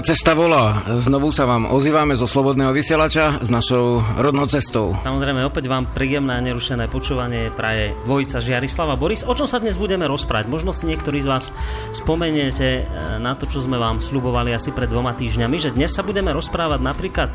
[0.00, 0.80] Rodná cesta volá.
[0.96, 4.96] Znovu sa vám ozývame zo Slobodného vysielača s našou rodnou cestou.
[4.96, 9.28] Samozrejme, opäť vám príjemné a nerušené počúvanie praje dvojica Žiarislava Boris.
[9.28, 10.48] O čom sa dnes budeme rozprávať?
[10.48, 11.52] Možno si niektorí z vás
[11.92, 12.84] spomeniete eh,
[13.20, 16.80] na to, čo sme vám slubovali asi pred dvoma týždňami, že dnes sa budeme rozprávať
[16.80, 17.28] napríklad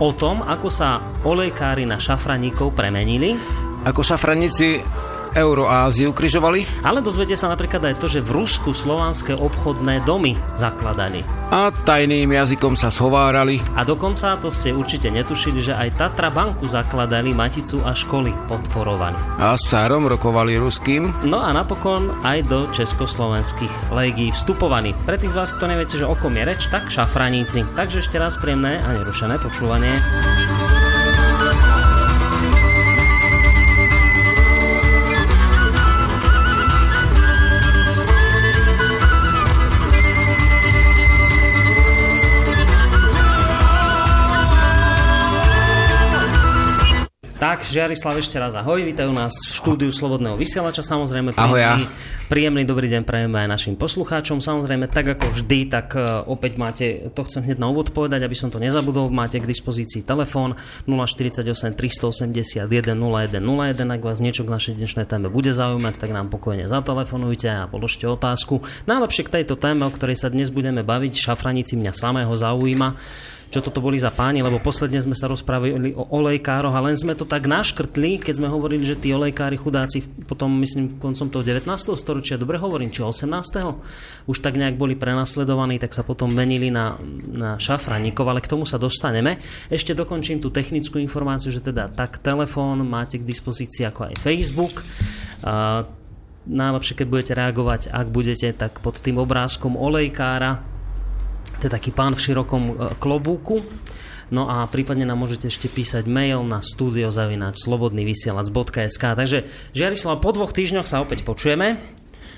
[0.00, 3.36] o tom, ako sa olejkári na šafraníkov premenili.
[3.84, 4.80] Ako šafraníci
[5.36, 6.64] Euroáziu križovali.
[6.80, 11.20] Ale dozviete sa napríklad aj to, že v Rusku slovanské obchodné domy zakladali.
[11.52, 13.60] A tajným jazykom sa schovárali.
[13.76, 19.14] A dokonca, to ste určite netušili, že aj Tatra banku zakladali, Maticu a školy podporovali.
[19.38, 21.12] A s cárom rokovali ruským.
[21.28, 24.96] No a napokon aj do československých legií vstupovali.
[25.04, 27.62] Pre tých z vás, kto neviete, že o kom je reč, tak šafraníci.
[27.76, 29.92] Takže ešte raz príjemné a nerušené počúvanie.
[47.66, 51.34] Tak, Žiarislav, ešte raz ahoj, vítajú nás v štúdiu Slobodného vysielača, samozrejme.
[51.34, 51.86] Ahoj, príjemný,
[52.30, 54.38] príjemný dobrý deň prejeme aj našim poslucháčom.
[54.38, 58.38] Samozrejme, tak ako vždy, tak uh, opäť máte, to chcem hneď na úvod povedať, aby
[58.38, 60.54] som to nezabudol, máte k dispozícii telefón
[60.86, 66.70] 048 381 0101, ak vás niečo k našej dnešnej téme bude zaujímať, tak nám pokojne
[66.70, 68.62] zatelefonujte a položte otázku.
[68.86, 72.94] Najlepšie k tejto téme, o ktorej sa dnes budeme baviť, šafranici mňa samého zaujíma
[73.46, 77.14] čo toto boli za páni, lebo posledne sme sa rozprávali o olejkároch a len sme
[77.14, 81.66] to tak naškrtli, keď sme hovorili, že tí olejkári chudáci potom, myslím, koncom toho 19.
[81.94, 84.26] storočia, dobre hovorím, či 18.
[84.26, 86.98] už tak nejak boli prenasledovaní, tak sa potom menili na,
[87.30, 89.38] na šafraníkov, ale k tomu sa dostaneme.
[89.70, 94.82] Ešte dokončím tú technickú informáciu, že teda tak telefón máte k dispozícii ako aj Facebook.
[95.46, 95.86] Uh,
[96.46, 100.75] najlepšie, keď budete reagovať, ak budete, tak pod tým obrázkom olejkára
[101.60, 103.62] to je taký pán v širokom e, klobúku.
[104.26, 110.90] No a prípadne nám môžete ešte písať mail na studiozavináč.slobodnyvysielac.sk Takže Žiarislav, po dvoch týždňoch
[110.90, 111.78] sa opäť počujeme.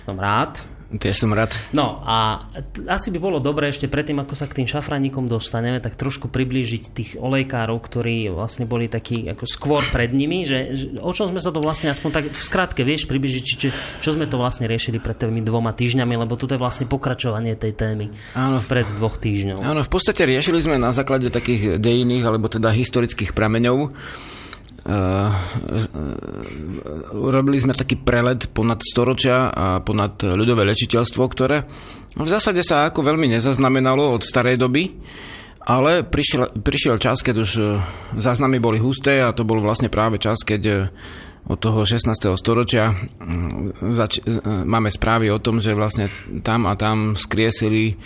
[0.05, 0.61] Som rád.
[0.89, 1.53] Ja som rád.
[1.77, 2.49] No a
[2.89, 6.83] asi by bolo dobré ešte predtým, ako sa k tým šafraníkom dostaneme, tak trošku priblížiť
[6.89, 11.45] tých olejkárov, ktorí vlastne boli takí ako skôr pred nimi, že, že o čom sme
[11.45, 13.69] sa to vlastne aspoň tak v skratke vieš približiť, či, či,
[14.01, 17.77] čo sme to vlastne riešili pred tými dvoma týždňami, lebo toto je vlastne pokračovanie tej
[17.77, 19.61] témy Áno, spred dvoch týždňov.
[19.61, 23.93] Áno, v podstate riešili sme na základe takých dejinných alebo teda historických prameňov
[24.89, 25.29] Uh,
[27.13, 31.69] urobili sme taký prelet ponad storočia a ponad ľudové lečiteľstvo, ktoré
[32.17, 34.97] v zásade sa ako veľmi nezaznamenalo od starej doby,
[35.69, 37.51] ale prišiel, prišiel čas, keď už
[38.17, 40.89] záznamy boli husté a to bol vlastne práve čas, keď
[41.49, 42.13] od toho 16.
[42.37, 42.93] storočia
[43.93, 46.13] zač- máme správy o tom, že vlastne
[46.45, 47.97] tam a tam skriesili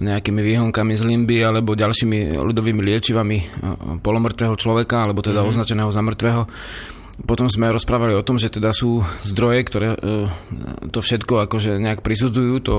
[0.00, 3.44] nejakými výhonkami z limby alebo ďalšími ľudovými liečivami e,
[4.00, 5.50] polomrtvého človeka, alebo teda mm-hmm.
[5.52, 6.42] označeného za mŕtvého.
[7.20, 9.98] Potom sme rozprávali o tom, že teda sú zdroje, ktoré e,
[10.88, 12.76] to všetko akože nejak prisudzujú, to,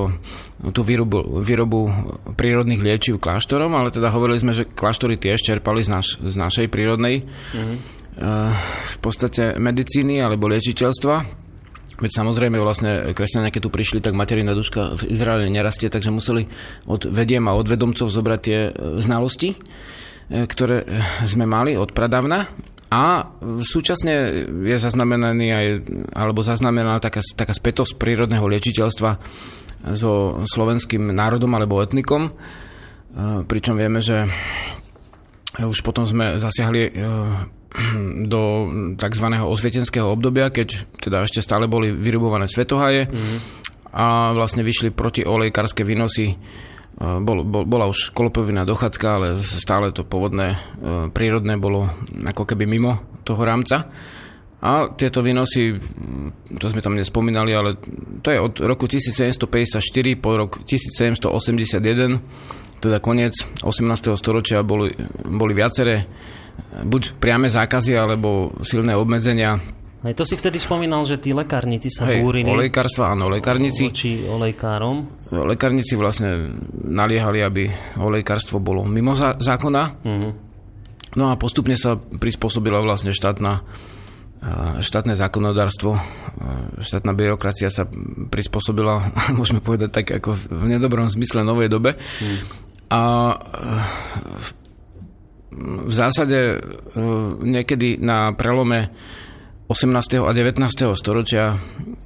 [0.74, 1.94] tú výrobu, výrobu
[2.34, 6.68] prírodných liečiv kláštorom, ale teda hovorili sme, že kláštory tiež čerpali z, naš, z našej
[6.74, 7.78] prírodnej mm-hmm.
[8.82, 11.50] v podstate medicíny alebo liečiteľstva.
[12.02, 16.50] Veď samozrejme vlastne kresťania, keď tu prišli, tak materina duška v Izraeli nerastie, takže museli
[16.90, 19.58] od vediem a od vedomcov zobrať tie e, znalosti, e,
[20.50, 20.82] ktoré
[21.30, 22.50] sme mali od pradávna.
[22.92, 23.32] A
[23.64, 25.68] súčasne je zaznamenaný aj,
[26.12, 29.16] alebo zaznamená taká, taká spätosť prírodného liečiteľstva
[29.96, 32.36] so slovenským národom alebo etnikom.
[33.48, 34.28] Pričom vieme, že
[35.56, 36.92] už potom sme zasiahli
[38.32, 38.68] do
[39.00, 39.26] tzv.
[39.42, 43.38] osvietenského obdobia, keď teda ešte stále boli vyrubované svetohaje mm-hmm.
[43.96, 46.36] a vlastne vyšli proti olejkárske výnosy.
[47.02, 50.54] Bol, bol, bola už kolopovinná dochádzka, ale stále to pôvodné
[51.16, 51.90] prírodné bolo
[52.30, 53.90] ako keby mimo toho rámca.
[54.62, 55.74] A tieto výnosy,
[56.54, 57.82] to sme tam nespomínali, ale
[58.22, 59.82] to je od roku 1754
[60.22, 63.34] po rok 1781, teda koniec
[63.66, 64.14] 18.
[64.14, 64.94] storočia boli,
[65.26, 66.06] boli viaceré
[66.84, 69.60] buď priame zákazy alebo silné obmedzenia
[70.02, 73.86] Hej, to si vtedy spomínal, že tí lekárnici sa Hej, búrili olejkarstva, áno, lekárnici.
[73.86, 75.30] voči olejkárom.
[75.30, 77.70] Lekárnici vlastne naliehali, aby
[78.02, 80.02] olejkarstvo bolo mimo zá- zákona.
[80.02, 80.30] Mhm.
[81.22, 83.62] No a postupne sa prispôsobila vlastne štátna,
[84.82, 85.94] štátne zákonodárstvo,
[86.82, 87.86] štátna byrokracia sa
[88.34, 89.06] prispôsobila,
[89.38, 91.94] môžeme povedať tak ako v nedobrom zmysle novej dobe.
[92.90, 93.36] A e,
[94.34, 94.48] v,
[95.60, 96.58] v zásade e,
[97.44, 98.88] niekedy na prelome
[99.72, 100.20] 18.
[100.20, 100.60] a 19.
[101.00, 101.56] storočia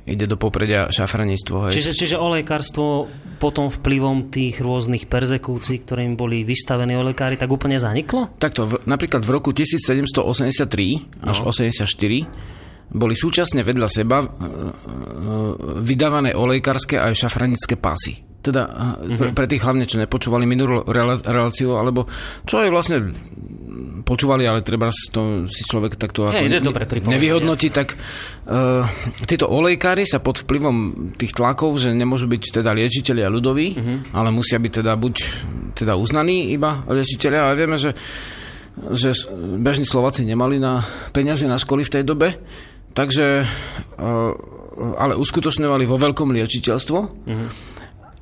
[0.05, 1.69] ide do popredia šafraníctvo.
[1.69, 1.73] Hej.
[1.73, 3.09] Čiže, čiže olejkárstvo
[3.41, 8.29] potom vplyvom tých rôznych perzekúcií, ktorým boli vystavení olejkári, tak úplne zaniklo?
[8.37, 11.49] Takto, v, napríklad v roku 1783 až No.
[11.49, 11.89] 84
[12.85, 14.29] boli súčasne vedľa seba e, e,
[15.81, 18.24] vydávané olejkárske aj šafranické pásy.
[18.45, 18.69] Teda
[19.01, 19.17] Mhm.
[19.17, 20.85] pre, pre tých hlavne, čo nepočúvali minulú
[21.25, 22.05] reláciu, alebo
[22.45, 22.97] čo aj vlastne
[24.05, 28.85] počúvali, ale treba to si človek takto ako dobre pripomenúť, nevyhodnotí, tak uh,
[29.25, 33.95] títo olejkári sa pod vplyvom tých tlakov, že nemôžu byť teda liečiteľia ľudoví, Mhm.
[34.13, 35.15] ale musia byť teda buď
[35.73, 37.97] teda uznaní iba liečiteľia, ale vieme, že
[38.75, 39.15] že
[39.57, 40.83] bežní Slováci nemali na
[41.15, 42.35] peniaze na školy v tej dobe,
[42.91, 43.47] takže
[43.97, 44.35] uh,
[44.99, 46.99] ale uskutočňovali vo veľkom liečiteľstvo.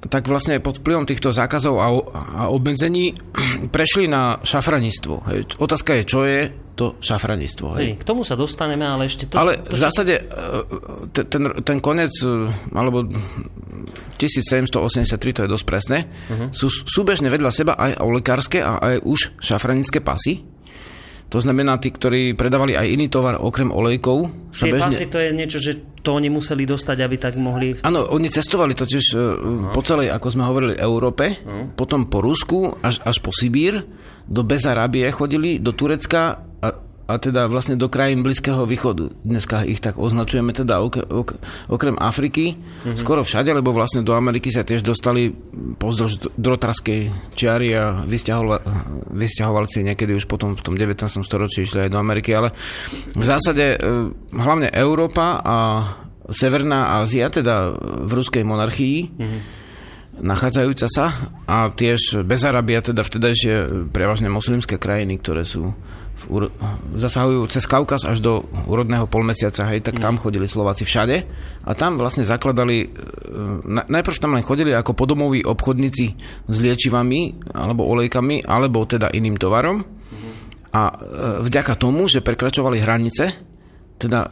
[0.04, 3.16] Tak vlastne pod vplyvom týchto zákazov a, a obmedzení
[3.76, 5.24] prešli na šafranistvo.
[5.32, 5.40] Hej.
[5.60, 7.78] Otázka je, čo je to šafranistvo.
[7.78, 8.02] Hej.
[8.02, 9.38] K tomu sa dostaneme, ale ešte to...
[9.38, 10.24] Ale to v zásade e,
[11.14, 13.06] te- ten, ten konec, e, alebo
[14.18, 16.50] 1783, to je dosť presné, uh-huh.
[16.50, 20.42] sú súbežne vedľa seba aj olekárske a aj už šafranické pasy.
[21.32, 24.86] To znamená, tí, ktorí predávali aj iný tovar okrem olejkov, Tie bežne...
[24.86, 27.74] pasy to je niečo, že to oni museli dostať, aby tak mohli...
[27.82, 29.22] Áno, oni cestovali totiž uh,
[29.74, 31.42] po celej, ako sme hovorili, Európe,
[31.74, 33.82] potom po Rusku až, až po Sibír,
[34.30, 36.53] do Bezarábie chodili, do Turecka
[37.04, 39.12] a, teda vlastne do krajín Blízkeho východu.
[39.28, 41.30] Dneska ich tak označujeme teda ok, ok,
[41.68, 42.56] okrem Afriky,
[42.96, 45.32] skoro všade, lebo vlastne do Ameriky sa tiež dostali
[45.80, 48.60] pozdĺž drotarskej čiary a vysťahoval,
[49.12, 51.00] vysťahovali si niekedy už potom v tom 19.
[51.28, 52.56] storočí išli aj do Ameriky, ale
[53.14, 53.78] v zásade e,
[54.32, 55.58] hlavne Európa a
[56.32, 57.76] Severná Ázia, teda
[58.08, 59.20] v ruskej monarchii,
[60.24, 61.12] nachádzajúca sa
[61.50, 65.74] a tiež Bezarabia, teda vtedajšie prevažne moslimské krajiny, ktoré sú
[66.96, 71.18] zasahujú cez Kaukaz až do úrodného polmesiaca, hej, tak tam chodili Slováci všade.
[71.68, 72.88] A tam vlastne zakladali, e,
[73.68, 76.06] na, najprv tam len chodili ako podomoví obchodníci
[76.48, 79.84] s liečivami alebo olejkami, alebo teda iným tovarom.
[80.74, 80.94] A e,
[81.44, 83.54] vďaka tomu, že prekračovali hranice,
[84.00, 84.30] teda e,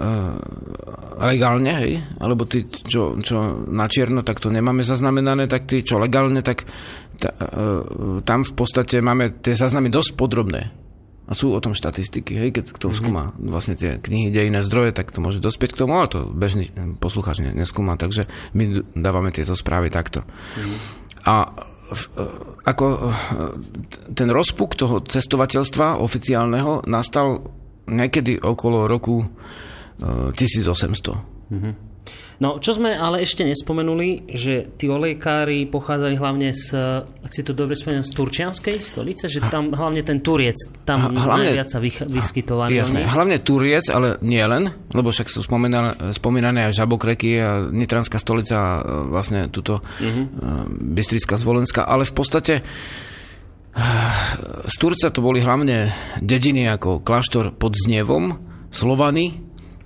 [1.21, 6.01] legálne, hej, alebo tí, čo, čo na čierno, tak to nemáme zaznamenané, tak tí, čo
[6.01, 6.65] legálne, tak
[7.21, 10.80] ta, e, tam v podstate máme tie záznamy dosť podrobné.
[11.31, 15.15] A sú o tom štatistiky, hej, keď kto skúma vlastne tie knihy, dejné zdroje, tak
[15.15, 16.67] to môže dospieť k tomu, ale to bežný
[16.99, 20.27] poslucháč ne- neskúma, takže my dávame tieto správy takto.
[21.23, 21.47] A
[21.91, 22.27] v, e,
[22.67, 22.99] ako e,
[24.11, 27.47] ten rozpuk toho cestovateľstva oficiálneho nastal
[27.87, 29.27] niekedy okolo roku e,
[30.35, 31.90] 1800.
[32.41, 36.73] No, čo sme ale ešte nespomenuli, že tí olejkári pochádzajú hlavne z,
[37.05, 41.53] ak si to dobre spomínam, z turčianskej stolice, že tam hlavne ten Turiec, tam hlavne-
[41.53, 46.73] najviac sa vych- vyskytovali Jasné, hlavne Turiec, ale nie len, lebo však sú spomínané, spomínané
[46.73, 48.79] aj Žabokreky a Nitranská stolica e,
[49.13, 50.65] vlastne tuto uh-huh.
[50.81, 53.81] Bystrická Zvolenská, ale v podstate eh,
[54.65, 55.93] z Turca to boli hlavne
[56.25, 58.33] dediny ako kláštor pod Znievom,
[58.73, 59.37] Slovany,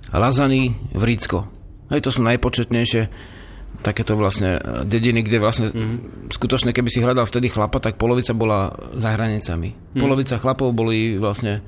[0.08, 1.55] Lazany, Vrícko.
[1.90, 3.02] Hej, to sú najpočetnejšie
[3.84, 6.32] takéto vlastne e, dediny, kde vlastne mm.
[6.32, 9.96] skutočne, keby si hľadal vtedy chlapa, tak polovica bola za hranicami.
[9.96, 10.00] Mm.
[10.00, 11.60] Polovica chlapov boli vlastne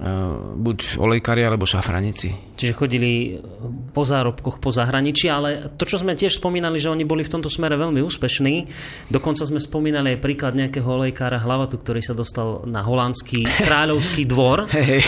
[0.00, 2.56] uh, buď olejkári alebo šafranici.
[2.56, 3.36] Čiže chodili
[3.90, 7.50] po zárobkoch po zahraničí, ale to, čo sme tiež spomínali, že oni boli v tomto
[7.50, 8.54] smere veľmi úspešní.
[9.08, 14.68] Dokonca sme spomínali aj príklad nejakého olejkára Hlavatu, ktorý sa dostal na holandský kráľovský dvor,
[14.70, 15.02] hej.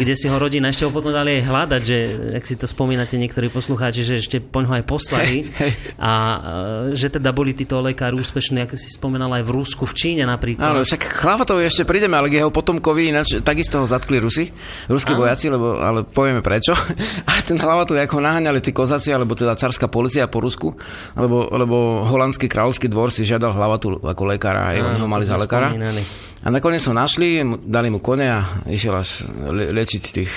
[0.00, 1.98] kde si ho rodina ešte ho potom dali aj hľadať, že,
[2.40, 5.52] ak si to spomínate niektorí poslucháči, že ešte poň ho aj poslali.
[5.52, 5.70] Hej.
[6.00, 9.94] A e, že teda boli títo olejkári úspešní, ako si spomínal aj v Rusku, v
[9.94, 10.72] Číne napríklad.
[10.72, 14.48] Áno, však Chlavatov ešte prídeme, ale k jeho potomkovi ináč takisto ho zatkli Rusi,
[14.88, 15.26] ruskí Áno.
[15.26, 16.72] vojaci, lebo, ale povieme prečo.
[17.30, 20.72] A ten Hlavatov, ako naháňali tí kozáci, alebo teda carská policia po Rusku,
[21.18, 25.34] lebo, lebo holandský kráľovský dvor si žiadal Hlavatu ako lekára, aj oni ho mali za
[25.36, 25.74] lekára.
[25.74, 26.02] spomínali.
[26.42, 30.32] A nakoniec ho našli, dali mu kone a išiel až le- liečiť tých,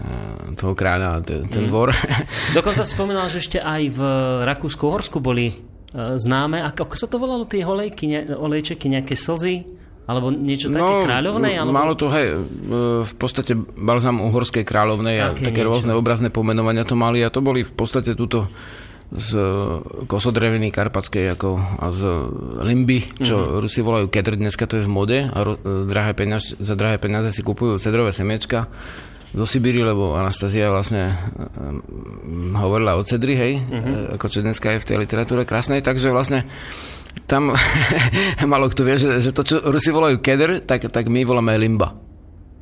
[0.00, 1.92] eh, toho kráľa, ten, ten dvor.
[2.56, 4.00] Dokonca spomínal, že ešte aj v
[4.48, 5.54] Rakúsku-Horsku boli e,
[6.16, 6.64] známe.
[6.64, 9.68] Ako, ako sa to volalo, tie olejky, ne, olejčeky, nejaké slzy?
[10.10, 11.54] Alebo niečo také No, kráľovnej?
[11.54, 11.70] Alebo...
[11.70, 12.38] Malo to, hej, e,
[13.06, 15.70] v podstate balzam uhorskej kráľovnej a Také niečo.
[15.70, 18.50] rôzne obrazné pomenovania to mali a to boli v podstate túto
[19.10, 19.34] z
[20.06, 22.02] kosodreviny karpatskej ako, a z
[22.60, 23.42] limby, čo Mhm.
[23.44, 23.58] mm-hmm.
[23.58, 26.98] Rusi volajú kedr, dneska to je v mode a ro, e, drahé peniaz, za drahé
[26.98, 28.70] peniaze si kupujú cedrové semiečka
[29.30, 31.14] zo Sibíry, lebo Anastázia vlastne
[31.54, 33.70] um, hovorila o cedri, hej, Mhm.
[33.72, 34.14] mm-hmm.
[34.14, 36.46] ako čo dneska je v tej literatúre krásnej, takže vlastne
[37.26, 37.54] tam
[38.52, 41.94] malo kto vie, že, že to, čo Rusi volajú keder, tak, tak my voláme limba.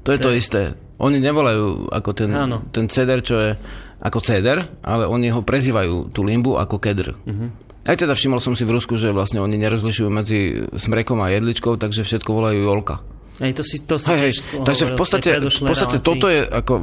[0.04, 0.72] To je to, isté.
[0.98, 2.64] Oni nevolajú ako ten, Áno.
[2.72, 3.50] ten ceder, čo je
[3.98, 7.14] ako ceder, ale oni ho prezývajú tú limbu ako kedr.
[7.26, 7.28] Mhm.
[7.28, 7.50] Uh-huh.
[7.88, 11.80] Aj teda všimol som si v Rusku, že vlastne oni nerozlišujú medzi smrekom a jedličkou,
[11.80, 13.00] takže všetko volajú jolka.
[13.38, 14.32] Hej, to si, to si Hej, hej.
[14.66, 16.10] Takže v podstate, v podstate relácii.
[16.10, 16.82] toto je ako e,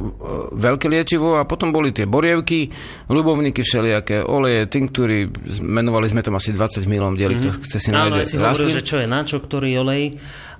[0.56, 2.72] veľké liečivo a potom boli tie borievky,
[3.06, 5.28] ľubovníky všelijaké, oleje, tinktúry,
[5.60, 7.94] menovali sme tam asi 20 milom dieli, kto chce si Mhm.
[7.94, 10.04] Áno, nájde aj si hovoril, že čo je na čo, ktorý olej.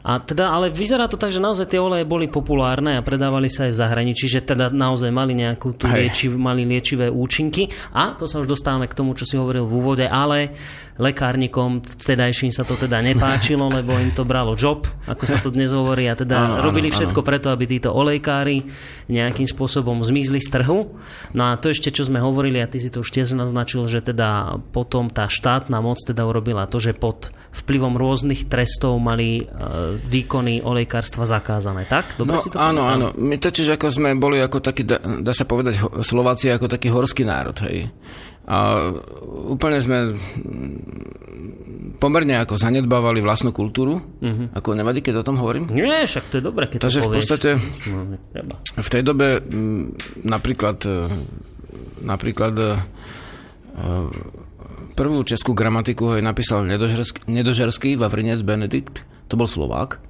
[0.07, 3.67] A teda, ale vyzerá to tak, že naozaj tie oleje boli populárne a predávali sa
[3.67, 7.67] aj v zahraničí, že teda naozaj mali nejakú tú liečiv, mali liečivé účinky.
[7.91, 10.55] A to sa už dostávame k tomu, čo si hovoril v úvode, ale
[10.97, 15.75] lekárnikom vtedajším sa to teda nepáčilo, lebo im to bralo job, ako sa to dnes
[15.75, 16.97] hovorí, a teda Áno, áno, robili áno.
[16.97, 18.65] všetko preto, aby títo olejkári
[19.11, 20.95] nejakým spôsobom zmizli z trhu.
[21.35, 24.01] No a to ešte, čo sme hovorili, a ty si to už tiež naznačil, že
[24.01, 29.45] teda potom tá štátna moc teda urobila to, že pod vplyvom rôznych trestov mali e,
[29.99, 32.15] výkony olejkárstva zakázané, tak?
[32.15, 32.93] Dobre No si to áno, pamätám?
[32.93, 33.07] áno.
[33.17, 37.23] My totiž ako sme boli ako taký, dá, dá sa povedať, Slováci ako taký horský
[37.23, 37.89] národ, hej.
[38.47, 38.79] A
[39.49, 40.15] úplne sme
[41.97, 43.99] pomerne ako zanedbávali vlastnú kultúru.
[43.99, 44.47] Uh-huh.
[44.53, 45.67] Ako nevadí, keď o tom hovorím?
[45.69, 47.19] Nie, však to je dobré, keď Takže to v povieš.
[47.19, 47.51] podstate
[47.89, 48.55] No, netreba.
[48.61, 49.27] v tej dobe
[50.23, 50.97] napríklad e,
[52.03, 52.69] napríklad e,
[54.97, 60.01] prvú českú gramatiku hej, napísal Nedožerský, Nedožerský Vavrinec Benedikt, to bol Slovák.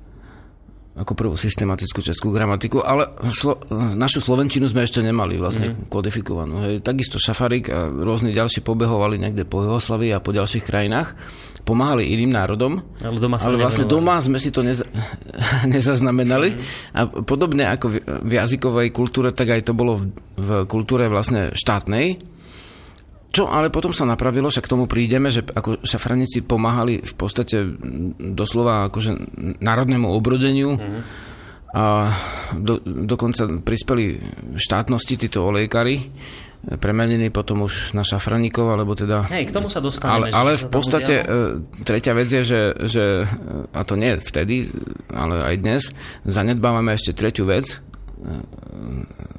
[0.97, 3.61] Ako prvú systematickú českú gramatiku, ale slo,
[3.93, 5.93] našu slovenčinu sme ešte nemali vlastne mm.
[5.93, 6.57] kodifikovanú.
[6.65, 6.81] Hej.
[6.81, 11.13] Takisto Šafarik a rôzni ďalší pobehovali niekde po Jugoslavii a po ďalších krajinách,
[11.69, 14.89] pomáhali iným národom, Ale doma ale vlastne doma sme si to neza,
[15.75, 16.57] nezaznamenali.
[16.97, 21.53] A podobne ako v, v jazykovej kultúre, tak aj to bolo v, v kultúre vlastne
[21.53, 22.36] štátnej,
[23.35, 27.61] čo ale potom sa napravilo, však k tomu prídeme, že ako šafranici pomáhali v podstate
[27.61, 29.13] mm, doslova akože
[29.61, 30.79] národnému obrodeniu.
[31.77, 32.09] A
[32.57, 34.17] do, dokonca prispeli
[34.57, 36.09] štátnosti títo olejkári,
[36.75, 39.23] premenení potom už na šafraníkov, alebo teda...
[39.31, 40.27] Hej, k tomu sa Ale, dostaneme.
[40.35, 41.25] ale sa v podstate e,
[41.87, 43.05] tretia vec je, že, že,
[43.71, 44.67] a to nie vtedy,
[45.15, 45.83] ale aj dnes,
[46.27, 47.79] zanedbávame ešte tretiu vec,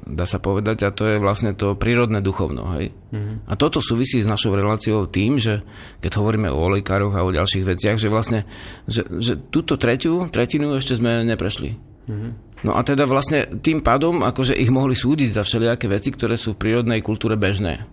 [0.06, 2.64] dá sa povedať, a to je vlastne to prírodné duchovno.
[2.78, 2.94] Hej?
[3.10, 3.36] Mm-hmm.
[3.50, 5.66] A toto súvisí s našou reláciou tým, že
[5.98, 8.46] keď hovoríme o olejkároch a o ďalších veciach, že vlastne,
[8.86, 11.74] že, že túto tretiu, tretinu ešte sme neprešli.
[12.08, 12.32] Mm-hmm.
[12.66, 16.54] No a teda vlastne tým pádom, akože ich mohli súdiť za všelijaké veci, ktoré sú
[16.54, 17.86] v prírodnej kultúre bežné.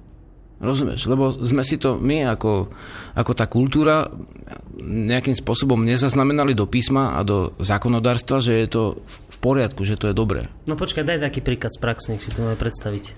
[0.55, 1.11] Rozumieš?
[1.11, 2.71] Lebo sme si to my ako,
[3.11, 4.07] ako tá kultúra
[4.79, 10.09] nejakým spôsobom nezaznamenali do písma a do zákonodárstva, že je to v poriadku, že to
[10.09, 10.49] je dobré.
[10.65, 13.13] No počkaj, daj taký príklad z praxe, nech si to máme predstaviť.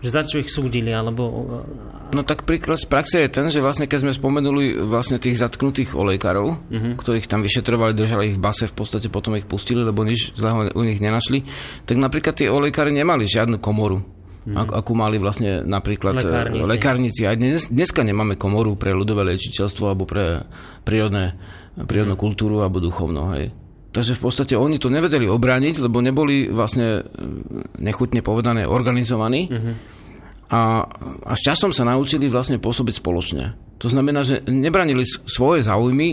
[0.00, 1.28] Že za čo ich súdili, alebo...
[2.10, 5.92] No tak príklad z praxe je ten, že vlastne keď sme spomenuli vlastne tých zatknutých
[5.92, 6.94] olejkárov, uh-huh.
[6.96, 10.72] ktorých tam vyšetrovali, držali ich v base, v podstate potom ich pustili, lebo nič zlého
[10.72, 11.44] u nich nenašli,
[11.84, 14.00] tak napríklad tí olejkári nemali žiadnu komoru.
[14.00, 14.72] Uh-huh.
[14.72, 16.64] Akú mali vlastne napríklad e, Lekárnici.
[16.64, 17.22] lekárnici.
[17.28, 20.48] Aj dnes, dneska nemáme komoru pre ľudové liečiteľstvo alebo pre
[20.80, 21.36] prírodné,
[21.76, 23.36] prírodnú kultúru alebo duchovno.
[23.36, 23.52] Hej.
[23.90, 27.02] Takže v podstate oni to nevedeli obrániť, lebo neboli vlastne e,
[27.82, 29.50] nechutne povedané organizovaní.
[29.50, 29.98] Uh-huh
[30.50, 30.82] a,
[31.30, 33.44] a s časom sa naučili vlastne pôsobiť spoločne.
[33.78, 36.08] To znamená, že nebranili svoje záujmy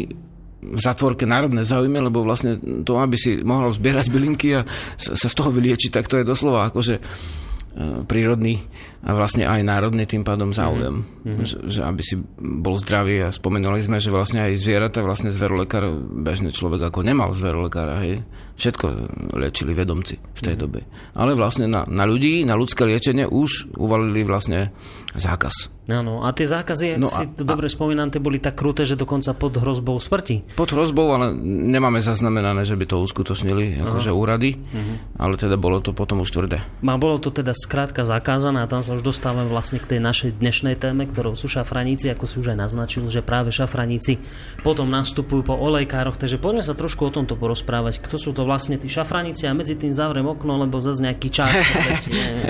[0.57, 4.65] v zatvorke národné záujmy, lebo vlastne to, aby si mohol zbierať bylinky a
[4.98, 7.01] sa, sa z toho vyliečiť, tak to je doslova akože e,
[8.05, 8.62] prírodný
[9.06, 11.06] a vlastne aj národný tým pádom záujem.
[11.24, 11.46] Mm-hmm.
[11.46, 15.89] Že, že aby si bol zdravý a spomenuli sme, že vlastne aj zvieratá, vlastne zverolekár,
[16.24, 18.25] bežný človek ako nemal zverolekára, hej.
[18.58, 18.86] Všetko
[19.38, 20.63] liečili vedomci v tej mm-hmm.
[20.66, 20.82] dobe.
[21.13, 24.74] Ale vlastne na, na ľudí, na ľudské liečenie už uvalili vlastne
[25.13, 25.77] zákaz.
[25.88, 28.84] Áno, a tie zákazy, ak No si a- to dobre spomínam, tie boli tak kruté,
[28.84, 30.58] že dokonca pod hrozbou smrti.
[30.60, 34.60] Pod hrozbou, ale nemáme zaznamenané, že by to uskutočnili akože úrady,
[35.16, 36.60] ale teda bolo to potom už tvrdé.
[36.84, 40.39] A bolo to teda skrátka zakázané a tam sa už dostávame vlastne k tej našej
[40.39, 44.24] dnešnej téme, ktorou sú šafraníci, ako si už aj naznačil, že práve šafraníci
[44.63, 48.00] potom nastupujú po olejkároch, takže poďme sa trošku o tomto porozprávať.
[48.00, 51.27] Kto sú to vlastne tí šafraníci a medzi tým zavriem okno, lebo zase nejaký
[52.15, 52.48] nie,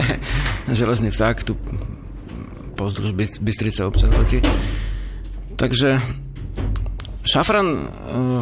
[0.70, 1.58] Železný vták tu
[2.78, 4.46] pozdĺž Bys- Bystrice občas letí.
[5.58, 5.98] Takže
[7.26, 7.80] Šafran e,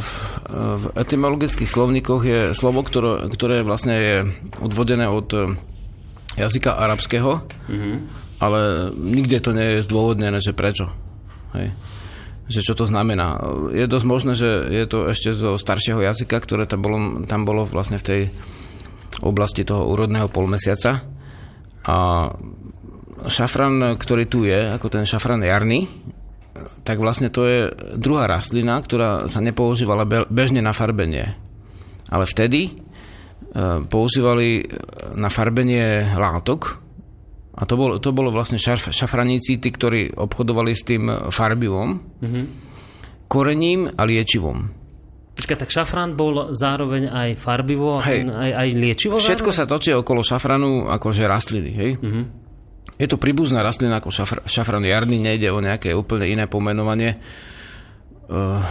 [0.03, 0.09] v,
[0.51, 4.15] v etymologických slovníkoch je slovo, ktoré, ktoré vlastne je
[4.59, 5.39] odvodené od e,
[6.35, 7.97] jazyka arabského, mm-hmm.
[8.43, 10.91] ale nikde to nie je zdôvodnené, že prečo.
[11.55, 11.71] Hej.
[12.45, 13.41] Že čo to znamená.
[13.73, 17.65] Je dosť možné, že je to ešte zo staršieho jazyka, ktoré tam bolo, tam bolo
[17.65, 18.21] vlastne v tej
[19.25, 21.01] oblasti toho úrodného polmesiaca.
[21.85, 21.97] A
[23.25, 25.89] šafran, ktorý tu je, ako ten šafran jarný,
[26.85, 27.59] tak vlastne to je
[27.97, 31.33] druhá rastlina, ktorá sa nepoužívala bežne na farbenie.
[32.13, 32.77] Ale vtedy
[33.87, 34.67] používali
[35.15, 36.85] na farbenie látok
[37.55, 42.45] a to bolo, to bolo vlastne šaf, šafraníci, tí, ktorí obchodovali s tým farbivom, mm-hmm.
[43.31, 44.83] korením a liečivom.
[45.35, 49.15] Počkaj, tak šafrán bol zároveň aj farbivo, hej, aj, aj liečivo?
[49.15, 49.59] Všetko zároveň?
[49.59, 51.91] sa točí okolo šafranu akože rastliny, hej?
[51.95, 52.25] Mm-hmm.
[52.95, 57.19] Je to príbuzná rastlina ako šafr, šafran jarný, nejde o nejaké úplne iné pomenovanie
[58.31, 58.63] uh,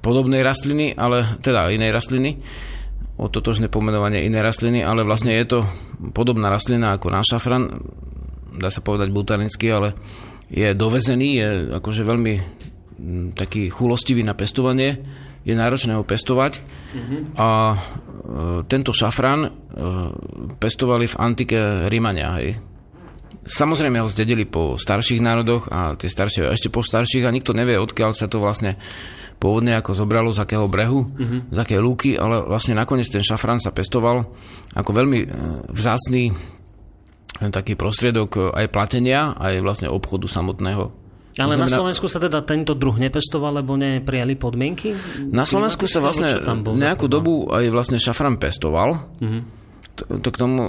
[0.00, 2.40] podobnej rastliny, ale teda inej rastliny,
[3.22, 5.58] o totožné pomenovanie inej rastliny, ale vlastne je to
[6.10, 7.78] podobná rastlina ako náš šafran,
[8.58, 9.94] dá sa povedať botanicky, ale
[10.50, 11.48] je dovezený, je
[11.78, 12.34] akože veľmi
[13.38, 14.98] taký chulostivý na pestovanie,
[15.42, 16.58] je náročné ho pestovať.
[16.92, 17.40] Mm-hmm.
[17.40, 17.76] a e,
[18.68, 19.50] tento šafran e,
[20.60, 22.60] pestovali v antike Rímania, hej.
[23.42, 27.80] Samozrejme ho zdedili po starších národoch a tie staršie ešte po starších a nikto nevie,
[27.80, 28.76] odkiaľ sa to vlastne
[29.42, 31.50] pôvodne ako zobralo, z akého brehu, uh-huh.
[31.50, 34.30] z akej lúky, ale vlastne nakoniec ten šafrán sa pestoval
[34.78, 35.26] ako veľmi e,
[35.66, 36.34] vzácný e,
[37.50, 40.94] taký prostriedok e, aj platenia, aj vlastne obchodu samotného.
[41.42, 44.94] Ale znamená, na Slovensku sa teda tento druh nepestoval, lebo neprijali podmienky?
[45.32, 46.28] Na Slovensku sa vlastne
[46.76, 49.08] nejakú dobu aj vlastne šafrán pestoval.
[49.96, 50.60] To, to k tomu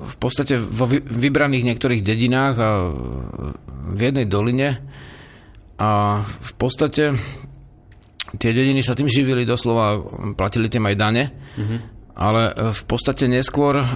[0.00, 2.70] v podstate vo vybraných niektorých dedinách a
[3.92, 4.80] v jednej doline
[5.76, 7.12] a v podstate
[8.36, 10.00] tie dediny sa tým živili doslova,
[10.36, 11.78] platili tým aj dane, mm-hmm.
[12.16, 13.86] ale v podstate neskôr uh,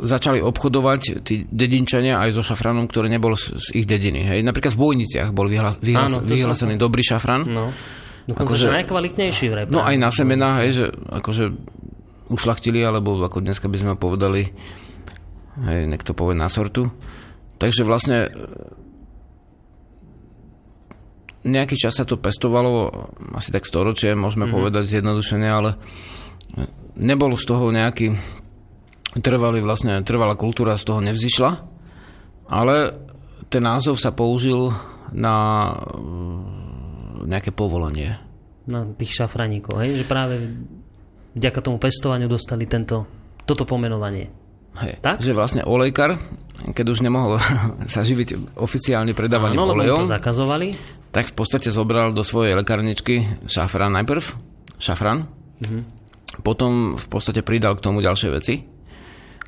[0.00, 4.24] začali obchodovať tí dedinčania aj so šafranom, ktorý nebol z, z ich dediny.
[4.24, 4.40] Hej.
[4.44, 6.82] Napríklad v Bojniciach bol vyhlas, vyhlas, Áno, vyhlasený som...
[6.88, 7.42] dobrý šafran.
[7.44, 7.72] No.
[8.28, 9.64] Dokonca, akože, najkvalitnejší vraj.
[9.72, 11.44] No aj na semena, hej, že akože
[12.30, 14.46] ušlachtili, alebo ako dneska by sme povedali,
[15.66, 16.94] hej, niekto povie na sortu.
[17.60, 18.30] Takže vlastne e,
[21.44, 22.90] nejaký čas sa to pestovalo,
[23.32, 24.56] asi tak storočie, môžeme mm-hmm.
[24.60, 25.80] povedať zjednodušene, ale
[27.00, 28.12] nebol z toho nejaký
[29.18, 31.50] trvalý vlastne, trvalá kultúra z toho nevzýšla,
[32.50, 32.74] ale
[33.50, 34.70] ten názov sa použil
[35.10, 38.20] na e, nejaké povolenie.
[38.70, 39.98] Na tých šafraníkov, hej?
[39.98, 40.34] Že práve
[41.34, 43.08] vďaka tomu pestovaniu dostali tento,
[43.42, 44.30] toto pomenovanie.
[44.78, 45.18] Hej, tak?
[45.18, 46.14] Že vlastne olejkar,
[46.70, 47.42] keď už nemohol
[47.92, 50.99] sa živiť oficiálne predávaním Áno, olejom, to zakazovali.
[51.10, 54.22] Tak v podstate zobral do svojej lekárničky šafrán najprv,
[54.78, 55.26] šafrán,
[55.58, 55.82] mm-hmm.
[56.46, 58.62] potom v podstate pridal k tomu ďalšie veci,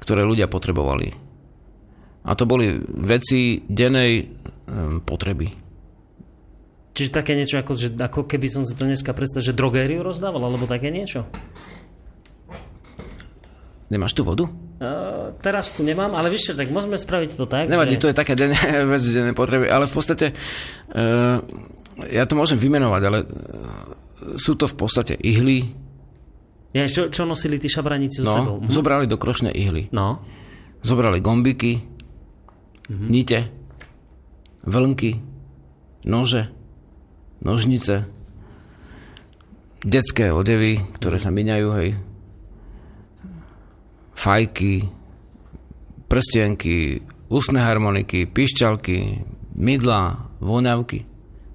[0.02, 1.14] ktoré ľudia potrebovali.
[2.22, 5.50] A to boli veci dennej um, potreby.
[6.92, 10.44] Čiže také niečo, ako, že, ako keby som si to dneska predstavil, že drogériu rozdával,
[10.44, 11.24] alebo také niečo?
[13.88, 14.46] Nemáš tu vodu?
[14.82, 17.70] Uh, teraz tu nemám, ale čo, tak môžeme spraviť to tak.
[17.70, 18.02] Nevadí, že...
[18.02, 18.58] to je také denné,
[18.90, 21.38] vec denné potreby, ale v podstate uh,
[22.10, 23.28] ja to môžem vymenovať, ale uh,
[24.34, 25.70] sú to v podstate ihly.
[26.74, 28.56] Ja, čo, čo nosili tí šabraníci so no, sebou?
[28.58, 28.74] Mhm.
[28.74, 29.86] Zobrali do krošne ihly.
[29.94, 30.18] No.
[30.82, 33.06] Zobrali gombiky, mm-hmm.
[33.06, 33.54] nite,
[34.66, 35.22] vlnky,
[36.10, 36.50] nože,
[37.38, 38.10] nožnice,
[39.86, 41.88] detské odevy, ktoré sa miňajú, hej,
[44.22, 44.86] fajky,
[46.06, 49.26] prstienky, ústne harmoniky, pišťalky,
[49.58, 51.10] mydla, voňavky.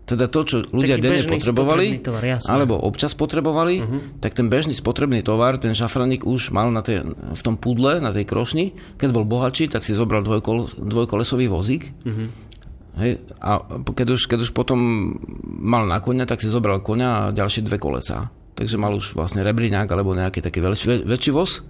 [0.07, 4.01] Teda to, čo ľudia Taký denne potrebovali, tovar, alebo občas potrebovali, uh-huh.
[4.23, 8.15] tak ten bežný spotrebný tovar, ten šafraník už mal na tej, v tom pudle, na
[8.15, 8.71] tej krošni.
[8.95, 12.47] Keď bol bohatší, tak si zobral dvojkol, dvojkolesový vozík uh-huh.
[12.97, 13.61] Hej, a
[13.93, 14.79] keď už, keď už potom
[15.45, 18.33] mal na konia, tak si zobral konia a ďalšie dve kolesa.
[18.57, 21.61] Takže mal už vlastne rebriňák alebo nejaký taký väčší, väčší voz.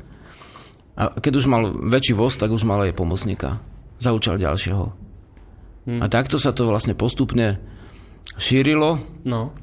[0.98, 3.62] A keď už mal väčší voz, tak už mal aj pomocníka.
[4.02, 4.86] Zaučal ďalšieho.
[5.88, 6.02] Hmm.
[6.02, 7.62] A takto sa to vlastne postupne
[8.42, 8.98] šírilo.
[9.24, 9.54] No.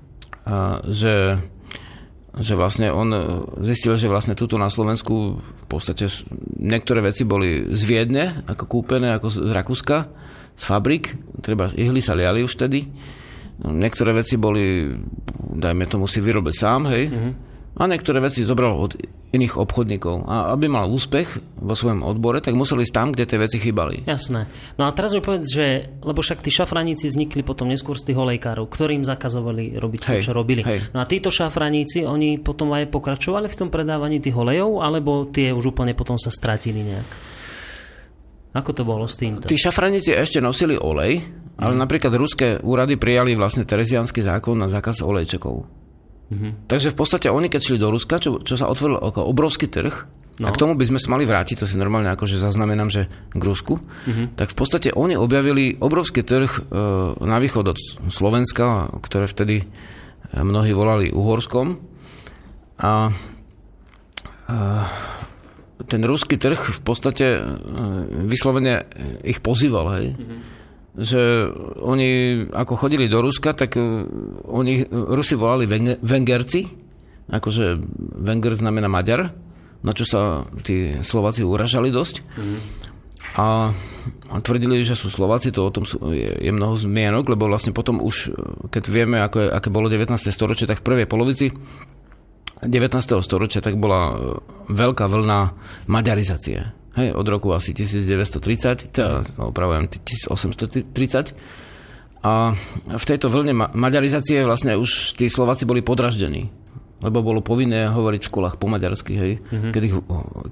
[0.47, 1.43] A, že,
[2.39, 3.11] že vlastne on
[3.67, 6.07] zistil, že vlastne tuto na Slovensku v podstate
[6.57, 9.99] niektoré veci boli z Viedne, ako kúpené, ako z Rakúska
[10.55, 12.87] z fabrik, treba ihly sa liali už tedy.
[13.55, 14.91] Niektoré veci boli,
[15.55, 17.11] dajme tomu si vyrobiť sám, hej.
[17.11, 17.33] Mm-hmm.
[17.75, 18.95] A niektoré veci zobral od
[19.35, 20.31] iných obchodníkov.
[20.31, 24.07] A aby mal úspech vo svojom odbore, tak museli ísť tam, kde tie veci chýbali.
[24.07, 24.47] Jasné.
[24.79, 28.19] No a teraz mi povedz, že, lebo však tí šafraníci vznikli potom neskôr z tých
[28.23, 30.63] olejkárov, ktorým zakazovali robiť to, Hej, čo robili.
[30.63, 30.87] hej.
[30.95, 35.51] No a títo šafraníci, oni potom aj pokračovali v tom predávaní tých olejov, alebo tie
[35.51, 37.11] už úplne potom sa stratili nejak?
[38.55, 39.51] Ako to bolo s týmto?
[39.51, 41.27] Tí šafraníci ešte nosili olej,
[41.59, 45.84] ale napríklad ruské úrady prijali vlastne tereziánsky zákon na zákaz olejčekov.
[46.67, 49.95] Takže v podstate oni, keď šli do Ruska, čo, čo sa otvoril ako obrovský trh,
[50.41, 50.47] no.
[50.49, 53.43] a k tomu by sme sa mali vrátiť, to si normálne akože zaznamenám, že k
[53.43, 53.79] Rusku,
[54.35, 56.61] tak v podstate oni objavili obrovský trh e,
[57.23, 59.65] na východ od Slovenska, ktoré vtedy e,
[60.41, 61.79] mnohí volali Uhorskom.
[62.81, 63.13] A
[64.49, 64.55] e,
[65.87, 67.41] ten ruský trh v podstate e,
[68.27, 68.89] vyslovene
[69.23, 70.07] ich pozýval, hej.
[70.95, 71.51] Že
[71.83, 72.11] oni
[72.55, 73.83] ako chodili do Ruska, tak e,
[74.47, 76.71] oni Rusi volali Veng- Vengerci,
[77.27, 77.83] akože
[78.23, 79.35] Venger znamená Maďar,
[79.83, 82.23] na čo sa tí Slováci uražali dosť.
[83.35, 83.75] A,
[84.31, 87.75] a tvrdili, že sú Slováci, to o tom sú, je, je mnoho zmienok, lebo vlastne
[87.75, 88.31] potom už,
[88.71, 90.15] keď vieme, ako aké bolo 19.
[90.31, 91.51] storočie, tak v prvej polovici
[92.63, 93.21] 19.
[93.21, 94.15] storočia tak bola e,
[94.73, 95.39] veľká vlna
[95.91, 96.84] maďarizácie.
[96.95, 101.35] Hej, od roku asi 1930, teda opravujem 1830.
[102.25, 102.57] A
[102.89, 106.49] v tejto vlne ma- maďarizácie vlastne už tí Slováci boli podraždení.
[107.05, 109.33] Lebo bolo povinné hovoriť v školách po maďarsky, hej.
[109.37, 109.73] Mm-hmm.
[109.77, 109.95] Keď, ich,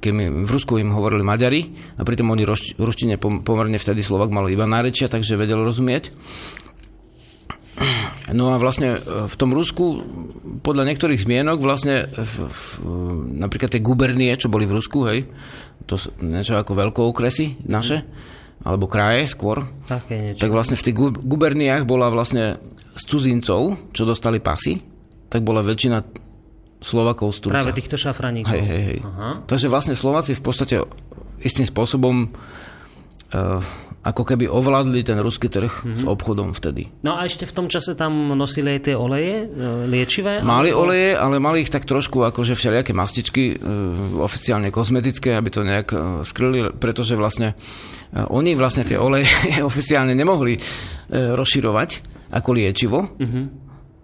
[0.05, 0.13] keď
[0.45, 4.45] v Rusku im hovorili Maďari a pritom oni roš, ruštine pom- pomerne vtedy Slovak mal
[4.53, 6.13] iba nárečia, takže vedel rozumieť.
[8.31, 9.99] No a vlastne v tom Rusku,
[10.63, 12.61] podľa niektorých zmienok, vlastne v, v,
[13.35, 15.27] napríklad tie gubernie, čo boli v Rusku, hej,
[15.91, 18.07] to niečo ako veľkookresy naše,
[18.63, 20.47] alebo kraje skôr, Také niečo.
[20.47, 22.63] tak vlastne v tých gu- guberniách bola vlastne
[22.95, 24.79] z cudzincov, čo dostali pasy,
[25.27, 25.99] tak bola väčšina
[26.79, 27.59] Slovakov z Turca.
[27.59, 28.55] Práve týchto šafraníkov.
[28.55, 28.99] Hej, hej, hej.
[29.03, 29.43] Aha.
[29.47, 30.79] Takže vlastne Slováci v podstate
[31.43, 32.31] istým spôsobom
[34.03, 35.99] ako keby ovládli ten ruský trh mm-hmm.
[35.99, 36.90] s obchodom vtedy.
[37.07, 40.42] No a ešte v tom čase tam nosili aj tie oleje, e, liečivé?
[40.42, 45.49] Mali alebo- oleje, ale mali ich tak trošku akože všelijaké mastičky, uh, oficiálne kozmetické, aby
[45.55, 45.95] to nejak
[46.27, 47.55] skryli, pretože vlastne
[48.12, 49.31] oni vlastne tie oleje
[49.71, 50.59] oficiálne nemohli
[51.12, 51.90] rozširovať
[52.33, 52.99] ako liečivo.
[53.21, 53.45] Mm-hmm.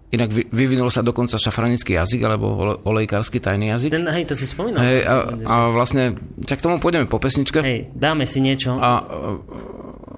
[0.09, 3.93] Inak vy, vyvinul sa dokonca šafranický jazyk alebo ole- olejkársky tajný jazyk.
[3.93, 4.81] Ten, hej, to si spomínal.
[4.81, 5.13] Hej, a,
[5.45, 6.17] a vlastne,
[6.49, 7.61] tak k tomu pôjdeme po pesničke.
[7.61, 8.73] Hej, dáme si niečo.
[8.81, 9.37] A e,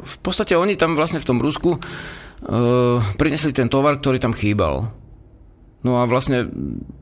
[0.07, 4.95] v podstate oni tam vlastne v tom Rusku uh, prinesli ten tovar, ktorý tam chýbal.
[5.81, 6.45] No a vlastne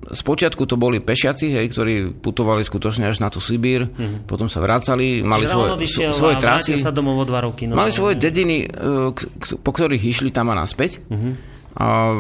[0.08, 4.24] z počiatku to boli pešiaci, hej, ktorí putovali skutočne až na tú Sibír, mm-hmm.
[4.24, 6.74] potom sa vracali, mali Čiže svoje, odišiel svoje trasy.
[6.80, 7.68] sa domov o dva roky.
[7.68, 11.04] No, Mali svoje dediny, uh, k- k- po ktorých išli tam a naspäť.
[11.12, 11.36] Uh-huh.
[11.78, 12.14] A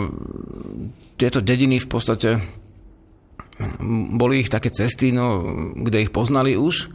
[1.17, 2.29] tieto dediny v podstate
[4.15, 5.43] boli ich také cesty, no,
[5.75, 6.89] kde ich poznali už.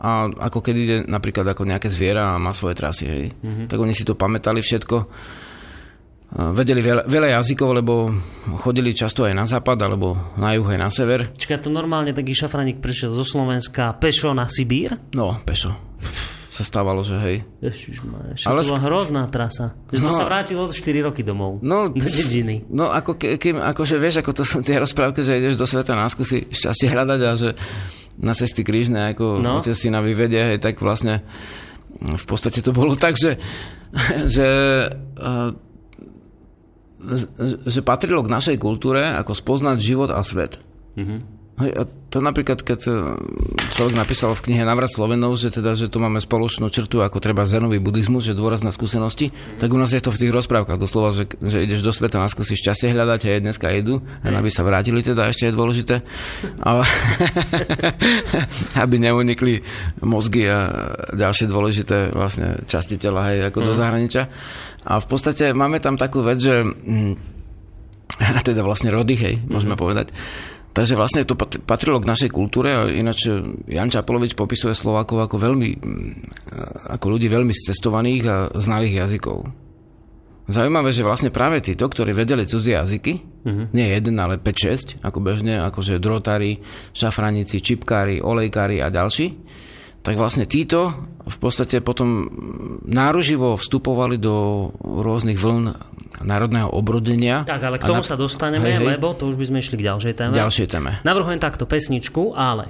[0.00, 3.24] A ako keď ide napríklad ako nejaké zviera a má svoje trasy, hej.
[3.36, 3.68] Uh-huh.
[3.68, 4.96] Tak oni si to pamätali všetko.
[6.30, 8.06] Vedeli veľa, veľa jazykov, lebo
[8.62, 11.34] chodili často aj na západ, alebo na juh aj na sever.
[11.34, 14.94] Čaká, to normálne taký šafraník prišiel zo Slovenska pešo na Sibír?
[15.12, 15.74] No, pešo.
[16.50, 17.36] Sa stávalo, že hej.
[17.60, 19.78] Ježišmarja, Ale to bola hrozná trasa.
[19.88, 20.18] Že to No.
[20.18, 21.62] sa vrátilo za 4 roky domov.
[21.62, 22.66] No, do dediny.
[22.66, 25.94] No ako ke, kým, akože vieš, ako to sú tie rozprávky, že ideš do sveta
[25.94, 27.48] na skúsi šťastie hľadať a že
[28.18, 29.62] na cesty krížne, ako No.
[29.62, 31.22] otec si na vyvedie, hej, tak vlastne
[31.94, 33.38] v podstate to bolo tak, že,
[34.26, 34.48] že,
[34.90, 35.50] eh,
[37.64, 40.58] že- patrilo k našej kultúre ako spoznať život a svet.
[41.60, 42.92] Hej, a to napríklad, keď e,
[43.76, 47.44] človek napísal v knihe Navrat Slovenov, že, teda, že tu máme spoločnú črtu ako treba
[47.44, 49.28] zenový buddhizmus, že dôraz na skúsenosti,
[49.60, 52.32] tak u nás je to v tých rozprávkach doslova, že, že ideš do sveta na
[52.32, 55.94] skúsi šťastie hľadať a dneska idú, len aby sa vrátili teda, ešte je dôležité.
[56.64, 56.80] A,
[58.82, 59.60] aby neunikli
[60.00, 60.58] mozgy a
[61.12, 64.32] ďalšie dôležité vlastne časti tela, hej, ako do zahraničia.
[64.88, 67.14] A v podstate máme tam takú vec, že mm,
[68.48, 70.10] teda vlastne rody, hej, môžeme povedať.
[70.80, 73.36] Takže vlastne to pat- patrilo k našej kultúre a ináč e,
[73.68, 76.10] Jan Čapolovič popisuje Slovákov ako veľmi, mm,
[76.96, 79.44] ako ľudí veľmi cestovaných a znalých jazykov.
[80.48, 83.12] Zaujímavé, že vlastne práve títo, ktorí vedeli cudzie jazyky,
[83.44, 83.68] uh-huh.
[83.76, 86.64] nie jeden, ale 5-6, ako bežne, akože drotári,
[86.96, 89.36] šafranici, čipkári, olejkári a ďalší,
[90.00, 90.96] tak vlastne títo
[91.28, 92.26] v podstate potom
[92.84, 95.76] náruživo vstupovali do rôznych vln
[96.20, 97.44] národného obrodenia.
[97.48, 98.86] Tak, ale k tomu na- sa dostaneme, Hej, hej.
[98.96, 100.32] lebo to už by sme išli k ďalšej téme.
[100.36, 100.90] Ďalšej téme.
[101.00, 102.68] Navrhujem takto pesničku, ale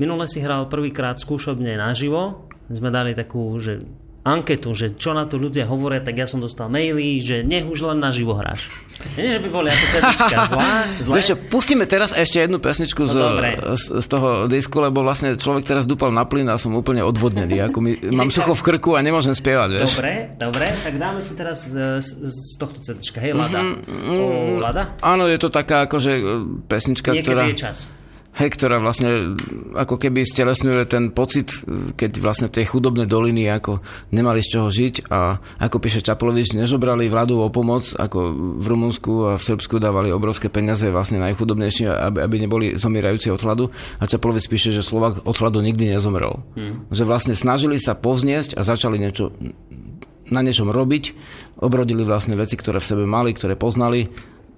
[0.00, 2.48] minule si hral prvýkrát skúšobne naživo.
[2.68, 3.84] Sme dali takú, že
[4.26, 7.86] anketu, že čo na to ľudia hovoria, tak ja som dostal maily, že nech už
[7.86, 8.74] len naživo hráš.
[9.14, 11.14] Nie, že by boli ako CDčka zlá, zlé.
[11.20, 13.18] Vieš čo, pustíme teraz ešte jednu pesničku No z,
[13.78, 17.70] z, z toho disku, lebo vlastne človek teraz dúpal na plyn a som úplne odvodnený.
[17.70, 19.94] Ako mi, mám sucho v krku a nemôžem spievať, vieš.
[19.94, 23.22] Dobre, dobre, tak dáme si teraz z, z, z tohto CDčka.
[23.22, 23.62] Hej, Lada.
[23.62, 24.24] Mhm, O,
[24.58, 24.98] Lada?
[25.04, 26.22] Áno, je to taká akože e,
[26.66, 27.42] pesnička, Niekedy ktorá...
[27.46, 27.78] je čas.
[28.36, 29.32] Hej, ktorá vlastne
[29.72, 31.56] ako keby stelesňuje ten pocit,
[31.96, 33.80] keď vlastne tie chudobné doliny ako
[34.12, 39.12] nemali z čoho žiť a ako píše Čaplovič, nežobrali vládu o pomoc, ako v Rumunsku
[39.24, 43.64] a v Srbsku dávali obrovské peniaze vlastne najchudobnejšie, aby, aby neboli zomierajúci od hladu.
[43.96, 46.44] A Čaplovič píše, že Slovak od hladu nikdy nezomrel.
[46.60, 46.84] Hmm.
[46.92, 49.32] Že vlastne snažili sa povzniesť a začali niečo
[50.28, 51.04] na niečom robiť,
[51.64, 54.12] obrodili vlastne veci, ktoré v sebe mali, ktoré poznali,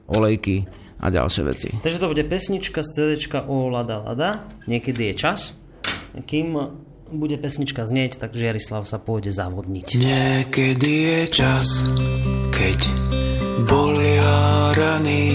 [0.08, 0.66] olejky
[0.98, 1.68] a ďalšie veci.
[1.78, 4.30] Takže to bude pesnička z CDčka o Lada Lada.
[4.66, 5.54] Niekedy je čas.
[6.18, 6.58] Kým
[7.08, 9.96] bude pesnička znieť, tak Žiarislav sa pôjde zavodniť.
[9.96, 11.86] Niekedy je čas,
[12.52, 12.78] keď
[13.64, 15.32] bolia rany,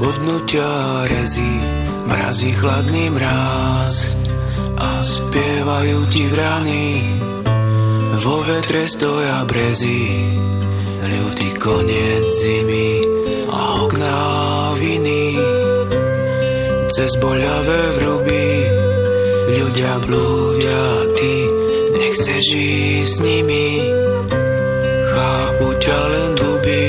[0.00, 1.54] bodnutia rezí,
[2.08, 4.16] mrazí chladný mráz
[4.78, 6.86] a spievajú ti vrany.
[8.18, 10.26] Vo vetre stoja brezy,
[11.06, 13.17] ľudý koniec zimy
[13.48, 14.20] a okná
[14.76, 15.36] viny.
[16.88, 18.46] Cez boľavé vruby
[19.54, 20.84] ľudia blúdia,
[21.14, 21.34] ty
[21.94, 23.68] nechceš ísť s nimi.
[25.08, 26.86] Chápu ťa len duby,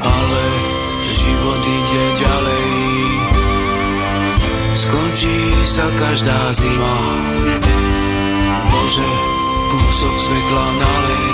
[0.00, 0.44] ale
[1.04, 2.70] život ide ďalej.
[4.72, 6.96] Skončí sa každá zima,
[8.72, 9.10] Bože,
[9.68, 11.31] kúsok svetla nalej.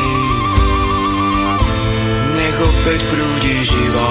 [2.59, 4.11] Nech opäť prúdi živa.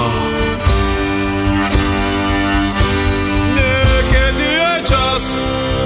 [3.52, 5.36] Niekedy je čas,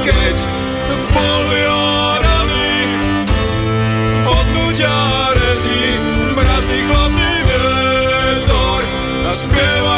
[0.07, 0.37] keď
[1.11, 2.71] bolia rany,
[4.31, 4.95] odnutia
[5.43, 5.99] rezí,
[6.39, 8.83] mrazí chladný vietor
[9.27, 9.92] a spievajú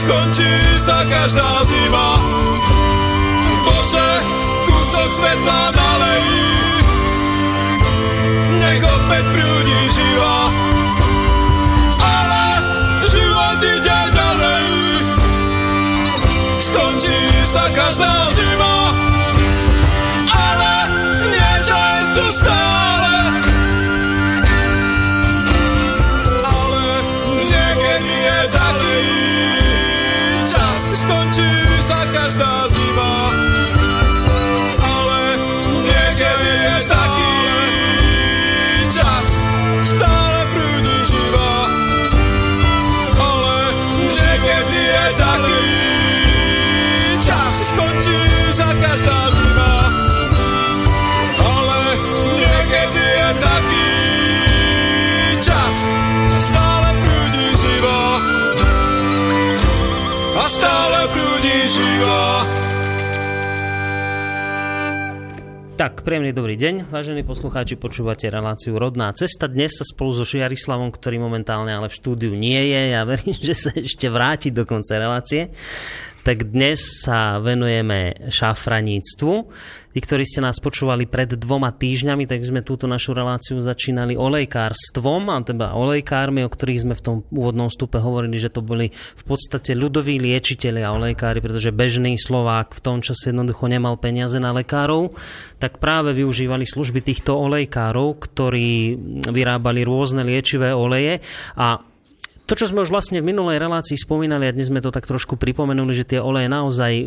[0.00, 0.48] Skončí
[0.80, 2.08] sa každá zima,
[3.68, 4.10] Bože,
[4.64, 6.24] kúsok svetla nalej.
[8.64, 10.38] Nech opäť prúdi živa,
[12.00, 12.44] ale
[13.04, 14.66] život ide ďalej.
[16.64, 18.19] Skončí sa každá
[65.80, 69.48] Tak, príjemný dobrý deň, vážení poslucháči, počúvate reláciu Rodná cesta.
[69.48, 73.56] Dnes sa spolu so Žiarislavom, ktorý momentálne ale v štúdiu nie je, ja verím, že
[73.56, 75.48] sa ešte vráti do konca relácie,
[76.20, 79.34] tak dnes sa venujeme šafraníctvu.
[79.90, 85.26] Tí, ktorí ste nás počúvali pred dvoma týždňami, tak sme túto našu reláciu začínali olejkárstvom,
[85.34, 89.24] a teda olejkármi, o ktorých sme v tom úvodnom stupe hovorili, že to boli v
[89.26, 94.54] podstate ľudoví liečiteľi a olejkári, pretože bežný Slovák v tom čase jednoducho nemal peniaze na
[94.54, 95.10] lekárov,
[95.58, 98.94] tak práve využívali služby týchto olejkárov, ktorí
[99.26, 101.18] vyrábali rôzne liečivé oleje
[101.58, 101.89] a
[102.50, 105.38] to, čo sme už vlastne v minulej relácii spomínali a dnes sme to tak trošku
[105.38, 107.06] pripomenuli, že tie oleje naozaj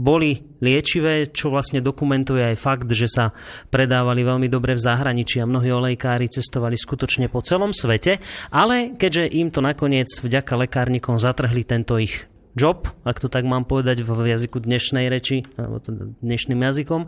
[0.00, 3.36] boli liečivé, čo vlastne dokumentuje aj fakt, že sa
[3.68, 8.16] predávali veľmi dobre v zahraničí a mnohí olejkári cestovali skutočne po celom svete,
[8.48, 12.24] ale keďže im to nakoniec vďaka lekárnikom zatrhli tento ich
[12.56, 15.84] job, ak to tak mám povedať v jazyku dnešnej reči, alebo
[16.24, 17.04] dnešným jazykom,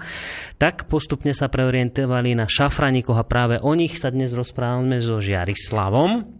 [0.60, 6.39] tak postupne sa preorientovali na šafraníkoch a práve o nich sa dnes rozprávame so Žiarislavom.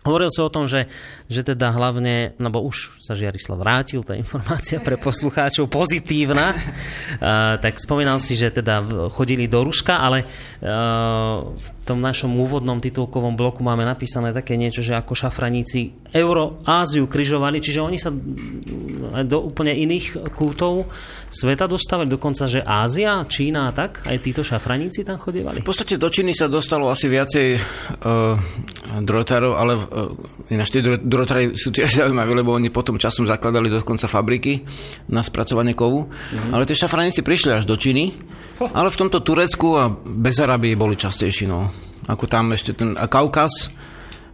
[0.00, 0.88] Hovoril si o tom, že,
[1.28, 7.60] že teda hlavne, no bo už sa Žiarislav vrátil, tá informácia pre poslucháčov pozitívna, uh,
[7.60, 8.80] tak spomínal si, že teda
[9.12, 14.80] chodili do Ruska, ale uh, v tom našom úvodnom titulkovom bloku máme napísané také niečo,
[14.80, 18.08] že ako šafraníci Euro-Áziu križovali, čiže oni sa
[19.20, 20.88] do úplne iných kútov
[21.28, 25.60] sveta dostávali, dokonca, že Ázia, Čína a tak, aj títo šafraníci tam chodievali?
[25.60, 28.38] V podstate do Číny sa dostalo asi viacej uh,
[29.04, 29.89] drotárov, ale
[30.50, 34.62] ináč tie drotári sú tiež zaujímavé, lebo oni potom časom zakladali dokonca fabriky
[35.10, 36.06] na spracovanie kovu.
[36.06, 36.52] Mm-hmm.
[36.54, 38.14] Ale tie šafraníci prišli až do Číny,
[38.60, 41.48] ale v tomto Turecku a Bezarabii boli častejší.
[41.48, 41.70] No.
[42.08, 43.72] Ako tam ešte ten Kaukaz.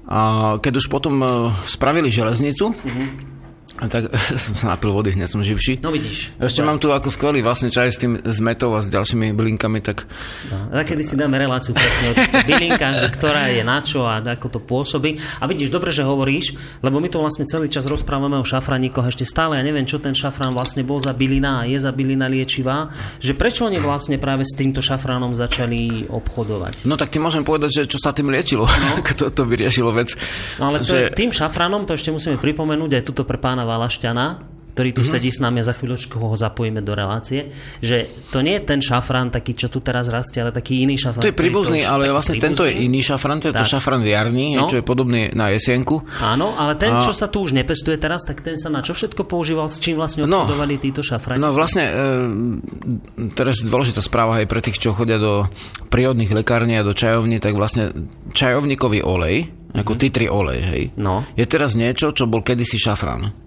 [0.06, 3.35] A keď už potom uh, spravili železnicu, mm-hmm
[3.84, 4.08] tak
[4.44, 5.84] som sa napil vody, hneď som živší.
[5.84, 6.32] No vidíš.
[6.40, 9.84] Ešte mám tu ako skvelý vlastne čaj s tým z metov a s ďalšími bylinkami,
[9.84, 10.08] tak...
[10.48, 12.14] No, a kedy si dáme reláciu presne o
[12.48, 15.20] bylinkách, že ktorá je na čo a ako to pôsobí.
[15.40, 19.28] A vidíš, dobre, že hovoríš, lebo my tu vlastne celý čas rozprávame o šafraníkoch, ešte
[19.28, 22.88] stále ja neviem, čo ten šafrán vlastne bol za bylina a je za bylina liečivá,
[23.20, 26.88] že prečo oni vlastne práve s týmto šafránom začali obchodovať.
[26.88, 29.04] No tak ti môžem povedať, že čo sa tým liečilo, no.
[29.20, 30.16] to, to vyriešilo vec.
[30.56, 31.12] No ale to že...
[31.12, 35.16] tým šafránom, to ešte musíme pripomenúť aj tuto pre pána Valašťana, ktorý tu mm-hmm.
[35.16, 37.48] sedí s nami a za chvíľočku ho zapojíme do relácie,
[37.80, 41.24] že to nie je ten šafrán taký, čo tu teraz rastie, ale taký iný šafrán.
[41.24, 42.52] To je príbuzný, to, ale vlastne príbuzný.
[42.52, 44.68] tento je iný šafrán, to je to šafrán jarný, no.
[44.68, 46.04] čo je podobný na jesienku.
[46.20, 47.00] Áno, ale ten, a...
[47.00, 49.96] čo sa tu už nepestuje teraz, tak ten sa na čo všetko používal, s čím
[49.96, 51.40] vlastne obchodovali no, títo šafráni?
[51.40, 55.48] No vlastne, e, teraz dôležitá správa aj pre tých, čo chodia do
[55.88, 57.96] prírodných lekární a do čajovní, tak vlastne
[58.36, 60.04] čajovníkový olej, ako mm-hmm.
[60.04, 61.24] titri olej, hej, no.
[61.32, 63.45] je teraz niečo, čo bol kedysi šafrán.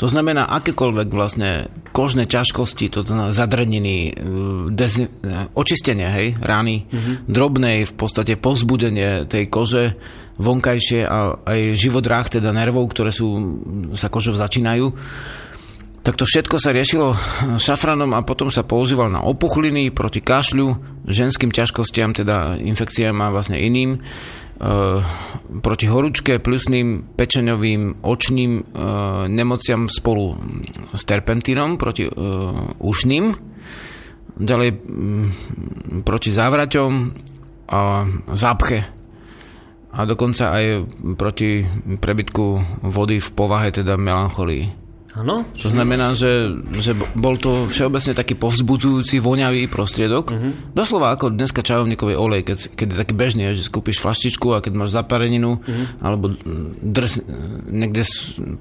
[0.00, 4.12] To znamená, akékoľvek vlastne kožné ťažkosti, to znamená zadreniny, e,
[4.72, 5.12] dezni-
[5.52, 7.14] očistenie, hej, rány, mm-hmm.
[7.28, 9.94] drobnej v podstate povzbudenie tej kože
[10.40, 13.28] vonkajšie a aj živodráh, teda nervov, ktoré sú,
[13.94, 14.90] sa kožou začínajú,
[16.02, 17.14] tak to všetko sa riešilo
[17.62, 20.74] šafranom a potom sa používal na opuchliny, proti kašľu,
[21.06, 24.02] ženským ťažkostiam, teda infekciám a vlastne iným
[25.60, 28.64] proti horúčke, plusným, pečeňovým, očným eh,
[29.26, 30.38] nemociam spolu
[30.94, 32.12] s terpentínom proti eh,
[32.78, 33.24] ušným,
[34.38, 35.26] ďalej mm,
[36.06, 36.92] proti závraťom
[37.68, 37.80] a
[38.32, 39.02] zápche
[39.92, 40.64] a dokonca aj
[41.20, 41.60] proti
[42.00, 42.44] prebytku
[42.88, 44.81] vody v povahe, teda melancholii.
[45.12, 45.44] Áno.
[45.60, 50.32] To znamená, že, že bol to všeobecne taký povzbudzujúci, voňavý prostriedok.
[50.32, 50.56] Uh-huh.
[50.72, 54.72] Doslova ako dneska čajovníkový olej, keď, keď je taký bežný, že kúpiš flaštičku a keď
[54.72, 56.00] máš zapareninu uh-huh.
[56.00, 56.32] alebo
[56.80, 57.28] drs,
[57.68, 58.08] niekde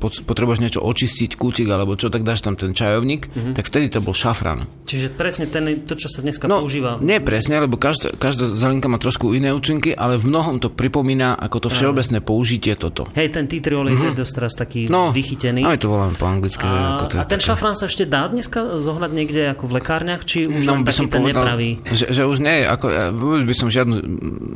[0.03, 3.55] potrebuješ niečo očistiť, kútik alebo čo, tak dáš tam ten čajovník, uh-huh.
[3.55, 4.67] tak vtedy to bol šafran.
[4.83, 6.99] Čiže presne ten, to, čo sa dneska no, používa.
[6.99, 11.39] Nie presne, lebo každá, každá zelenka má trošku iné účinky, ale v mnohom to pripomína
[11.39, 13.07] ako to všeobecné použitie toto.
[13.15, 14.11] Hej, ten tea olej uh-huh.
[14.11, 15.63] je dosť teraz taký no, vychytený.
[15.63, 16.65] Aj to volám po anglické.
[16.65, 17.45] A, ako to a ten také...
[17.53, 21.05] šafrán sa ešte dá dneska zohľad niekde ako v lekárniach, či už no, by som
[21.05, 21.69] ten povedal, nepravý?
[21.85, 23.95] Že, že už nie, ako, vôbec by som žiadnu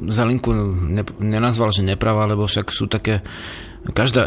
[0.10, 0.50] zalinku
[0.90, 3.22] ne, nenazval, že nepravá, lebo však sú také
[3.94, 4.26] Každá...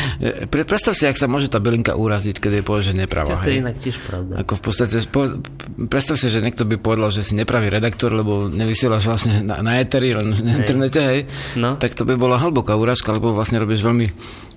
[0.52, 3.44] Predstav si, ak sa môže tá bylinka uraziť, keď je povie, že nepravá.
[3.44, 4.40] To je inak tiež pravda.
[4.40, 5.28] Ako v podstate, po,
[5.92, 9.76] predstav si, že niekto by povedal, že si nepravý redaktor, lebo nevysielaš vlastne na, na
[9.76, 11.20] eteri, len na internete, hej.
[11.60, 11.76] No.
[11.76, 14.08] Tak to by bola hlboká úražka, lebo vlastne robíš veľmi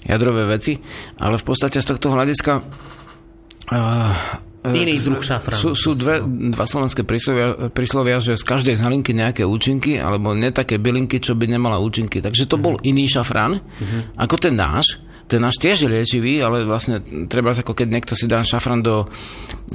[0.07, 0.79] jadrové veci.
[1.19, 5.61] Ale v podstate z tohto hľadiska uh, Iný druh šafránu.
[5.61, 10.49] Sú, sú dve, dva slovenské príslovia, príslovia, že z každej zhalinky nejaké účinky, alebo ne
[10.49, 12.19] také bylinky, čo by nemala účinky.
[12.19, 12.89] Takže to bol uh-huh.
[12.89, 14.01] iný šafrán, uh-huh.
[14.17, 14.99] ako ten náš.
[15.27, 19.11] Ten náš tiež je liečivý, ale vlastne treba ako keď niekto si dá šafrán do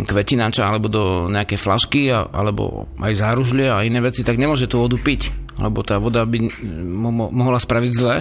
[0.00, 4.80] kvetináča alebo do nejakej flašky, a, alebo aj záružlie a iné veci, tak nemôže tú
[4.80, 5.28] vodu piť,
[5.60, 6.48] lebo tá voda by
[6.88, 8.16] mo- mohla spraviť zle.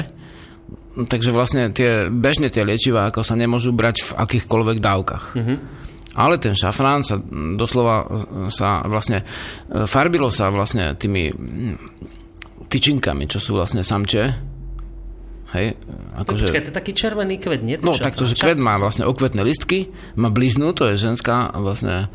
[0.91, 5.23] Takže vlastne tie, bežne tie liečivá ako sa nemôžu brať v akýchkoľvek dávkach.
[5.31, 5.57] Uh-huh.
[6.11, 7.15] Ale ten šafrán sa
[7.55, 8.03] doslova
[8.51, 11.75] sa vlastne e, farbilo sa vlastne tými mm,
[12.67, 14.51] tyčinkami, čo sú vlastne samče.
[15.51, 15.75] Hej,
[16.15, 16.47] akože...
[16.47, 17.75] Počkaj, to je taký červený kvet, nie?
[17.83, 22.07] No, takto, že kvet má vlastne okvetné listky, má bliznu, to je ženská vlastne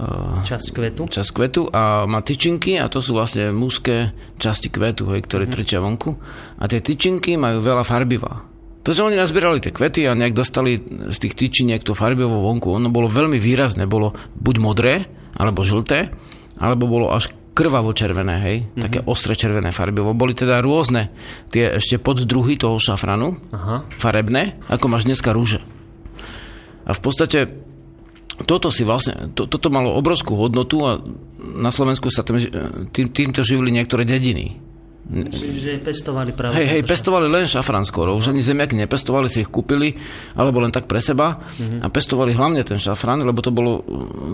[0.00, 1.04] uh, časť kvetu.
[1.04, 5.52] Časť kvetu a má tyčinky a to sú vlastne mužské časti kvetu, hej, ktoré mm.
[5.52, 6.16] trčia vonku.
[6.56, 8.51] A tie tyčinky majú veľa farbiva.
[8.82, 12.66] To, že oni nazbierali tie kvety a nejak dostali z tých tyčiniek to farbivo vonku,
[12.66, 13.86] ono bolo veľmi výrazné.
[13.86, 15.06] Bolo buď modré,
[15.38, 16.10] alebo žlté,
[16.58, 18.82] alebo bolo až krvavo červené, hej, mm-hmm.
[18.82, 20.16] také ostre červené farbivo.
[20.16, 21.12] Boli teda rôzne
[21.52, 23.84] tie ešte poddruhy toho šafranu, Aha.
[23.92, 25.60] farebné, ako máš dneska rúže.
[26.88, 27.62] A v podstate
[28.48, 30.98] toto si vlastne, to, toto malo obrovskú hodnotu a
[31.38, 32.40] na Slovensku sa tým,
[32.90, 34.58] tým, týmto živili niektoré dediny.
[35.02, 36.62] Čiže pestovali práve...
[36.62, 39.98] Hej, hej, pestovali len šafrán skoro, už ani zemiaky nepestovali, si ich kúpili,
[40.38, 41.82] alebo len tak pre seba Mhm.
[41.82, 43.82] a pestovali hlavne ten šafrán, lebo to bolo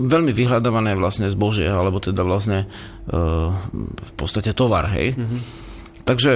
[0.05, 2.69] veľmi vyhľadávané vlastne zbožie, alebo teda vlastne
[3.09, 3.49] uh,
[3.81, 5.17] v podstate tovar, hej.
[5.17, 5.37] Mhm.
[6.05, 6.31] Takže,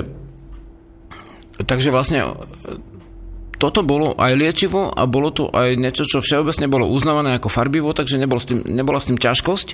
[1.66, 2.30] takže vlastne e,
[3.58, 7.94] toto bolo aj liečivo a bolo to aj niečo, čo všeobecne bolo uznávané ako farbivo,
[7.94, 9.68] takže nebol s tým, nebola s tým ťažkosť.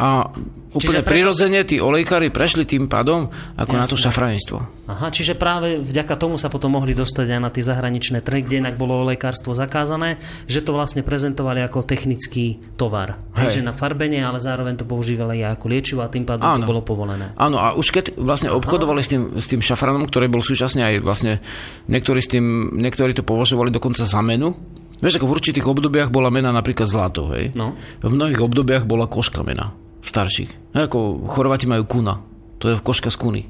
[0.00, 0.32] A
[0.72, 3.28] úplne preto- prirodzene tí olejkári prešli tým pádom
[3.60, 4.04] ako na to Jasné.
[4.08, 4.58] šafraníctvo.
[4.88, 8.64] Aha, čiže práve vďaka tomu sa potom mohli dostať aj na tie zahraničné trhy, kde
[8.64, 10.16] inak bolo lekárstvo zakázané,
[10.48, 13.20] že to vlastne prezentovali ako technický tovar.
[13.36, 16.66] Takže na farbenie, ale zároveň to používali aj ako liečivo a tým pádom to Áno.
[16.66, 17.36] bolo povolené.
[17.36, 20.94] Áno, a už keď vlastne obchodovali s tým, s tým šafranom, ktorý bol súčasne aj
[21.04, 21.44] vlastne,
[21.92, 24.56] niektorí, s tým, niektorí to považovali dokonca za menu.
[25.00, 27.56] Vieš, ako v určitých obdobiach bola mena napríklad zlato, hej?
[27.56, 27.72] No.
[28.04, 29.72] V mnohých obdobiach bola koška mena,
[30.02, 30.74] starších.
[30.76, 32.20] No, Ako Chorváti majú kuna,
[32.60, 33.42] to je koška z kuny.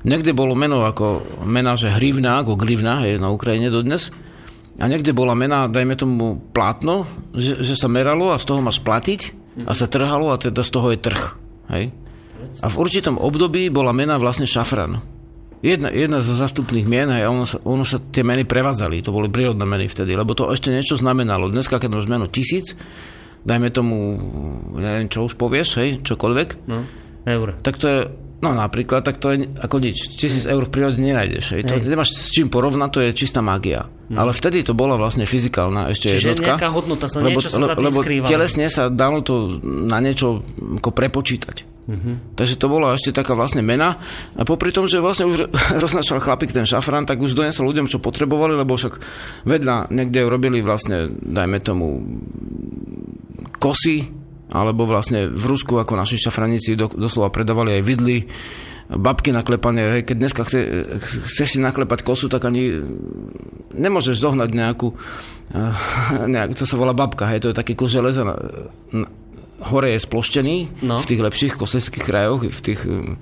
[0.00, 4.08] Niekde bolo meno ako mena, že hrivna, ako glivna, je na Ukrajine dodnes.
[4.80, 7.04] A niekde bola mena, dajme tomu plátno,
[7.36, 9.36] že, že sa meralo a z toho máš platiť
[9.68, 11.22] a sa trhalo a teda z toho je trh.
[11.68, 11.92] Hej?
[12.64, 14.96] A v určitom období bola mena vlastne šafran.
[15.60, 19.28] Jedna, jedna zo zastupných mien, hej, ono sa, ono sa tie meny prevádzali, to boli
[19.28, 21.52] prírodné meny vtedy, lebo to ešte niečo znamenalo.
[21.52, 22.72] Dneska, keď máš meno tisíc,
[23.42, 23.96] dajme tomu,
[24.74, 26.84] neviem, čo už povieš, hej, čokoľvek, No,
[27.24, 27.56] eur.
[27.60, 28.00] tak to je,
[28.40, 30.16] no napríklad, tak to je ako nič.
[30.16, 31.54] Tisíc eur v prírode nenájdeš.
[31.54, 31.62] Hej.
[31.64, 33.86] To nemáš s čím porovnať, to je čistá mágia.
[34.10, 36.58] Ale vtedy to bola vlastne fyzikálna ešte Čiže jednotka.
[36.58, 38.26] nejaká hodnota sa- niečo sa za tým lebo skrývalo.
[38.26, 40.42] telesne sa dalo to na niečo
[40.76, 41.56] ako prepočítať.
[41.86, 42.34] Mhm.
[42.34, 43.98] Takže to bola ešte taká vlastne mena.
[44.34, 45.46] A popri tom, že vlastne už
[45.82, 48.98] roznačal chlapík ten šafrán, tak už donesol ľuďom, čo potrebovali, lebo však
[49.44, 52.02] vedľa niekde robili vlastne, dajme tomu,
[53.58, 54.06] kosy,
[54.50, 58.26] alebo vlastne v Rusku, ako naši šafraníci do, doslova predávali aj vidly,
[58.90, 60.60] babky naklepanie, hej, keď dneska chce,
[61.30, 62.82] chceš si naklepať kosu, tak ani
[63.70, 64.90] nemôžeš zohnať nejakú,
[65.54, 68.34] eh, nejak, to sa volá babka, hej, to je taký kus železa, na,
[68.90, 69.06] na,
[69.70, 70.98] hore je sploštený, No.
[70.98, 73.14] v tých lepších koslických krajoch, v tých uh,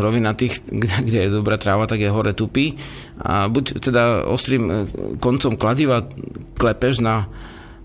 [0.00, 2.74] rovinatých, kde, kde je dobrá tráva, tak je hore tupý.
[3.20, 4.76] A buď teda ostrým eh,
[5.20, 6.08] koncom kladiva
[6.56, 7.28] klepeš na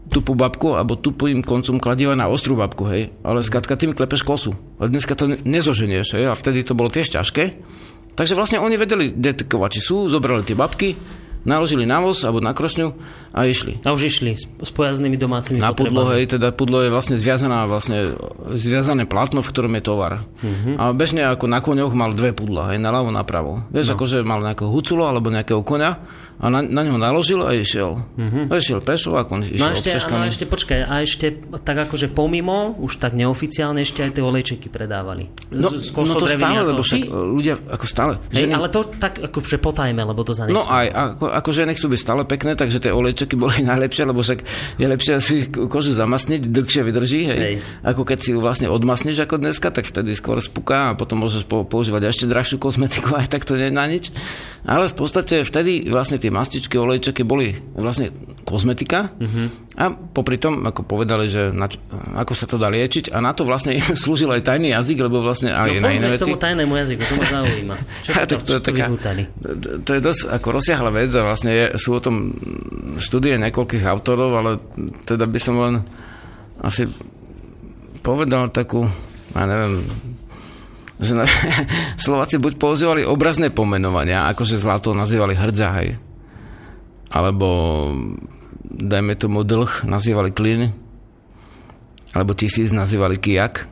[0.10, 3.12] tupú babku, alebo tupým koncom kladiva na ostrú babku, hej.
[3.26, 4.54] Ale skrátka tým klepeš kosu.
[4.78, 6.30] Ale dneska to ne- nezoženieš, hej.
[6.30, 7.44] A vtedy to bolo tiež ťažké.
[8.16, 10.96] Takže vlastne oni vedeli detekovať, či sú, zobrali tie babky,
[11.46, 12.88] naložili na voz alebo na krošňu
[13.32, 13.86] a išli.
[13.86, 16.26] A už išli s, pojaznými domácimi Na pudlo, potrebami.
[16.26, 18.18] hej, teda pudlo je vlastne zviazaná, vlastne
[18.58, 20.26] zviazané plátno, v ktorom je tovar.
[20.42, 20.76] Uh-huh.
[20.80, 23.62] A bežne ako na koňoch mal dve pudla, hej, naľavo, napravo.
[23.70, 23.96] Vieš, no.
[23.96, 25.92] akože mal nejakého huculo alebo nejakého koňa
[26.36, 27.96] a na, na ňo naložil a išiel.
[27.96, 28.52] Uh-huh.
[28.52, 31.32] A išiel pešo a kon No išiel ešte, no ešte počkaj, a ešte
[31.64, 35.32] tak akože pomimo, už tak neoficiálne ešte aj tie olejčeky predávali.
[35.56, 37.08] No, Z- no to stále, lebo však Či?
[37.08, 38.14] ľudia ako stále.
[38.36, 41.72] Hej, ženy- ale to tak akože potajme, lebo to za No aj, ako, ako ženy
[41.80, 44.40] chcú byť stále pekné, takže tie olejčeky boli najlepšie, lebo však
[44.76, 47.40] je lepšie si kožu zamasniť, dlhšie vydrží, hej.
[47.40, 47.56] Hej.
[47.88, 51.48] Ako keď si ju vlastne odmasneš ako dneska, tak vtedy skôr spuká a potom môžeš
[51.48, 54.12] po, používať ešte drahšiu kozmetiku, aj tak to nie je na nič.
[54.66, 58.10] Ale v podstate vtedy vlastne tie mastičky, olejčeky boli vlastne
[58.42, 59.44] kozmetika Mhm.
[59.76, 61.78] a popri tom, ako povedali, že na, čo-
[62.14, 65.50] ako sa to dá liečiť a na to vlastne slúžil aj tajný jazyk, lebo vlastne
[65.50, 66.26] aj No na iné veci.
[66.26, 67.76] tomu tajnému jazyku, to ma zaujíma.
[68.02, 68.86] Čo to, to je to taká,
[69.80, 72.34] to je dosť ako rozsiahla vec a vlastne je, sú o tom
[72.96, 74.52] štúdie niekoľkých autorov, ale
[75.04, 75.86] teda by som len
[76.58, 76.90] asi
[78.00, 78.86] povedal takú,
[79.32, 79.82] ja neviem,
[80.96, 81.26] že na,
[81.98, 86.00] Slováci buď používali obrazné pomenovania, akože zlato nazývali hrdza, hej.
[87.16, 87.48] Alebo
[88.68, 90.76] dajme tomu dlh nazývali klin,
[92.12, 93.72] alebo tisíc nazývali kijak.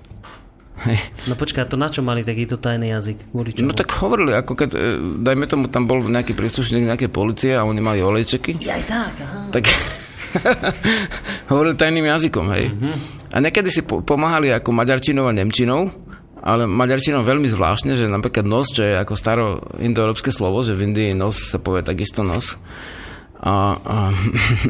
[1.30, 3.32] No počkaj, to na čo mali takýto tajný jazyk?
[3.32, 3.72] Kvôli čomu?
[3.72, 4.80] No tak hovorili, ako keď, e,
[5.22, 9.40] dajme tomu, tam bol nejaký príslušník nejakej policie a oni mali olejčeky, Aj tak, aha.
[9.54, 9.64] tak
[11.54, 12.74] hovorili tajným jazykom, hej.
[13.32, 15.94] A niekedy si po- pomáhali ako maďarčinou a nemčinou,
[16.44, 19.46] ale maďarčinou veľmi zvláštne, že napríklad nos, čo je ako staro
[19.80, 22.60] indoeurópske slovo, že v Indii nos sa povie takisto nos.
[23.44, 23.98] A, a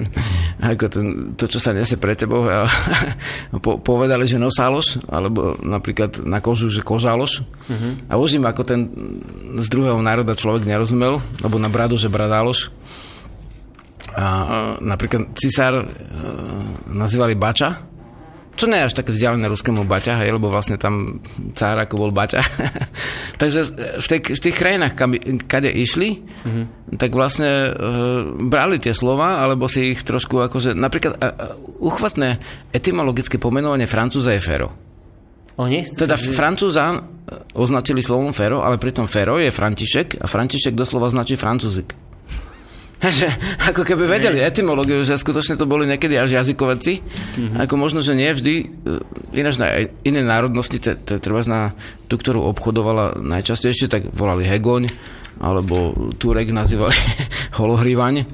[0.73, 1.05] ako ten,
[1.37, 2.65] to, čo sa nesie pre tebou, a,
[3.63, 7.45] po, povedali, že nosáloš, alebo napríklad na kožu, že kožáloš.
[7.45, 7.93] Uh-huh.
[8.09, 8.89] A už im ako ten
[9.61, 12.73] z druhého národa človek nerozumel, alebo na bradu, že bradáloš.
[14.13, 14.25] A, a
[14.81, 15.85] napríklad cisár e,
[16.89, 17.92] nazývali Bača,
[18.53, 21.19] čo nie je až také vzdialené ruskému Baťa, hej, lebo vlastne tam
[21.57, 22.41] cár ako bol Baťa.
[23.41, 23.59] Takže
[23.97, 25.17] v, tej, v tých krajinách, kam,
[25.49, 26.65] kade išli, mm-hmm.
[27.01, 27.69] tak vlastne e,
[28.45, 31.25] brali tie slova, alebo si ich trošku akože, napríklad e,
[31.81, 32.37] uchvatné
[32.69, 34.69] etymologické pomenovanie Francúza je Fero.
[35.57, 35.85] Oni?
[35.85, 36.97] Teda Francúza
[37.53, 42.12] označili slovom Fero, ale pritom Fero je František a František doslova značí Francúzik.
[43.11, 43.27] Že
[43.67, 46.93] ako keby vedeli etymológiu, že skutočne to boli niekedy až jazykovedci.
[47.03, 47.59] Mm-hmm.
[47.67, 48.65] Ako možno, že nie vždy, e,
[49.35, 49.67] ináč na
[50.07, 51.75] iné národnosti, to je treba na
[52.07, 54.87] tú, ktorú obchodovala najčastejšie, tak volali Hegoň,
[55.41, 56.93] alebo Turek nazývali
[57.59, 58.25] holohrívaň.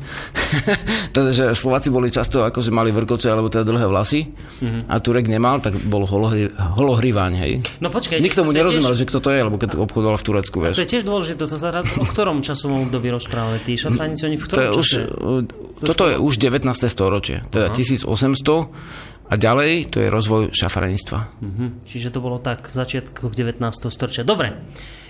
[1.16, 4.82] teda, že Slováci boli často ako, že mali vrkoče alebo teda dlhé vlasy mm-hmm.
[4.90, 7.54] a Turek nemal, tak bol holohrí, holohrívaň, hej.
[7.80, 8.20] No počkaj.
[8.20, 9.06] Nikto mu nerozumel, tiež...
[9.06, 10.76] že kto to je, lebo keď obchodoval v Turecku, vieš.
[10.80, 14.44] to je tiež dôležité, to sa o ktorom časovom období rozprávali tí šafránici, oni v
[14.44, 15.00] ktorom to je čase?
[15.08, 15.42] Už,
[15.80, 16.68] toto je už 19.
[16.90, 17.76] storočie, teda Aha.
[17.76, 21.20] 1800 a ďalej to je rozvoj šafranictva.
[21.22, 21.70] Uh-huh.
[21.86, 23.62] Čiže to bolo tak v začiatkoch 19.
[23.94, 24.26] storočia.
[24.26, 24.58] Dobre,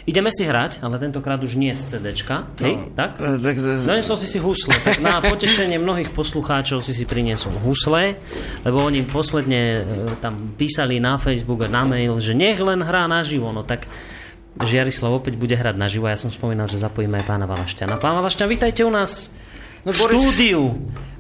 [0.09, 2.49] Ideme si hrať, ale tentokrát už nie z CDčka.
[2.65, 3.22] Hej, no, tak?
[3.22, 4.74] tak Donesol si si husle.
[4.82, 8.17] Tak na potešenie mnohých poslucháčov si si priniesol husle,
[8.65, 9.82] lebo oni posledne e,
[10.17, 13.53] tam písali na Facebook a na mail, že nech len hrá naživo.
[13.53, 13.86] No tak
[14.57, 16.09] Žiarislav opäť bude hrať naživo.
[16.09, 18.01] Ja som spomínal, že zapojíme aj pána Valašťana.
[18.01, 19.30] Pán Valašťan, vítajte u nás
[19.86, 20.17] no, v Boris...
[20.17, 20.61] štúdiu.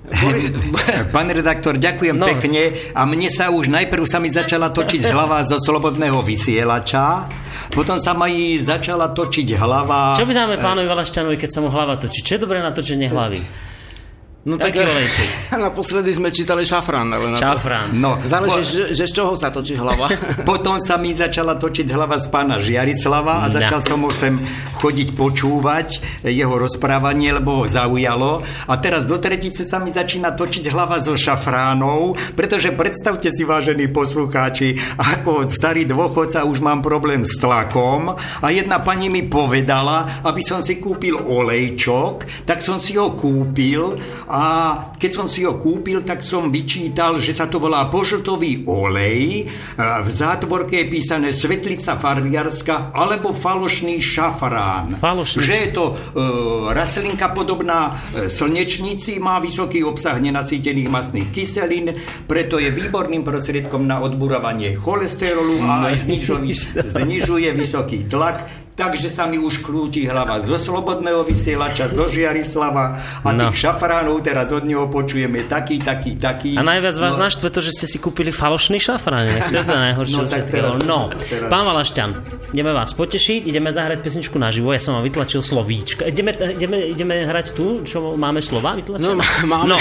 [1.15, 2.25] Pán redaktor, ďakujem no.
[2.25, 2.91] pekne.
[2.97, 7.29] A mne sa už najprv sa mi začala točiť hlava zo slobodného vysielača,
[7.69, 8.27] potom sa ma
[8.59, 10.17] začala točiť hlava...
[10.17, 12.25] Čo by dáme pánovi Valašťanovi, keď sa mu hlava točí?
[12.25, 13.68] Čo je dobré na točenie hlavy?
[14.49, 15.29] No tak olejček?
[15.69, 17.05] Naposledy sme čítali šafrán.
[17.13, 17.93] Ale na šafrán.
[17.93, 18.65] No, Záleží, po...
[18.65, 20.09] že, že z čoho sa točí hlava.
[20.49, 23.53] Potom sa mi začala točiť hlava z pána Žiarislava a no.
[23.53, 24.41] začal som ho sem
[24.81, 25.87] chodiť počúvať
[26.25, 28.41] jeho rozprávanie, lebo ho zaujalo.
[28.65, 33.85] A teraz do tretice sa mi začína točiť hlava zo šafránov, pretože predstavte si, vážení
[33.85, 40.41] poslucháči, ako starý dôchodca už mám problém s tlakom a jedna pani mi povedala, aby
[40.41, 44.38] som si kúpil olejčok, tak som si ho kúpil a
[44.95, 50.09] keď som si ho kúpil, tak som vyčítal, že sa to volá požltový olej, v
[50.09, 54.95] zátvorke je písané svetlica farbiarska alebo falošný šafrán.
[54.97, 55.43] Falošný.
[55.43, 55.93] Že je to e,
[56.71, 61.97] rastlinka podobná e, slnečnici, má vysoký obsah nenasýtených masných kyselín,
[62.29, 66.53] preto je výborným prostriedkom na odburovanie cholesterolu a aj znižuje,
[66.97, 72.85] znižuje vysoký tlak takže sa mi už krúti hlava zo Slobodného vysielača, zo Žiarislava
[73.19, 73.51] a no.
[73.51, 76.55] tých šafránov teraz od neho počujeme taký, taký, taký.
[76.55, 77.27] A najviac vás no.
[77.27, 79.51] naštve to, že ste si kúpili falošný šafrán.
[79.51, 80.23] To je to najhoršie.
[80.23, 80.99] No, tak teraz, no.
[81.11, 81.49] Teraz.
[81.51, 82.09] pán Valašťan,
[82.55, 86.07] ideme vás potešiť, ideme zahrať pesničku naživo, ja som vám vytlačil slovíčka.
[86.07, 89.11] Ideme, ideme, ideme hrať tu, čo máme slova vytlačené?
[89.11, 89.77] No, máme, no.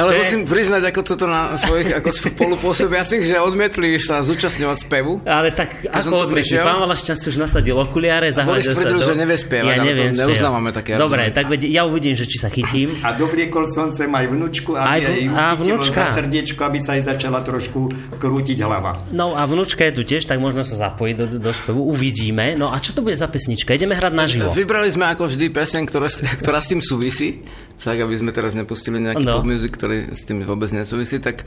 [0.00, 0.18] ale je...
[0.24, 5.20] musím priznať, ako toto na svojich ako spolupôsobiacich, že odmietli sa zúčastňovať spevu.
[5.28, 6.56] Ale tak ako odmietli?
[6.62, 8.98] Pán Valašťan si už nasadil okuliare, zahľadil sa do...
[9.02, 12.48] že nevie spievať, ja neviem to neuznávame také Dobre, tak ja uvidím, že či sa
[12.48, 12.94] chytím.
[13.02, 15.34] A dobliekol som sem aj vnúčku, aby aj, v...
[15.34, 15.98] aj vnúčka.
[15.98, 19.08] za srdiečko, aby sa jej začala trošku krútiť hlava.
[19.10, 21.80] No a vnúčka je tu tiež, tak možno sa zapojiť do, do spevu.
[21.88, 22.54] Uvidíme.
[22.54, 23.74] No a čo to bude za pesnička?
[23.74, 24.50] Ideme hrať naživo.
[24.54, 26.06] Vybrali sme ako vždy pesen, ktorá,
[26.40, 27.42] ktorá s tým súvisí.
[27.78, 29.38] Však, aby sme teraz nepustili nejaký no.
[29.38, 31.46] pop music, ktorý s tým vôbec nesúvisí, tak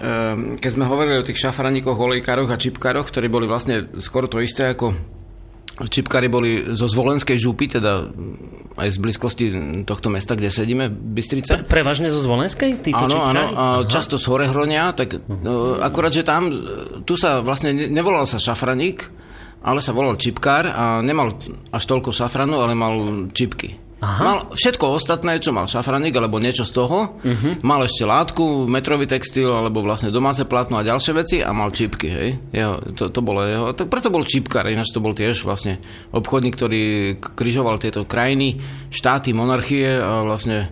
[0.00, 4.40] um, keď sme hovorili o tých šafraníkoch, olejkároch a čipkároch, ktorí boli vlastne skoro to
[4.40, 4.96] isté ako
[5.86, 8.10] Čipkári boli zo Zvolenskej župy, teda
[8.74, 9.46] aj z blízkosti
[9.86, 11.62] tohto mesta, kde sedíme, v Bystrice.
[11.62, 12.82] Pre, prevažne zo Zvolenskej?
[12.82, 15.78] Títo áno, áno, a často z Horehronia, tak uh-huh.
[15.78, 16.50] akurát, že tam,
[17.06, 19.06] tu sa vlastne nevolal sa šafraník,
[19.62, 21.38] ale sa volal čipkár a nemal
[21.70, 22.94] až toľko šafranu, ale mal
[23.30, 23.87] čipky.
[23.98, 24.22] Aha.
[24.22, 27.18] Mal všetko ostatné, čo mal šafranik, alebo niečo z toho.
[27.18, 27.52] Uh-huh.
[27.66, 32.06] Mal ešte látku, metrový textil, alebo vlastne domáce plátno a ďalšie veci a mal čipky,
[32.06, 32.28] hej.
[32.54, 35.82] Jeho, to, to bolo jeho, tak preto bol čipkár, ináč to bol tiež vlastne
[36.14, 36.82] obchodník, ktorý
[37.18, 38.62] križoval tieto krajiny,
[38.94, 40.70] štáty, monarchie a vlastne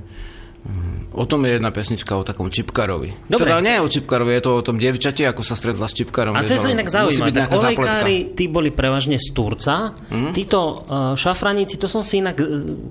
[1.16, 3.24] O tom je jedna pesnička o takom čipkarovi.
[3.24, 3.48] Dobre.
[3.48, 6.36] Teda nie o čipkarovi, je to o tom dievčati, ako sa stretla s čipkarom.
[6.36, 7.32] A to je sa inak zaujímavé.
[7.32, 9.96] Tak olejkári, tí boli prevažne z Turca.
[10.12, 10.36] Mm?
[10.36, 12.44] Títo uh, šafraníci, to som si inak, e,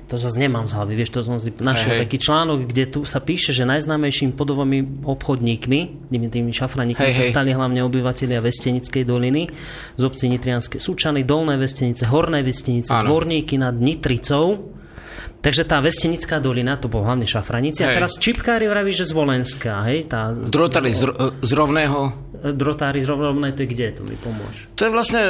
[0.09, 3.05] to zase nemám z hlavy, vieš, to som si našiel hey, taký článok, kde tu
[3.05, 9.05] sa píše, že najznámejším podovými obchodníkmi, tými, tými šafraníkmi hey, sa stali hlavne obyvateľia Vestenickej
[9.05, 9.53] doliny
[9.93, 14.73] z obci Nitrianske Súčany, Dolné Vestenice, Horné Vestenice, Dvorníky nad Nitricou
[15.45, 17.85] Takže tá Vestenická dolina, to bol hlavne šafranici.
[17.85, 20.09] A teraz čipkári vraví, že z Volenská, hej?
[20.09, 21.05] Tá, Drotári z,
[21.45, 22.25] z rovného.
[22.45, 23.87] Drotári z rovného, to je kde?
[23.97, 24.69] To mi pomôž.
[24.73, 25.21] To je vlastne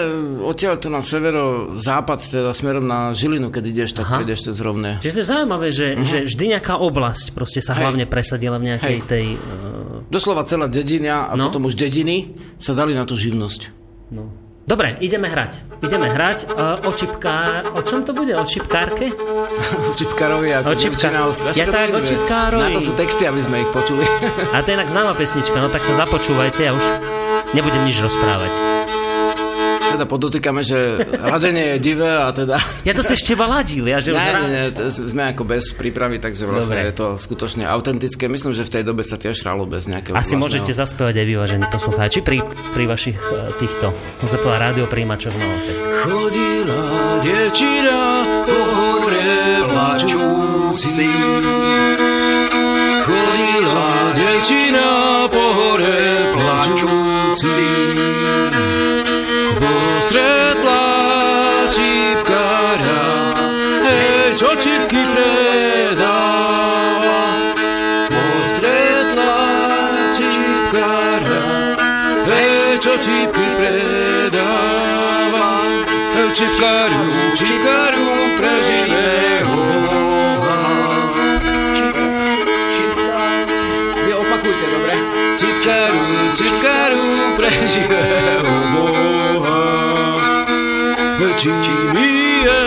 [0.44, 4.24] odtiaľ to na severo-západ, teda smerom na Žilinu, keď ideš, tak Aha.
[4.24, 5.04] ideš cez rovné.
[5.04, 6.08] Čiže to je zaujímavé, že, uh-huh.
[6.08, 7.84] že vždy nejaká oblasť proste sa hej.
[7.84, 9.08] hlavne presadila v nejakej hej.
[9.08, 9.26] tej...
[9.36, 10.08] Uh...
[10.08, 11.52] Doslova celá dedina a no?
[11.52, 13.62] potom už dediny sa dali na tú živnosť.
[14.16, 14.45] No.
[14.66, 15.78] Dobre, ideme hrať.
[15.86, 17.78] Ideme hrať uh, o čipkár...
[17.78, 18.34] O čom to bude?
[18.34, 19.14] O čipkárke?
[19.90, 21.14] o čipkárovi ako o čipká...
[21.54, 22.66] Ja tak o čipkárovi.
[22.66, 24.10] Na to sú texty, aby sme ich počuli.
[24.58, 26.82] A to je inak známa pesnička, no tak sa započúvajte, ja už
[27.54, 28.85] nebudem nič rozprávať.
[29.92, 30.78] Teda podotýkame, že
[31.22, 32.58] ladenie je divé a teda...
[32.82, 34.46] Ja to sa ešte ladil, ja že už Nie, hráš.
[34.50, 36.90] nie, to sme ako bez prípravy, takže vlastne Dobre.
[36.90, 38.26] je to skutočne autentické.
[38.26, 41.26] Myslím, že v tej dobe sa tiež hralo bez nejakého Asi vlastného- môžete zaspievať aj
[41.26, 42.38] vy, vážení poslucháči, pri,
[42.74, 45.72] pri vašich eh, týchto, som sa povedal, rádiopríjimačoch na oce.
[46.02, 46.84] Chodila
[47.22, 47.98] dievčina
[48.46, 49.34] po hore
[49.70, 51.10] plačúci.
[53.06, 54.88] Chodila dievčina
[55.30, 56.00] po hore
[56.34, 57.58] plačúci.
[60.16, 60.88] Postretla
[61.76, 63.04] čipkára,
[63.84, 67.20] hej, čo čipky predáva.
[68.08, 69.36] Postretla
[70.16, 71.44] čipkára,
[72.32, 75.68] hej, čo čipky predáva.
[76.16, 77.04] Hej, čipkáru,
[77.36, 78.08] čipkáru
[78.40, 80.64] pre živého Boha.
[84.08, 84.12] Vy
[91.46, 92.62] Či mi je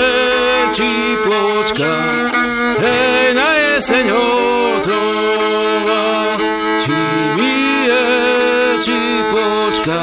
[0.70, 1.98] čípočka,
[2.78, 6.06] hej, na jeseň hotová.
[6.86, 6.94] Či
[7.34, 7.58] mi
[7.90, 8.06] je
[8.86, 9.98] čípočka,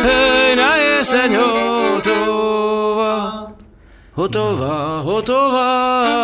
[0.00, 3.16] hej, na jeseň hotová.
[4.16, 5.72] Hotová, hotová,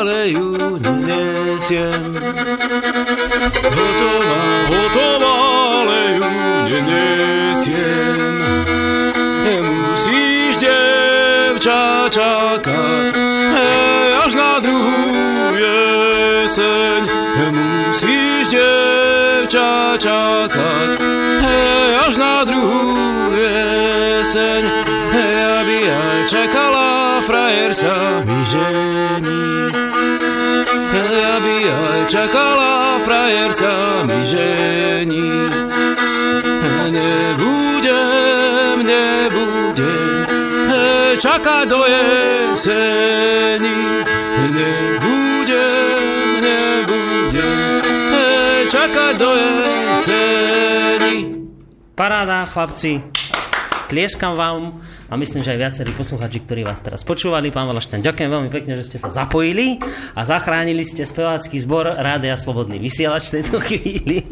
[0.01, 2.17] ale ju nenesiem.
[3.69, 4.41] Hotová,
[4.73, 5.56] hotová,
[11.67, 13.15] devča, čakať,
[13.59, 15.03] hej, až na druhú
[15.59, 17.01] jeseň.
[17.51, 20.91] Musíš, devča, čakať,
[21.43, 23.03] hej, až na druhú
[23.35, 24.63] jeseň.
[25.11, 29.75] Hej, aby aj čakala, frajer sa mi žení.
[30.95, 35.51] Hej, aby aj čakala, frajer sa mi žení.
[36.87, 40.26] Nebudem, nebudem,
[41.17, 43.79] čakať do jeseni.
[44.53, 46.05] Nebudem,
[48.13, 51.17] hej, čakať do jeseni.
[51.97, 53.01] Paráda, chlapci.
[53.87, 57.55] Tlieskam vám a myslím, že aj viacerí posluchači, ktorí vás teraz počúvali.
[57.55, 59.79] Pán Valašťan, ďakujem veľmi pekne, že ste sa zapojili
[60.19, 64.27] a zachránili ste spevácky zbor Rádia Slobodný vysielač v tejto chvíli.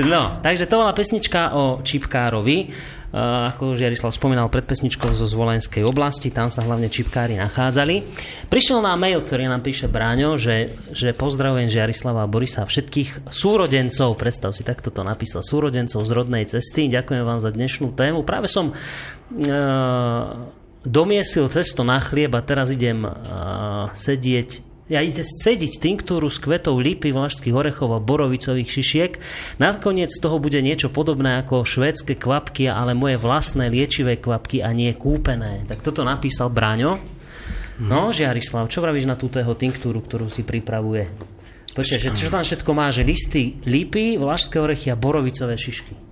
[0.00, 2.72] No, takže to bola pesnička o Čipkárovi.
[3.16, 8.04] Uh, ako už Jarislav spomínal pred pesničkou zo Zvolenskej oblasti, tam sa hlavne čipkári nachádzali.
[8.52, 14.20] Prišiel nám mail, ktorý nám píše Bráňo, že, že pozdravujem Jarislava a Borisa všetkých súrodencov,
[14.20, 16.92] predstav si, takto to napísal, súrodencov z rodnej cesty.
[16.92, 18.20] Ďakujem vám za dnešnú tému.
[18.20, 18.76] Práve som uh,
[20.84, 26.78] domiesil cesto na chlieb a teraz idem uh, sedieť ja ide cediť tinktúru z kvetov
[26.78, 29.12] lípy, vlašských orechov a borovicových šišiek.
[29.58, 34.70] Nakoniec z toho bude niečo podobné ako švédske kvapky, ale moje vlastné liečivé kvapky a
[34.70, 35.66] nie kúpené.
[35.66, 37.02] Tak toto napísal Braňo.
[37.82, 41.10] No, Žiarislav, čo vravíš na túto jeho tinktúru, ktorú si pripravuje?
[41.76, 42.88] Počkaj, že čo tam všetko má?
[42.88, 46.05] Že listy lípy, vlašské orechy a borovicové šišky.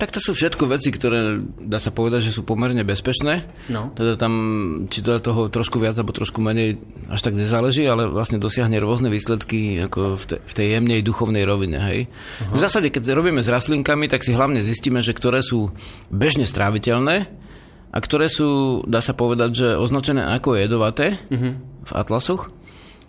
[0.00, 3.46] Tak to sú všetko veci, ktoré dá sa povedať, že sú pomerne bezpečné.
[3.68, 3.92] No.
[3.92, 4.32] Teda tam,
[4.88, 6.80] či to toho trošku viac alebo trošku menej,
[7.12, 11.44] až tak nezáleží, ale vlastne dosiahne rôzne výsledky ako v, te, v tej jemnej duchovnej
[11.44, 11.78] rovine.
[11.78, 12.10] Hej.
[12.48, 15.70] V zásade, keď robíme s rastlinkami, tak si hlavne zistíme, že ktoré sú
[16.10, 17.28] bežne stráviteľné
[17.92, 21.20] a ktoré sú, dá sa povedať, že označené ako jedovaté
[21.86, 22.50] v atlasoch.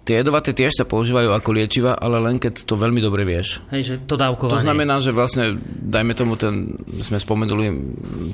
[0.08, 3.60] Tie jedovaté tiež sa používajú ako liečiva, ale len keď to veľmi dobre vieš.
[3.76, 4.56] Hej, že to dávkovanie.
[4.56, 7.68] To znamená, že vlastne, dajme tomu ten, sme spomenuli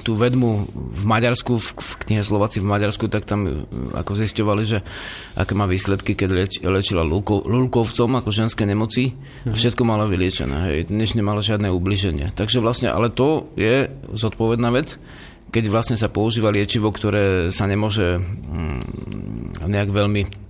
[0.05, 4.85] tú vedmu v Maďarsku, v, v knihe Slováci v Maďarsku, tak tam ako zisťovali, že
[5.33, 9.17] aké má výsledky, keď lieč, liečila lulko, lulkovcom ako ženské nemoci
[9.49, 12.37] a všetko mala vyliečené, hej, nič nemala žiadne ubliženie.
[12.37, 15.01] Takže vlastne, ale to je zodpovedná vec,
[15.49, 20.42] keď vlastne sa používa liečivo, ktoré sa nemôže mm, nejak veľmi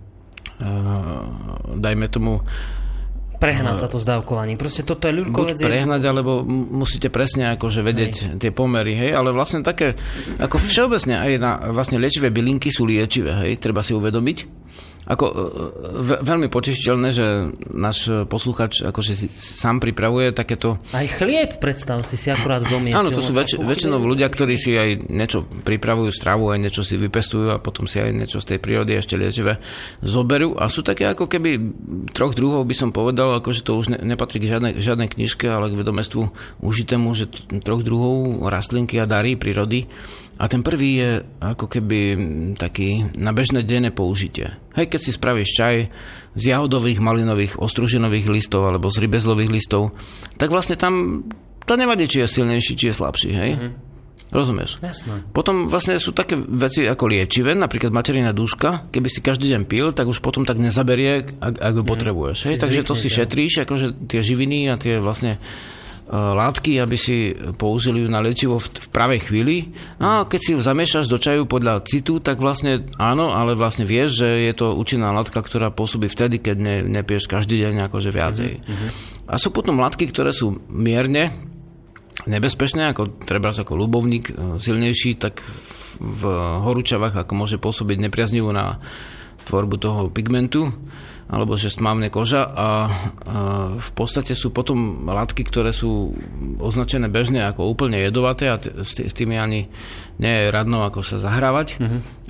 [1.78, 2.42] dajme tomu
[3.44, 4.56] Prehnať sa to s dávkovaním.
[4.56, 5.60] Proste toto je ľudkovec.
[5.60, 8.40] buď prehnať, alebo musíte presne akože vedieť hej.
[8.40, 10.00] tie pomery, hej, ale vlastne také,
[10.40, 14.63] ako všeobecne aj na vlastne liečivé bylinky sú liečivé, hej, treba si uvedomiť.
[15.04, 15.34] Ako e,
[16.00, 17.26] ve, veľmi potešiteľné, že
[17.70, 23.00] náš posluchač akože si sám pripravuje takéto Aj chlieb, predstav si si akurát domiesil.
[23.00, 26.96] Áno, to sú väč- väčšinou ľudia, ktorí si aj niečo pripravujú stravu, aj niečo si
[26.96, 29.60] vypestujú a potom si aj niečo z tej prírody ešte liečivé
[30.00, 30.56] zoberú.
[30.56, 31.60] A sú také ako keby
[32.16, 35.52] troch druhov by som povedal, ako že to už ne- nepatrí k žiadnej, žiadnej knižke,
[35.52, 36.32] ale k vedomestvu
[36.64, 37.28] užitému, že
[37.60, 39.86] troch druhov rastlinky a dary prírody.
[40.42, 42.00] A ten prvý je ako keby
[42.58, 44.50] taký na bežné denné použitie.
[44.74, 45.76] Hej, keď si spravíš čaj
[46.34, 49.94] z jahodových, malinových, ostruženových listov alebo z rybezlových listov,
[50.42, 51.26] tak vlastne tam
[51.64, 53.52] to nevadí, či je silnejší, či je slabší, hej?
[53.56, 53.74] Mm-hmm.
[54.34, 54.82] Rozumieš?
[54.82, 55.30] Jasné.
[55.30, 59.94] Potom vlastne sú také veci ako liečivé, napríklad materina dúška, keby si každý deň pil,
[59.94, 62.50] tak už potom tak nezaberie, ak, ak ho potrebuješ.
[62.50, 62.58] Hej?
[62.58, 65.38] Si Takže to si šetríš, akože tie živiny a tie vlastne
[66.12, 69.56] látky, aby si použili ju na liečivo v, v pravej chvíli.
[70.04, 74.24] A keď si ju zamiešaš do čaju podľa citu, tak vlastne áno, ale vlastne vieš,
[74.24, 78.52] že je to účinná látka, ktorá pôsobí vtedy, keď ne, nepiješ každý deň akože viacej.
[79.32, 81.32] A sú potom látky, ktoré sú mierne
[82.28, 85.44] nebezpečné, ako treba ako ľubovník e, silnejší, tak
[86.00, 86.24] v
[86.64, 88.80] horúčavách ako môže pôsobiť nepriaznivo na
[89.46, 90.72] tvorbu toho pigmentu
[91.28, 92.68] alebo že stmávne koža a,
[93.80, 96.14] v podstate sú potom látky, ktoré sú
[96.60, 99.72] označené bežne ako úplne jedovaté a t- s, tými ani
[100.22, 101.82] nie je radno ako sa zahrávať.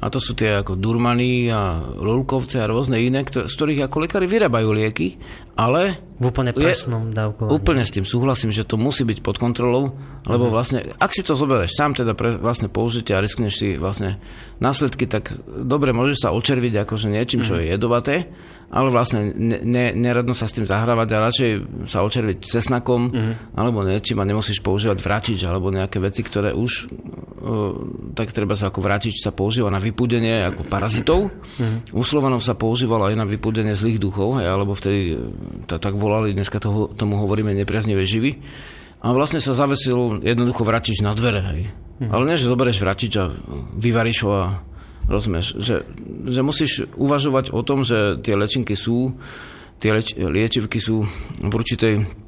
[0.03, 3.97] A to sú tie ako durmany a lulkovce a rôzne iné, ktor- z ktorých ako
[4.07, 5.19] lekári vyrábajú lieky,
[5.55, 7.51] ale V úplne presnom dávkovaní.
[7.51, 11.35] Úplne s tým súhlasím, že to musí byť pod kontrolou, lebo vlastne, ak si to
[11.35, 14.19] zoberieš sám teda pre vlastne použitie a riskneš si vlastne
[14.63, 18.31] následky, tak dobre, môžeš sa očerviť akože niečím, čo je jedovaté,
[18.73, 21.51] ale vlastne ne, ne, neradno sa s tým zahrávať a radšej
[21.85, 23.13] sa očerviť cesnakom
[23.53, 27.73] alebo niečím a nemusíš používať vračič alebo nejaké veci, ktoré už uh,
[28.17, 31.29] tak treba sa ako vračič sa používa na vypúdenie ako parazitov.
[31.93, 35.15] U Slovanov sa používalo aj na vypúdenie zlých duchov, hej, alebo vtedy e,
[35.69, 38.41] to, tak volali, dneska toho, tomu hovoríme nepriaznivé živy.
[39.03, 41.43] A vlastne sa zavesil jednoducho vračič na dvere.
[41.43, 41.61] Hej.
[42.07, 43.29] Ale nie, že zoberieš vračič a
[43.75, 44.45] vyvaríš ho a
[45.07, 45.83] rozumieš, že,
[46.27, 49.15] že musíš uvažovať o tom, že tie lečinky sú,
[49.79, 51.03] tie leč, liečivky sú
[51.39, 52.23] v určitej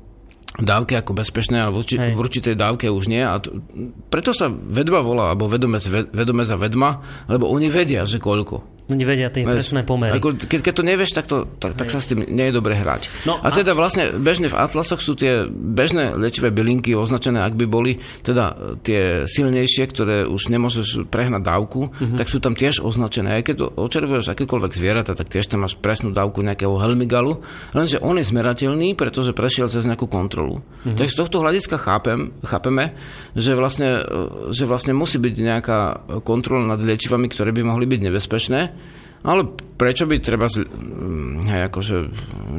[0.55, 2.13] dávke ako bezpečné, ale v, urči, Hej.
[2.15, 3.19] v určitej dávke už nie.
[3.19, 3.59] A to,
[4.07, 8.74] preto sa vedma volá, alebo vedomec, ve- vedomec a vedma, lebo oni vedia, že koľko.
[8.85, 10.21] Oni vedia tie presné pomery.
[10.21, 12.77] Ako, keď, keď to nevieš, tak, to, tak, tak sa s tým nie je dobre
[12.77, 13.09] hrať.
[13.25, 17.57] No a a- teda vlastne bežne v atlasoch sú tie bežné liečivé bylinky označené, ak
[17.57, 18.53] by boli teda
[18.85, 22.17] tie silnejšie, ktoré už nemôžeš prehnať dávku, Mhm.
[22.17, 23.37] tak sú tam tiež označené.
[23.37, 27.41] Aj keď to očervuješ akékoľvek zvieratá, tak tiež tam máš presnú dávku nejakého helmigalu,
[27.73, 30.61] lenže on je zmerateľný, pretože prešiel cez nejakú kontrolu.
[30.85, 30.93] Mhm.
[30.93, 32.93] Takže z tohto hľadiska chápem, chápeme,
[33.33, 35.79] že vlastne, e, že vlastne musí byť nejaká
[36.21, 38.74] kontrola nad liečivami, ktoré by mohli byť nebezpečné,
[39.23, 39.41] ale
[39.79, 41.95] prečo by treba z, mm, akože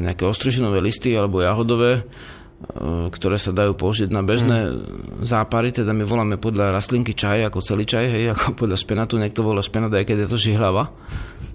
[0.01, 2.01] nejaké ostružinové listy alebo jahodové, e,
[3.11, 4.73] ktoré sa dajú použiť na bežné
[5.21, 9.45] zápary, teda my voláme podľa rastlinky čaj ako celý čaj, hej, ako podľa špenatu, niekto
[9.45, 10.89] volá špenat, aj keď je to žihlava.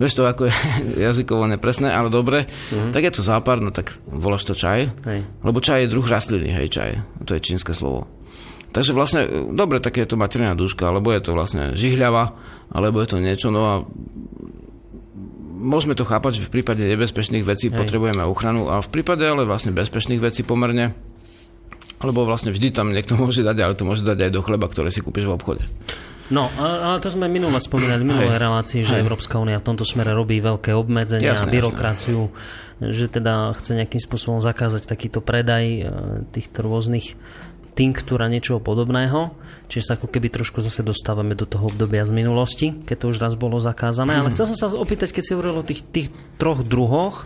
[0.01, 0.55] Vieš to, ako je
[1.11, 5.21] jazykovo nepresné, ale dobre, tak je to zápar, no tak voláš to čaj, Hej.
[5.45, 6.91] lebo čaj je druh rastliny, hej, čaj,
[7.27, 8.09] to je čínske slovo.
[8.73, 12.33] Takže vlastne, e, dobre, tak je to materiálna dúška, alebo je to vlastne žihľava,
[12.73, 13.75] alebo je to niečo, no a
[15.63, 17.79] môžeme to chápať, že v prípade nebezpečných vecí Hej.
[17.79, 20.93] potrebujeme ochranu a v prípade ale vlastne bezpečných vecí pomerne,
[22.03, 24.91] lebo vlastne vždy tam niekto môže dať, ale to môže dať aj do chleba, ktoré
[24.91, 25.65] si kúpiš v obchode.
[26.33, 29.05] No, ale to sme minule spomínali, v minulej relácii, že Hej.
[29.05, 32.33] Európska únia v tomto smere robí veľké obmedzenia a byrokraciu,
[32.81, 35.81] že teda chce nejakým spôsobom zakázať takýto predaj e,
[36.33, 37.21] týchto rôznych
[37.73, 39.33] tinktúr a niečoho podobného.
[39.69, 43.19] Čiže sa ako keby trošku zase dostávame do toho obdobia z minulosti, keď to už
[43.21, 44.21] raz bolo zakázané.
[44.21, 47.25] Ale chcel som sa opýtať, keď si hovoril o tých, tých troch druhoch,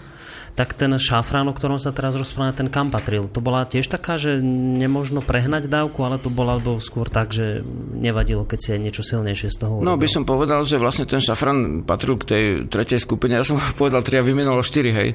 [0.56, 3.28] tak ten šafrán, o ktorom sa teraz rozprávame, ten kam patril?
[3.28, 7.60] To bola tiež taká, že nemožno prehnať dávku, ale to bola alebo skôr tak, že
[7.92, 10.16] nevadilo, keď si aj niečo silnejšie z toho No by urobil?
[10.16, 13.36] som povedal, že vlastne ten šafran patril k tej tretej skupine.
[13.36, 15.08] Ja som povedal tri a vymenulo štyri, hej.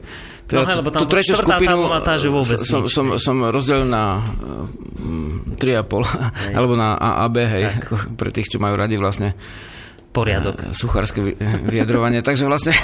[0.54, 3.24] No hej, lebo tam štvrtá tá bola tá, že vôbec som, nič, som, hej.
[3.24, 4.22] som rozdelil na
[5.02, 6.06] mm, tri a pol,
[6.58, 9.34] alebo na A a B, hej, ako pre tých, čo majú radi vlastne
[10.12, 10.76] Poriadok.
[10.76, 11.38] suchárske vy-
[11.72, 12.20] vyjadrovanie.
[12.28, 12.76] takže vlastne,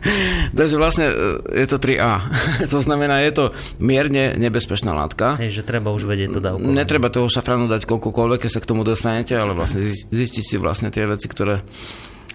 [0.58, 1.14] takže vlastne e,
[1.60, 2.12] je to 3A.
[2.72, 3.44] to znamená, je to
[3.78, 5.36] mierne nebezpečná látka.
[5.36, 6.64] Hej, že treba už vedieť to dávku.
[6.64, 10.56] Netreba toho šafranu dať koľkokoľvek, keď sa k tomu dostanete, ale vlastne zi- zistiť si
[10.56, 11.60] vlastne tie veci, ktoré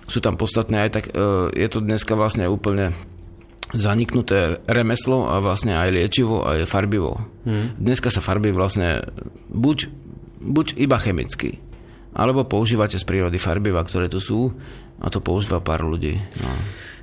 [0.05, 0.85] sú tam podstatné.
[0.85, 1.09] Aj tak
[1.57, 2.93] je to dneska vlastne úplne
[3.73, 7.17] zaniknuté remeslo a vlastne aj liečivo, aj farbivo.
[7.43, 7.73] Hmm.
[7.81, 9.01] Dneska sa farbí vlastne
[9.49, 9.89] buď,
[10.45, 11.57] buď iba chemicky,
[12.15, 14.55] alebo používate z prírody farbiva, ktoré tu sú
[15.03, 16.15] a to používa pár ľudí.
[16.39, 16.49] No.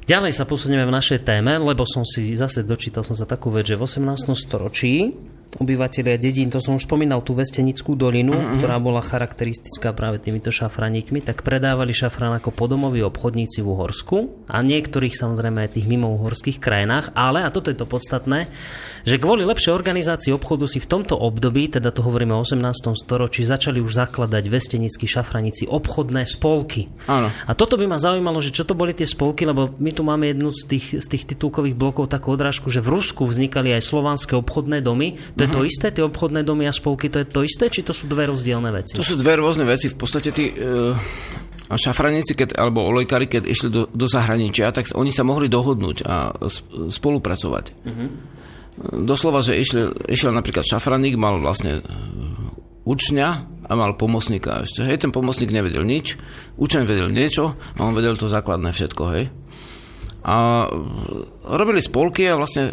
[0.02, 3.70] Ďalej sa posunieme v našej téme, lebo som si zase dočítal som sa takú vec,
[3.70, 4.34] že v 18.
[4.34, 5.14] storočí
[5.60, 8.56] obyvateľia dedín, to som už spomínal, tú Vestenickú dolinu, mm-hmm.
[8.60, 14.16] ktorá bola charakteristická práve týmito šafraníkmi, tak predávali šafrán ako podomoví obchodníci v Uhorsku
[14.48, 18.48] a niektorých samozrejme aj tých mimo uhorských krajinách, ale, a toto je to podstatné,
[19.04, 22.96] že kvôli lepšej organizácii obchodu si v tomto období, teda to hovoríme o 18.
[22.96, 26.88] storočí, začali už zakladať vestenickí šafraníci obchodné spolky.
[27.10, 27.28] Áno.
[27.28, 30.30] A toto by ma zaujímalo, že čo to boli tie spolky, lebo my tu máme
[30.30, 34.38] jednu z tých, z tých titulkových blokov takú odrážku, že v Rusku vznikali aj slovanské
[34.38, 35.18] obchodné domy.
[35.36, 37.82] To To je to isté, tie obchodné domy a spolky, to je to isté, či
[37.82, 38.94] to sú dve rozdielne veci?
[38.94, 39.90] To sú dve rôzne veci.
[39.90, 40.94] V podstate tí e,
[41.66, 46.30] šafraníci, keď, alebo olejkári, keď išli do, do zahraničia, tak oni sa mohli dohodnúť a
[46.94, 47.64] spolupracovať.
[47.82, 48.08] Uh-huh.
[49.02, 51.82] Doslova, že išiel, išiel napríklad šafraník, mal vlastne e,
[52.86, 53.28] učňa
[53.66, 54.86] a mal pomocníka ešte.
[54.86, 56.18] Hej, ten pomocník nevedel nič,
[56.58, 59.24] učeň vedel niečo a on vedel to základné všetko, hej.
[60.22, 60.70] A
[61.50, 62.72] robili spolky a vlastne e,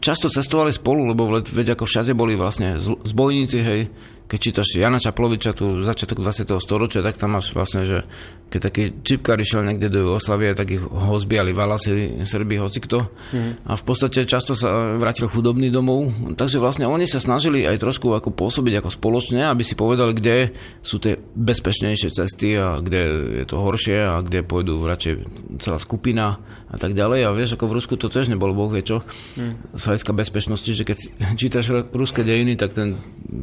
[0.00, 3.80] často cestovali spolu, lebo veď ako všade boli vlastne zbojníci, hej,
[4.26, 6.58] keď čítaš Jana Čaploviča, tu začiatok 20.
[6.58, 8.02] storočia, tak tam máš vlastne, že
[8.46, 13.10] keď taký čipkár išiel niekde do Jugoslavie, tak ich ho zbiali Valasi, Srbi, hocikto.
[13.34, 13.58] Mm.
[13.66, 16.10] A v podstate často sa vrátil chudobný domov.
[16.38, 20.54] Takže vlastne oni sa snažili aj trošku ako pôsobiť ako spoločne, aby si povedali, kde
[20.82, 25.14] sú tie bezpečnejšie cesty a kde je to horšie a kde pôjdu radšej
[25.58, 26.38] celá skupina
[26.70, 27.26] a tak ďalej.
[27.26, 29.02] A vieš, ako v Rusku to tiež nebolo boh vie čo.
[29.38, 29.74] Mm.
[29.74, 30.98] Z hľadiska bezpečnosti, že keď
[31.34, 32.94] čítaš ruské dejiny, tak ten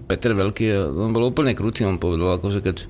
[0.08, 2.88] Petr Veľký on bol úplne krutý, on povedal, akože keď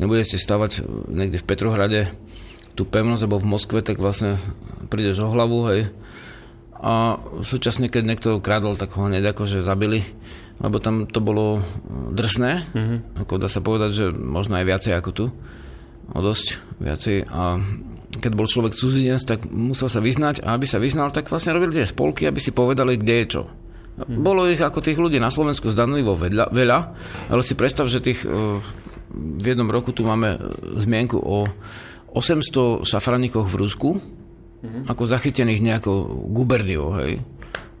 [0.00, 2.00] nebudete stavať niekde v Petrohrade
[2.74, 4.40] tú pevnosť, alebo v Moskve, tak vlastne
[4.88, 5.80] prídeš o hlavu, hej.
[6.80, 10.00] A súčasne, keď niekto kradol, tak ho hneď akože zabili,
[10.64, 11.60] lebo tam to bolo
[12.16, 12.98] drsné, mm-hmm.
[13.20, 15.26] ako dá sa povedať, že možno aj viacej ako tu,
[16.10, 16.46] o dosť
[16.80, 17.28] viacej.
[17.28, 17.60] A
[18.16, 21.78] keď bol človek cudzinec, tak musel sa vyznať a aby sa vyznal, tak vlastne robili
[21.78, 23.42] tie spolky, aby si povedali, kde je čo.
[24.00, 24.24] Hmm.
[24.24, 26.78] Bolo ich ako tých ľudí na Slovensku zdanlivo veľa, veľa
[27.28, 28.60] ale si predstav, že tých, e,
[29.12, 30.38] v jednom roku tu máme e,
[30.80, 31.44] zmienku o
[32.16, 33.90] 800 šafraníkoch v Rusku,
[34.64, 34.88] hmm.
[34.88, 37.20] ako zachytených nejakou guberniou, hej.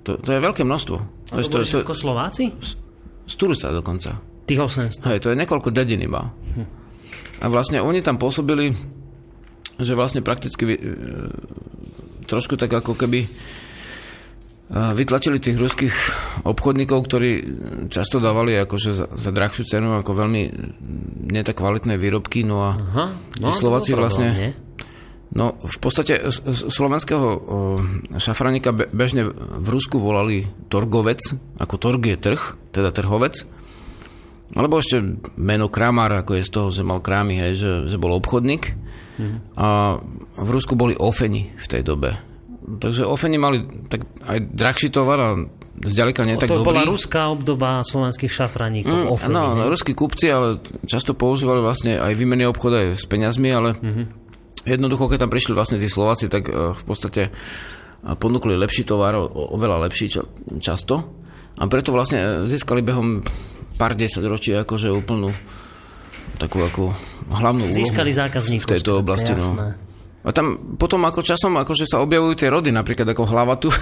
[0.04, 0.96] To, to je veľké množstvo.
[1.32, 2.44] A to, to boli všetko Slováci?
[2.60, 2.70] Z,
[3.28, 4.20] z Turca dokonca.
[4.44, 5.10] Tých 800?
[5.14, 6.30] Hej, to je niekoľko dedin iba.
[6.56, 6.66] Hm.
[7.40, 8.76] A vlastne oni tam pôsobili,
[9.80, 10.78] že vlastne prakticky e,
[12.28, 13.24] trošku tak ako keby
[14.70, 15.94] vytlačili tých ruských
[16.46, 17.30] obchodníkov, ktorí
[17.90, 20.42] často dávali akože za, za drahšiu cenu ako veľmi
[21.26, 23.06] netak kvalitné výrobky, no a Aha,
[23.42, 24.28] no, tí Slováci vlastne...
[24.30, 24.50] Nie?
[25.30, 27.26] No, v podstate slovenského
[28.18, 31.22] šafranika bežne v Rusku volali torgovec,
[31.54, 32.42] ako torg je trh,
[32.74, 33.46] teda trhovec,
[34.58, 34.98] alebo ešte
[35.38, 38.74] meno kramár, ako je z toho, že mal krámy, hej, že, že bol obchodník.
[39.18, 39.54] Mhm.
[39.54, 39.98] A
[40.34, 42.29] v Rusku boli ofeni v tej dobe
[42.78, 45.30] takže ofeni mali tak aj drahší tovar a
[45.80, 46.68] zďaleka nie o, tak to dobrý.
[46.76, 48.92] bola ruská obdoba slovenských šafraníkov.
[48.92, 53.04] Mm, ofeni, no, no, ruskí kupci, ale často používali vlastne aj výmeny obchod aj s
[53.08, 54.06] peniazmi, ale mm-hmm.
[54.68, 59.16] jednoducho, keď tam prišli vlastne tí Slováci, tak uh, v podstate uh, ponúkli lepší tovar,
[59.16, 59.24] o,
[59.56, 60.22] oveľa lepší ča,
[60.60, 61.16] často.
[61.56, 63.24] A preto vlastne získali behom
[63.80, 65.32] pár desať ročí akože úplnú
[66.40, 66.92] takú ako
[67.28, 68.64] hlavnú úlohu Získali zákazníkov.
[68.64, 69.32] V tejto oblasti.
[69.36, 69.89] No.
[70.20, 73.72] A tam potom ako časom akože sa objavujú tie rody, napríklad ako hlavatu,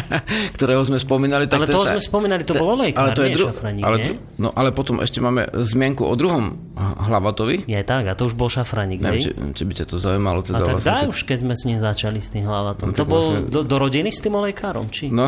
[0.54, 1.50] ktorého sme spomínali.
[1.50, 3.96] Tak ale toho sa, sme spomínali, to bol olejkár, ale to je dru- šafraník, ale,
[3.98, 4.14] nie?
[4.38, 7.66] No ale potom ešte máme zmienku o druhom hlavatovi.
[7.66, 10.46] Je tak, a to už bol šafraník, Neviem, či, či, by ťa to zaujímalo.
[10.46, 11.10] Teda a tak vlastne, daj keď...
[11.10, 12.86] už, keď sme s ním začali s tým hlavatom.
[12.90, 13.50] No, to bol vlastne...
[13.50, 15.10] do, do rodiny s tým olejkárom, či?
[15.10, 15.26] No.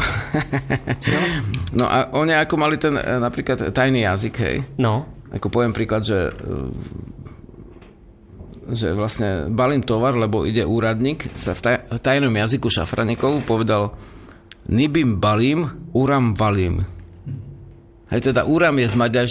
[1.79, 4.57] no a oni ako mali ten e, napríklad tajný jazyk, hej?
[4.79, 5.03] No.
[5.35, 6.33] Ako poviem príklad, že e,
[8.73, 13.95] že vlastne balím tovar, lebo ide úradník, sa v, taj, v tajnom jazyku šafranikov povedal
[14.71, 16.85] Nibim balím, uram valím.
[18.11, 19.27] Hej, teda úram je z maďar,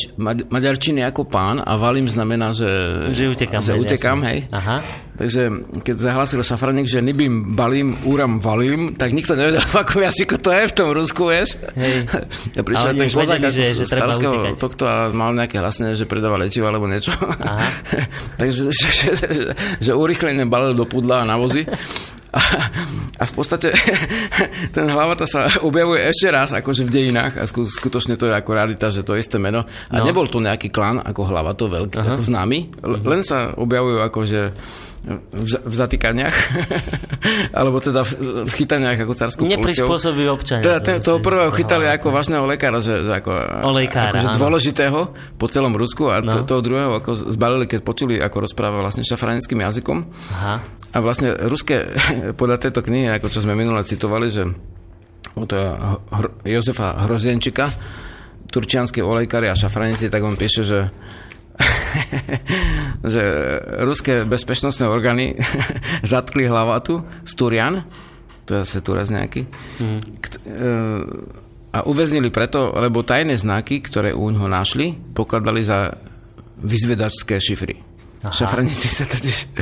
[0.48, 2.72] maďarčiny ako pán a valím znamená, že,
[3.12, 4.48] že utekám, že utekám hej.
[4.56, 4.80] Aha.
[5.20, 5.42] Takže
[5.84, 10.56] keď zahlasil šafranik, že nibím balím, úram valím, tak nikto nevedel, v akom jazyku to
[10.56, 11.60] je v tom Rusku, vieš.
[11.76, 12.08] Hej.
[12.58, 14.16] Ja prišiel ten kozák že, že treba.
[14.56, 17.12] Tohto a mal nejaké hlasné, že predáva lečivo alebo niečo.
[17.20, 17.68] Aha.
[18.40, 19.28] Takže že, že, že,
[19.84, 21.68] že urychlene balil do pudla a na vozy.
[22.30, 22.40] A,
[23.18, 23.74] a v podstate
[24.76, 28.94] ten hlavata sa objavuje ešte raz akože v dejinách a skutočne to je ako rarita,
[28.94, 29.66] že to je isté meno.
[29.90, 30.06] A no.
[30.06, 32.16] nebol to nejaký klan ako hlavato veľký, Aha.
[32.16, 34.42] ako známy, len sa objavujú akože
[35.08, 36.36] v, v zatýkaniach,
[37.60, 39.42] alebo teda v, v chytaniach ako carskú.
[39.48, 40.64] Neprispôsobí občania.
[40.64, 43.32] Teda ten, toho prvého chytali ako vážneho lekára, že, že ako,
[43.64, 45.00] Olejkára, akože dôležitého
[45.40, 46.44] po celom Rusku a no.
[46.44, 49.98] toho druhého ako zbalili, keď počuli, ako rozpráva vlastne šafranickým jazykom.
[50.36, 50.56] Aha.
[50.90, 51.96] A vlastne ruské,
[52.40, 54.44] podľa tejto knihy, ako čo sme minule citovali, že
[55.40, 55.52] od
[56.44, 57.72] Jozefa Hrozienčika,
[58.50, 60.80] turčianský olejkári a šafranici, tak on píše, že
[63.14, 63.24] že
[63.84, 65.36] ruské bezpečnostné orgány
[66.08, 67.84] zatkli hlavatu z Turian,
[68.48, 69.46] to je zase Turaz nejaký,
[69.80, 70.00] mm.
[71.76, 75.94] a uväznili preto, lebo tajné znaky, ktoré u ňoho našli, pokladali za
[76.60, 77.89] vyzvedačské šifry.
[78.20, 78.36] Aha.
[78.36, 79.56] Šafraníci sa totiž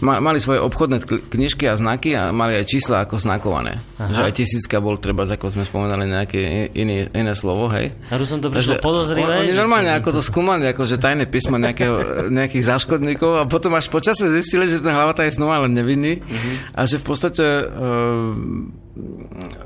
[0.00, 3.84] mali svoje obchodné knižky a znaky a mali aj čísla ako znakované.
[4.00, 4.08] Aha.
[4.08, 7.92] Že aj tisícka bol treba, ako sme spomenali, nejaké iné, iné slovo, hej.
[8.08, 9.44] A som to prišlo podozrivé.
[9.44, 13.92] Oni normálne ako to skúmali, ako že tajné písmo nejakého, nejakých záškodníkov a potom až
[13.92, 16.72] počase zistili, že ten hlavata je znova len nevinný uh-huh.
[16.72, 18.32] a že v podstate uh,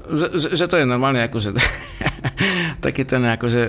[0.07, 1.51] že, že, že to je normálne akože
[2.85, 3.61] taký ten akože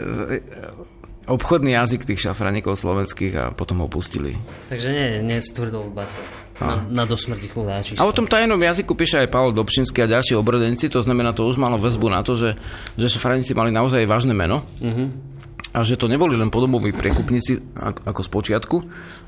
[1.28, 4.34] obchodný jazyk tých šafraníkov slovenských a potom ho pustili.
[4.72, 6.20] Takže nie, nie stvrdol v base.
[6.58, 8.02] Na, na dosmrti chudáči.
[8.02, 11.46] A o tom tajnom jazyku píše aj Pavel Dobšinský a ďalší obrodenci, to znamená, to
[11.46, 12.58] už malo väzbu na to, že,
[12.98, 14.66] že šafraníci mali naozaj vážne meno.
[14.82, 15.37] Uh-huh
[15.78, 18.78] a že to neboli len podoboví prekupníci ako z počiatku,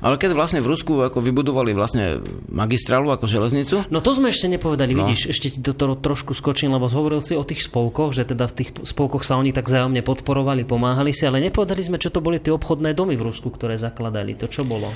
[0.02, 2.18] ale keď vlastne v Rusku ako vybudovali vlastne
[2.50, 3.86] magistrálu ako železnicu.
[3.86, 5.06] No to sme ešte nepovedali, no.
[5.06, 8.50] vidíš, ešte ti do toho trošku skočím, lebo hovoril si o tých spolkoch, že teda
[8.50, 12.18] v tých spolkoch sa oni tak zájomne podporovali, pomáhali si, ale nepovedali sme, čo to
[12.18, 14.34] boli tie obchodné domy v Rusku, ktoré zakladali.
[14.42, 14.90] To čo bolo?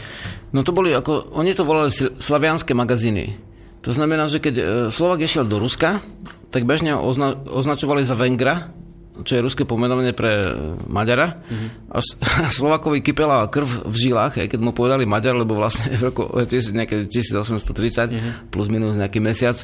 [0.50, 3.54] No to boli ako, oni to volali slavianské magazíny.
[3.86, 6.00] To znamená, že keď e, Slovak išiel do Ruska,
[6.48, 8.72] tak bežne ho ozna- označovali za Vengra,
[9.22, 10.50] čo je ruské pomenovanie pre
[10.90, 11.38] Maďara.
[11.38, 11.68] Mm-hmm.
[11.94, 11.98] A
[12.58, 17.06] Slovakovi kypela krv v žilách, aj keď mu povedali Maďar, lebo vlastne v roku nejaké
[17.06, 18.32] 1830 mm-hmm.
[18.50, 19.54] plus minus nejaký mesiac,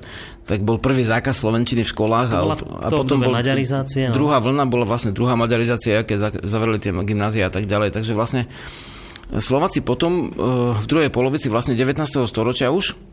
[0.46, 2.28] tak bol prvý zákaz slovenčiny v školách.
[2.30, 2.40] a,
[2.86, 4.14] a potom bol, maďarizácia.
[4.14, 4.22] No.
[4.22, 7.90] Druhá vlna bola vlastne druhá maďarizácia, keď zavreli tie gymnázia a tak ďalej.
[7.90, 8.46] Takže vlastne
[9.30, 10.44] Slováci potom e,
[10.74, 12.02] v druhej polovici vlastne 19.
[12.26, 13.09] storočia už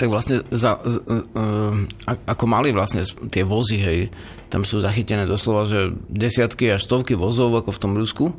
[0.00, 0.80] tak vlastne za,
[2.24, 4.00] ako mali vlastne tie vozy, hej,
[4.48, 8.32] tam sú zachytené doslova, že desiatky až stovky vozov ako v tom Rusku.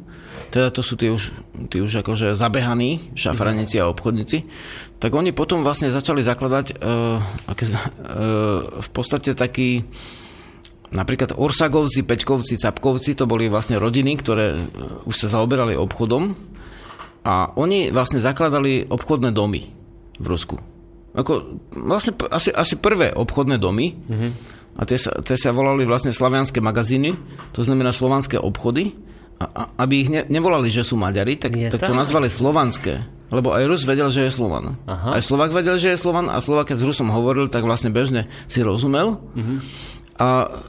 [0.49, 1.32] Teda to sú tí už,
[1.70, 4.43] tí už akože zabehaní šafranici a obchodníci.
[4.97, 7.78] Tak oni potom vlastne začali zakladať uh, aké, uh,
[8.82, 9.86] v podstate taký
[10.91, 14.59] napríklad Orsagovci, Peťkovci, Capkovci, to boli vlastne rodiny, ktoré
[15.07, 16.36] už sa zaoberali obchodom
[17.24, 19.72] a oni vlastne zakladali obchodné domy
[20.20, 20.70] v Rusku.
[21.12, 23.99] Ako, vlastne asi, asi prvé obchodné domy.
[24.07, 27.12] Mm-hmm a tie sa, tie sa volali vlastne slavianské magazíny,
[27.51, 28.95] to znamená slovanské obchody.
[29.41, 33.01] A, a, aby ich ne, nevolali, že sú Maďari, tak, tak to nazvali slovanské.
[33.34, 34.78] Lebo aj Rus vedel, že je Slovan.
[34.86, 35.18] Aha.
[35.18, 38.30] Aj Slovak vedel, že je Slovan a Slovak, keď s Rusom hovoril, tak vlastne bežne
[38.45, 39.18] si rozumel.
[39.18, 39.57] Uh-huh.
[40.22, 40.62] A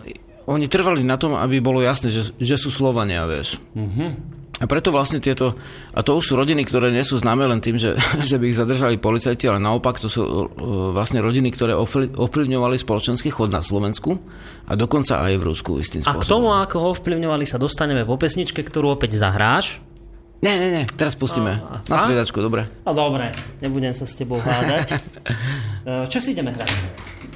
[0.48, 3.60] oni trvali na tom, aby bolo jasné, že, že sú Slovania, vieš.
[3.76, 4.16] Uh-huh.
[4.62, 5.58] A preto vlastne tieto,
[5.90, 7.98] a to už sú rodiny, ktoré nie sú známe len tým, že,
[8.30, 10.46] že by ich zadržali policajti, ale naopak to sú uh,
[10.94, 11.74] vlastne rodiny, ktoré
[12.14, 14.14] ovplyvňovali spoločenský chod na Slovensku
[14.70, 16.22] a dokonca aj v Rusku istým spôsobom.
[16.22, 19.82] A k tomu, ako ho ovplyvňovali, sa dostaneme po pesničke, ktorú opäť zahráš.
[20.42, 21.54] Ne, ne, ne, teraz pustíme.
[21.58, 22.66] A, a, na sviedačku, dobre.
[22.82, 23.30] A dobre,
[23.62, 24.94] nebudem sa s tebou hádať.
[25.82, 26.70] E, čo si ideme hrať?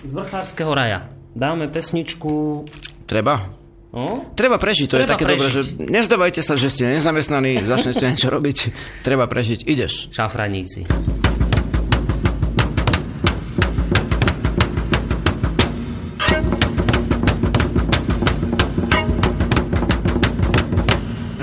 [0.06, 1.10] Z vrchárskeho raja.
[1.34, 2.62] Dáme pesničku...
[3.10, 3.55] Treba.
[3.96, 4.28] No?
[4.36, 8.28] Treba prežiť, to Treba je také dobré, že nezdávajte sa, že ste nezamestnaní, začnete niečo
[8.28, 8.68] robiť.
[9.00, 10.12] Treba prežiť, ideš.
[10.12, 10.84] Šafraníci.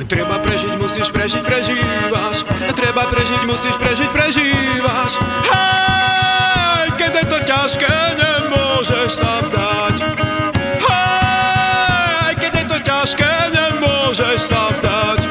[0.05, 2.45] Treba prežiť, musíš prežiť, prežívaš.
[2.77, 5.17] Treba prežiť, musíš prežiť, prežívaš.
[5.49, 9.82] Hej, keď je to ťažké, nemôžeš sa vzdať.
[13.21, 15.21] Nemôžeš sa vzdať.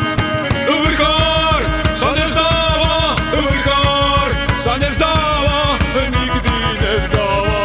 [0.69, 1.61] Vrchár
[1.95, 4.27] sa nevzdáva, vrchár
[4.59, 5.61] sa nevzdáva,
[5.95, 7.63] nikdy nevzdáva.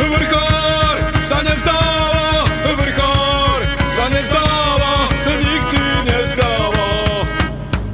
[0.00, 2.28] Vrchár sa nevzdáva,
[2.64, 4.94] vrchár sa nevzdáva,
[5.26, 6.88] nikdy nevzdáva.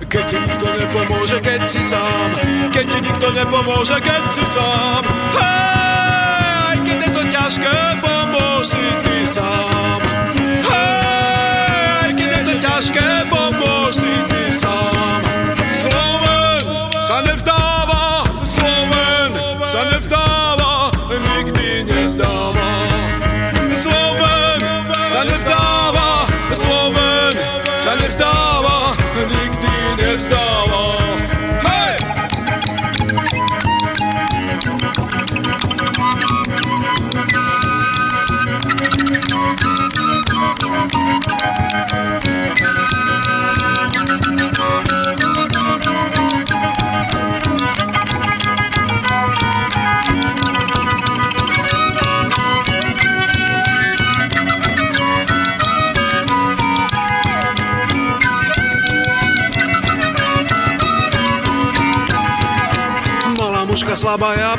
[0.06, 2.30] Keď ti nikto nepomôže, keď si sám,
[2.70, 5.02] keď ti nikto nepomôže, keď si sám.
[5.34, 10.05] Hej, keď je to ťažké, pomôž si ty sám.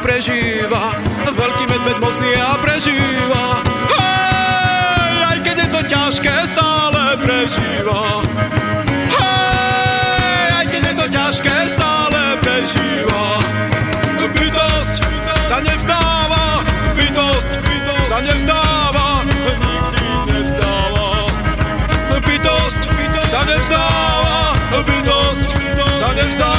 [0.07, 0.95] Prežíva,
[1.35, 3.59] veľký medved mocný ja prežíva.
[3.91, 8.23] Hej, aj keď je to ťažké, stále prežíva.
[9.11, 13.25] Hej, aj keď je to ťažké, stále prežíva.
[14.31, 14.95] Bytosť
[15.43, 16.63] sa nevzdáva,
[16.95, 17.51] bytosť
[18.07, 21.07] sa nevzdáva, nikdy nevzdáva.
[22.15, 22.81] Bytosť
[23.27, 24.39] sa nevzdáva,
[24.71, 25.49] bytosť
[25.99, 26.56] sa nevzdáva,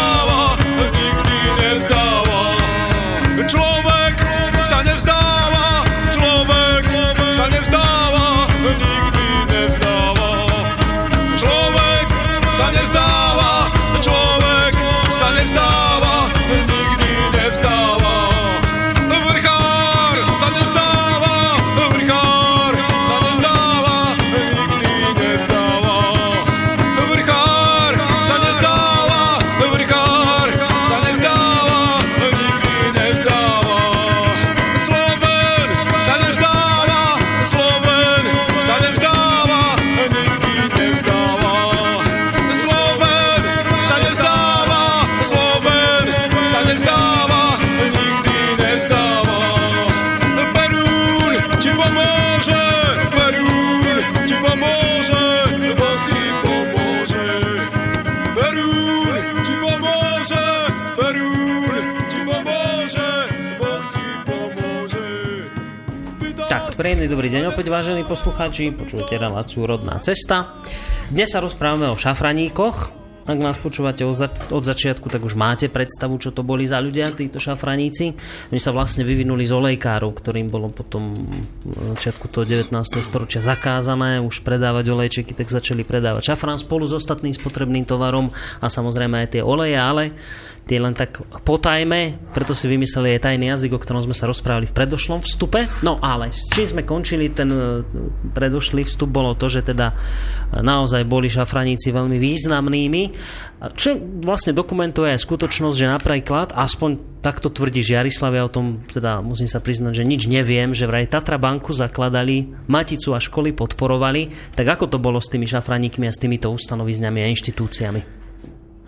[12.68, 13.07] sa
[67.08, 68.68] dobrý deň opäť, vážení poslucháči.
[68.68, 70.60] Počujete reláciu Rodná cesta.
[71.08, 73.00] Dnes sa rozprávame o šafraníkoch.
[73.28, 76.80] Ak nás počúvate od, za- od začiatku, tak už máte predstavu, čo to boli za
[76.80, 78.12] ľudia, títo šafraníci.
[78.52, 81.16] Oni sa vlastne vyvinuli z olejkárov, ktorým bolo potom
[81.64, 82.72] na začiatku toho 19.
[83.00, 88.28] storočia zakázané už predávať olejčeky, tak začali predávať šafrán spolu s ostatným spotrebným tovarom
[88.60, 90.12] a samozrejme aj tie oleje, ale
[90.68, 94.68] tie len tak potajme, preto si vymysleli aj tajný jazyk, o ktorom sme sa rozprávali
[94.68, 95.64] v predošlom vstupe.
[95.80, 97.80] No ale s čím sme končili ten e,
[98.36, 103.02] predošlý vstup, bolo to, že teda e, naozaj boli šafraníci veľmi významnými,
[103.74, 109.24] čo vlastne dokumentuje aj skutočnosť, že napríklad, aspoň takto tvrdí Žiarislav, ja o tom teda
[109.24, 114.54] musím sa priznať, že nič neviem, že vraj Tatra banku zakladali, Maticu a školy podporovali,
[114.54, 118.27] tak ako to bolo s tými šafraníkmi a s týmito ustanovizňami a inštitúciami?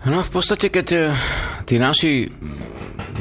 [0.01, 1.03] No v podstate, keď eh,
[1.69, 2.25] tí naši,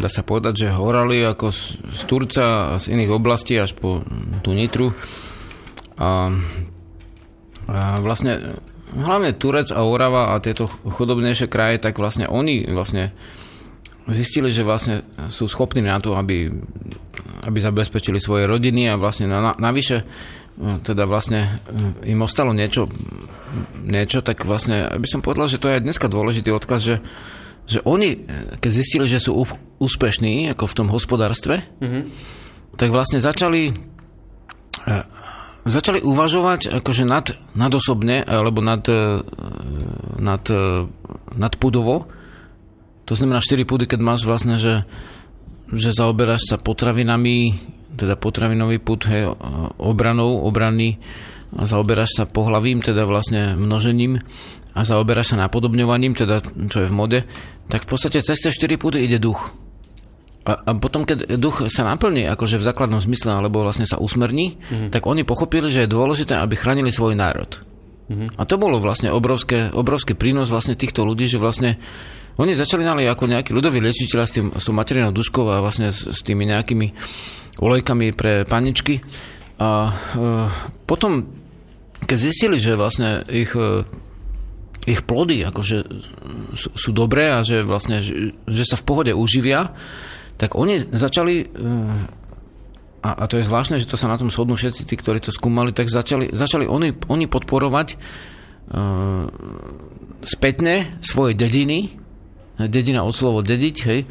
[0.01, 4.01] dá sa povedať, že horali ako z, z Turca a z iných oblastí až po
[4.41, 4.97] tú Nitru.
[6.01, 6.33] A,
[7.69, 8.57] a vlastne
[8.97, 13.13] hlavne Turec a Orava a tieto chudobnejšie kraje, tak vlastne oni vlastne
[14.11, 16.51] zistili, že vlastne sú schopní na to, aby,
[17.45, 20.03] aby zabezpečili svoje rodiny a vlastne na, navyše
[20.61, 21.61] teda vlastne
[22.05, 22.87] im ostalo niečo,
[23.81, 26.97] niečo, tak vlastne by som povedal, že to je dneska dôležitý odkaz, že,
[27.65, 28.29] že oni,
[28.61, 29.41] keď zistili, že sú
[29.81, 32.03] úspešní ako v tom hospodárstve, mm-hmm.
[32.77, 33.73] tak vlastne začali
[35.61, 38.81] začali uvažovať akože nad, nadosobne, alebo nad,
[40.17, 40.45] nad,
[41.37, 42.09] nad pudovo.
[43.05, 44.89] To znamená 4 pudy, keď máš vlastne, že,
[45.69, 47.59] že zaoberáš sa potravinami,
[48.01, 49.29] teda potravinový put, hej,
[49.77, 50.97] obranou, obranný,
[51.57, 54.23] a zaoberáš sa pohlavím, teda vlastne množením
[54.71, 57.21] a zaoberáš sa napodobňovaním, teda čo je v mode,
[57.67, 59.51] tak v podstate cez tie 4 pudy ide duch.
[60.47, 64.57] A, a potom, keď duch sa naplní, akože v základnom zmysle, alebo vlastne sa usmerní,
[64.57, 64.91] mm-hmm.
[64.95, 67.61] tak oni pochopili, že je dôležité, aby chránili svoj národ.
[68.09, 68.41] Mm-hmm.
[68.41, 71.77] A to bolo vlastne obrovské, obrovský prínos vlastne týchto ľudí, že vlastne
[72.41, 76.09] oni začali ako nejakí ľudoví liečiteľa s, tým, s tou materiálnou duškou a vlastne s,
[76.09, 76.89] s tými nejakými
[77.61, 79.05] olejkami pre paničky.
[79.61, 79.93] A e,
[80.89, 81.29] potom,
[82.09, 83.85] keď zistili, že vlastne ich e,
[84.89, 85.77] ich plody akože
[86.57, 89.77] sú, sú dobré a že vlastne, že, že sa v pohode uživia,
[90.41, 91.53] tak oni začali,
[93.05, 95.37] a, a to je zvláštne, že to sa na tom shodnú všetci tí, ktorí to
[95.37, 99.29] skúmali, tak začali, začali oni, oni podporovať uh,
[100.25, 102.01] spätne svoje dediny,
[102.57, 104.09] dedina od slovo dediť, hej,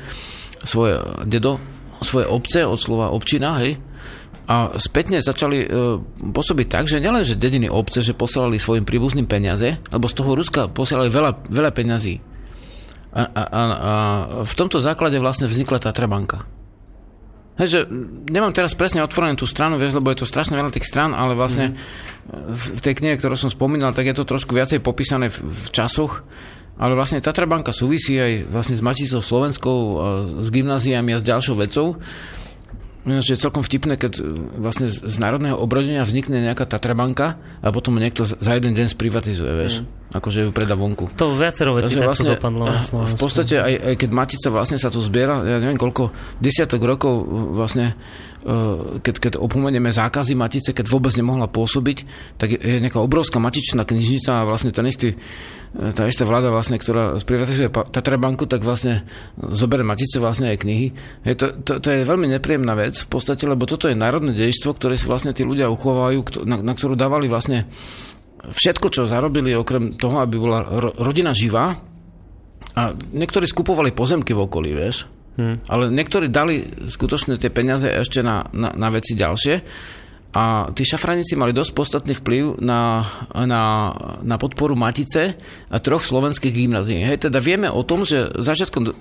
[0.62, 1.58] svoje dedo,
[2.02, 3.80] svoje obce od slova občina, hej,
[4.50, 6.02] a spätne začali uh,
[6.34, 10.34] pôsobiť tak, že nielen, že dediny obce, že posielali svojim príbuzným peniaze, lebo z toho
[10.34, 12.18] Ruska posielali veľa, veľa peňazí
[13.14, 13.94] a, a, a, a
[14.42, 16.50] v tomto základe vlastne vznikla Tatra banka.
[17.62, 17.80] Hej, že
[18.32, 21.36] nemám teraz presne otvorenú tú stranu, vieš, lebo je to strašne veľa tých stran, ale
[21.36, 22.56] vlastne mm.
[22.56, 26.24] v tej knihe, ktorú som spomínal, tak je to trošku viacej popísané v, v časoch,
[26.80, 29.80] ale vlastne Tatra banka súvisí aj vlastne s Maticou Slovenskou,
[30.40, 32.00] s gymnáziami a s ďalšou vecou.
[33.04, 34.22] Že je celkom vtipné, keď
[34.60, 39.52] vlastne z národného obrodenia vznikne nejaká Tatra banka a potom niekto za jeden deň sprivatizuje,
[39.56, 39.76] vieš.
[39.84, 40.20] Mm.
[40.20, 41.08] akože ju predá vonku.
[41.16, 44.90] To viacero vecí takto vlastne, dopadlo na v podstate aj, aj keď Matica vlastne sa
[44.92, 46.12] tu zbiera, ja neviem koľko,
[46.44, 47.14] desiatok rokov
[47.56, 47.96] vlastne,
[48.44, 51.98] eh, keď, keď opomenieme zákazy Matice, keď vôbec nemohla pôsobiť,
[52.42, 55.16] tak je, nejaká obrovská matičná knižnica a vlastne ten istý,
[55.70, 59.06] tá istá vláda vlastne, ktorá sprivatizuje Tatrabanku, tak vlastne
[59.38, 60.88] zoberie Matice vlastne aj knihy.
[61.22, 64.74] Je to, to, to je veľmi nepríjemná vec v podstate, lebo toto je národné dejstvo,
[64.74, 67.70] ktoré si vlastne tí ľudia uchovajú, kto- na, na ktorú dávali vlastne
[68.50, 71.78] všetko, čo zarobili, okrem toho, aby bola ro- rodina živá,
[72.74, 75.06] a niektorí skupovali pozemky v okolí, vieš,
[75.36, 75.68] hmm.
[75.68, 79.56] ale niektorí dali skutočne tie peniaze ešte na, na, na veci ďalšie
[80.30, 83.02] a tí šafranici mali dosť podstatný vplyv na,
[83.34, 83.64] na,
[84.22, 85.34] na podporu Matice
[85.74, 87.02] a troch slovenských gymnázií.
[87.02, 88.94] Hej, teda vieme o tom, že začiatkom, eh,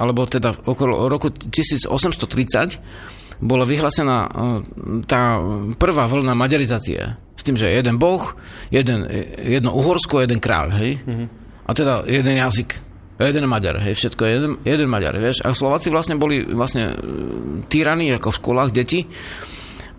[0.00, 2.80] alebo teda okolo roku 1830
[3.44, 4.32] bola vyhlásená eh,
[5.04, 5.44] tá
[5.76, 7.00] prvá vlna maďarizácie.
[7.36, 8.32] S tým, že jeden boh,
[8.72, 9.04] jeden,
[9.44, 11.04] jedno Uhorsko, jeden kráľ, hej?
[11.04, 11.28] Mm-hmm.
[11.68, 12.92] A teda jeden jazyk.
[13.22, 15.46] Jeden Maďar, hej, všetko jeden, jeden Maďar, vieš.
[15.46, 16.94] A Slováci vlastne boli vlastne e,
[17.70, 19.06] týraní ako v školách deti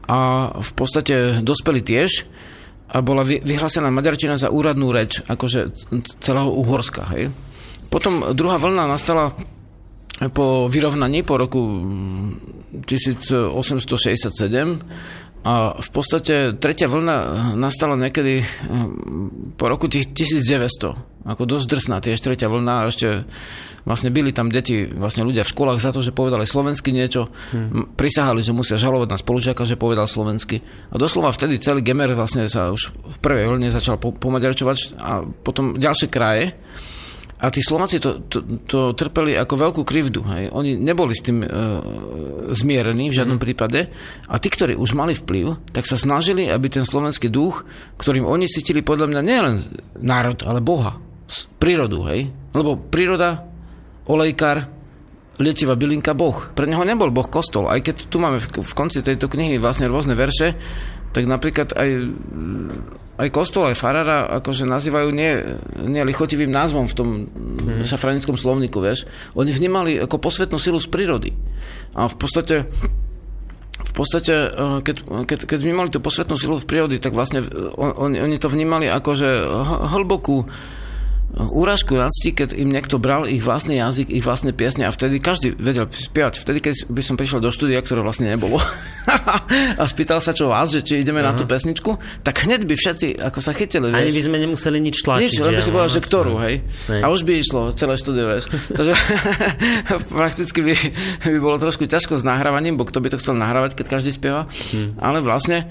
[0.08, 2.28] a v podstate dospeli tiež
[2.94, 5.74] a bola vy- vyhlásená maďarčina za úradnú reč, akože
[6.22, 7.34] celého Uhorska, hej.
[7.90, 9.34] Potom druhá vlna nastala
[10.34, 13.50] po vyrovnaní po roku mm, 1867
[15.44, 21.28] a v podstate tretia vlna nastala niekedy mm, po roku tých 1900.
[21.28, 23.28] Ako dosť drsná tiež tretia vlna ešte
[23.84, 27.28] vlastne byli tam deti, vlastne ľudia v školách za to, že povedali slovensky niečo.
[27.52, 27.92] Hmm.
[28.00, 30.64] Prisahali, že musia žalovať na spolužiaka, že povedal slovensky.
[30.92, 35.28] A doslova vtedy celý Gemer vlastne sa už v prvej vlne začal po- pomaďarčovať a
[35.28, 36.56] potom ďalšie kraje.
[37.44, 40.24] A tí Slováci to, to, to trpeli ako veľkú krivdu.
[40.32, 40.56] Hej.
[40.56, 41.48] Oni neboli s tým e,
[42.56, 43.92] zmierení v žiadnom prípade.
[44.32, 47.68] A tí, ktorí už mali vplyv, tak sa snažili, aby ten slovenský duch,
[48.00, 49.56] ktorým oni cítili podľa mňa nielen
[50.00, 50.96] národ, ale Boha,
[51.60, 52.08] prírodu.
[52.08, 52.32] Hej.
[52.56, 53.44] Lebo príroda,
[54.08, 54.64] olejkár,
[55.44, 56.48] liečivá bylinka Boh.
[56.56, 57.68] Pre neho nebol Boh kostol.
[57.68, 60.56] Aj keď tu máme v, v konci tejto knihy vlastne rôzne verše,
[61.14, 61.90] tak napríklad aj,
[63.22, 65.32] aj kostol, aj farára akože nazývajú nie,
[65.86, 67.86] nie lichotivým názvom v tom mm.
[67.86, 69.06] šafranickom slovníku, vieš.
[69.38, 71.30] Oni vnímali ako posvetnú silu z prírody.
[71.94, 72.66] A v podstate
[73.84, 74.96] v podstate, eh, keď,
[75.30, 78.90] keď, keď vnímali tú posvetnú silu v prírody, tak vlastne eh, on, oni, to vnímali
[78.90, 79.30] ako, že
[79.94, 80.50] hlbokú
[81.34, 85.18] úražku na cti, keď im niekto bral ich vlastný jazyk, ich vlastné piesne a vtedy
[85.18, 86.38] každý vedel spievať.
[86.38, 88.62] Vtedy, keď by som prišiel do štúdia, ktoré vlastne nebolo
[89.82, 91.34] a spýtal sa čo vás, že či ideme uh-huh.
[91.34, 93.90] na tú pesničku, tak hneď by všetci ako sa chytili.
[93.90, 94.18] Ani vieš.
[94.22, 95.34] by sme nemuseli nič tlačiť.
[95.34, 96.46] Nič, len by si povedal, že ktorú, jasné.
[96.46, 96.56] hej.
[96.94, 97.02] Hej.
[97.02, 98.46] A už by išlo celé štúdio, vieš.
[98.78, 98.94] Takže
[100.22, 100.74] prakticky by,
[101.34, 104.46] by bolo trošku ťažko s nahrávaním, bo kto by to chcel nahrávať, keď každý spieva.
[104.70, 105.02] Hm.
[105.02, 105.66] Ale vlastne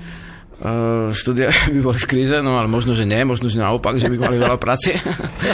[1.11, 4.17] štúdia by boli v kríze, no ale možno, že nie, možno, že naopak, že by
[4.17, 4.95] mali veľa práce.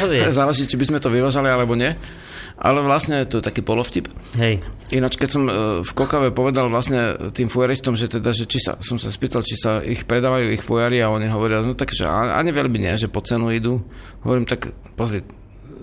[0.08, 0.30] Ja.
[0.30, 1.92] Záleží, či by sme to vyvážali, alebo nie.
[2.58, 4.10] Ale vlastne to je taký polovtip.
[4.34, 4.58] Hej.
[4.90, 8.74] Ináč, keď som uh, v Kokave povedal vlastne tým fujaristom, že teda, že či sa,
[8.82, 12.02] som sa spýtal, či sa ich predávajú ich fujári a oni hovoria, no tak, že
[12.04, 13.78] ani veľmi nie, že po cenu idú.
[14.26, 15.22] Hovorím, tak pozri,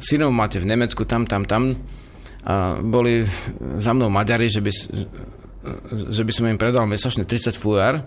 [0.03, 1.80] synov máte v Nemecku, tam, tam, tam.
[2.43, 3.23] A boli
[3.80, 4.91] za mnou Maďari, že by, s-
[6.11, 8.03] že by som im predal mesačne 30 fujár.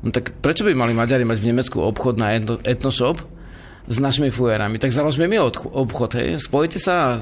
[0.00, 3.20] No tak prečo by mali Maďari mať v Nemecku obchod na etno, etnoshop
[3.84, 4.80] s našimi fujárami?
[4.80, 6.40] Tak založme my od, obchod, hej.
[6.40, 7.20] Spojite sa a e,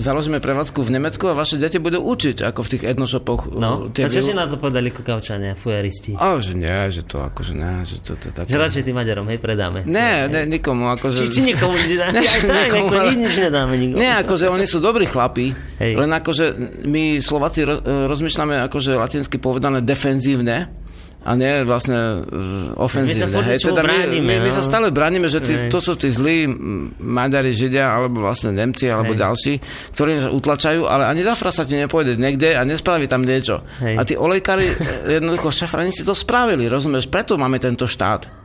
[0.00, 3.52] založíme prevádzku v Nemecku a vaše deti budú učiť, ako v tých etnoshopoch.
[3.52, 6.16] No, e, a čo si na to povedali kukavčania, fujaristi?
[6.16, 9.26] ale že nie, že to akože ne, že to, to, to Že radšej tým Maďarom,
[9.28, 9.84] hej, predáme.
[9.84, 11.28] Ne, ne, nikomu, akože...
[11.28, 11.76] Či, či nikomu
[12.14, 14.00] Ne, tak, nikomu, ale- nič nedáme nikomu.
[14.00, 15.92] Nie, akože oni sú dobrí chlapí, Hej.
[15.98, 16.44] len akože
[16.88, 20.87] my Slováci ro- e, rozmýšľame akože latinsky povedané defenzívne,
[21.28, 23.28] a nie vlastne uh, ofenzívne.
[23.28, 24.56] My sa bránime, my, my no.
[24.56, 25.68] sa stále bránime, že tí, Hej.
[25.68, 26.48] to sú tí zlí
[26.96, 29.20] Maďari, Židia, alebo vlastne Nemci, alebo Hej.
[29.20, 29.52] ďalší,
[29.92, 33.60] ktorí nás utlačajú, ale ani zafra sa ti nepôjde niekde a nespraví tam niečo.
[33.84, 33.94] Hej.
[34.00, 37.12] A tí olejkári, e, jednoducho šafrani si to spravili, rozumieš?
[37.12, 38.37] Preto máme tento štát.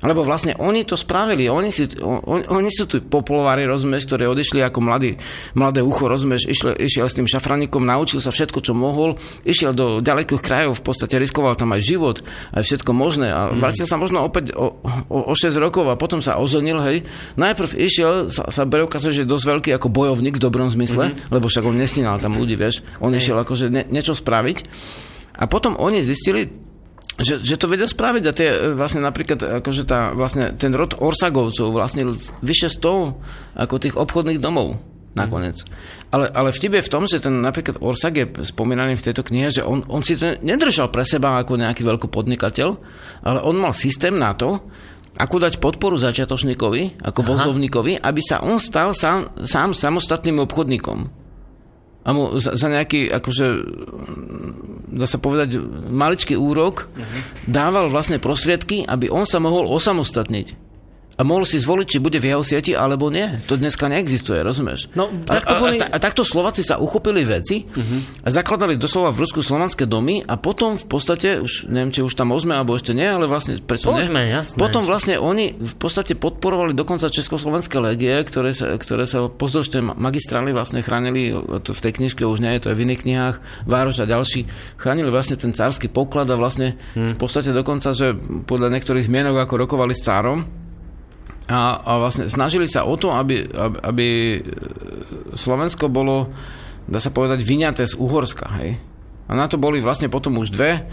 [0.00, 4.64] Lebo vlastne oni to spravili, oni, si, on, oni sú tu popolovári, rozumieš, ktorí odišli
[4.64, 5.20] ako mladý,
[5.52, 10.00] mladé ucho, rozumieš, išiel, išiel s tým šafranikom, naučil sa všetko, čo mohol, išiel do
[10.00, 12.24] ďalekých krajov, v podstate riskoval tam aj život,
[12.56, 13.60] aj všetko možné a mm.
[13.60, 14.80] vrátil sa možno opäť o,
[15.12, 17.04] o, o 6 rokov a potom sa oženil, hej.
[17.36, 21.12] Najprv išiel, sa, sa bere ukazuje, že je dosť veľký ako bojovník v dobrom zmysle,
[21.12, 21.28] mm.
[21.28, 24.64] lebo však on nesnínal tam ľudí, vieš, on išiel akože ne, niečo spraviť
[25.40, 26.69] a potom oni zistili,
[27.20, 30.96] že, že to vedia spraviť a tie e, vlastne napríklad akože tá, vlastne ten rod
[30.96, 32.08] Orsagovcov vlastne
[32.40, 34.80] vyše 100 ako tých obchodných domov
[35.12, 35.66] nakoniec.
[36.14, 39.50] Ale, ale vtip je v tom, že ten napríklad Orsag je spomínaný v tejto knihe,
[39.50, 42.68] že on, on si to nedržal pre seba ako nejaký veľký podnikateľ,
[43.26, 44.62] ale on mal systém na to,
[45.18, 51.19] ako dať podporu začiatočníkovi, ako vozovníkovi, aby sa on stal sám, sám samostatným obchodníkom.
[52.00, 53.46] A mu za, za nejaký, akože,
[54.88, 55.60] dá sa povedať,
[55.92, 57.20] maličký úrok uh-huh.
[57.44, 60.69] dával vlastne prostriedky, aby on sa mohol osamostatniť
[61.20, 63.28] a mohol si zvoliť, či bude v jeho sieti alebo nie.
[63.44, 64.88] To dneska neexistuje, rozumieš?
[64.96, 65.76] No, tak to boli...
[65.76, 68.24] a, a, a, takto Slováci sa uchopili veci uh-huh.
[68.24, 72.16] a zakladali doslova v Rusku slovanské domy a potom v podstate, už neviem, či už
[72.16, 74.32] tam môžeme alebo ešte nie, ale vlastne prečo Poďme, nie?
[74.32, 74.56] Jasné.
[74.56, 79.82] Potom vlastne oni v podstate podporovali dokonca československé legie, ktoré sa, ktoré sa pozdĺž tej
[79.84, 83.36] magistrály vlastne chránili, to v tej knižke už nie je, to je v iných knihách,
[83.68, 84.48] Vároš a ďalší,
[84.80, 87.12] chránili vlastne ten cársky poklad a vlastne hmm.
[87.12, 88.16] v podstate dokonca, že
[88.48, 90.69] podľa niektorých zmienok ako rokovali s cárom,
[91.50, 94.08] a, a vlastne snažili sa o to, aby, aby, aby
[95.34, 96.30] Slovensko bolo,
[96.86, 98.46] dá sa povedať, vyňaté z Uhorska.
[98.62, 98.78] Hej?
[99.26, 100.86] A na to boli vlastne potom už dve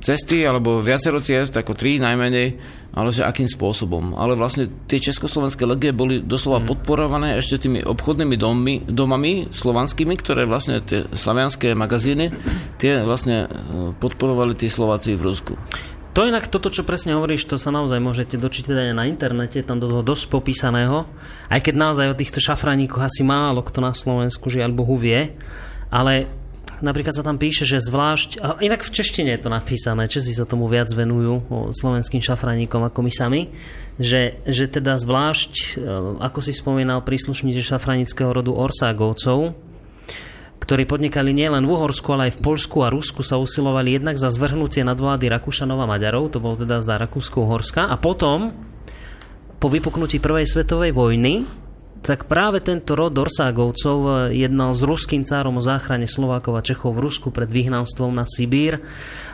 [0.00, 2.48] cesty, alebo viacero ciest, ako tri najmenej,
[2.96, 4.16] ale že akým spôsobom.
[4.16, 6.68] Ale vlastne tie československé legie boli doslova hmm.
[6.72, 12.32] podporované ešte tými obchodnými domy, domami slovanskými, ktoré vlastne tie slavianské magazíny,
[12.80, 13.48] tie vlastne e,
[13.94, 15.54] podporovali tí Slováci v Rusku.
[16.10, 19.78] To inak toto, čo presne hovoríš, to sa naozaj môžete dočítať aj na internete, tam
[19.78, 21.06] do toho dosť popísaného.
[21.46, 25.38] Aj keď naozaj o týchto šafraníkoch asi málo kto na Slovensku, žiaľ Bohu, vie.
[25.86, 26.26] Ale
[26.82, 30.50] napríklad sa tam píše, že zvlášť, a inak v češtine je to napísané, Česi sa
[30.50, 31.46] tomu viac venujú,
[31.78, 33.40] slovenským šafraníkom ako my sami,
[34.00, 35.88] že, že teda zvlášť, e,
[36.26, 39.69] ako si spomínal, príslušníci šafranického rodu Orságovcov,
[40.60, 44.28] ktorí podnikali nielen v Uhorsku, ale aj v Polsku a Rusku, sa usilovali jednak za
[44.28, 48.52] zvrhnutie nadvlády Rakúšanov a Maďarov, to bolo teda za Rakúsko-Uhorska, a potom,
[49.56, 51.48] po vypuknutí Prvej svetovej vojny,
[52.00, 57.04] tak práve tento rod Orságovcov jednal s ruským cárom o záchrane Slovákov a Čechov v
[57.04, 58.80] Rusku pred vyhnanstvom na Sibír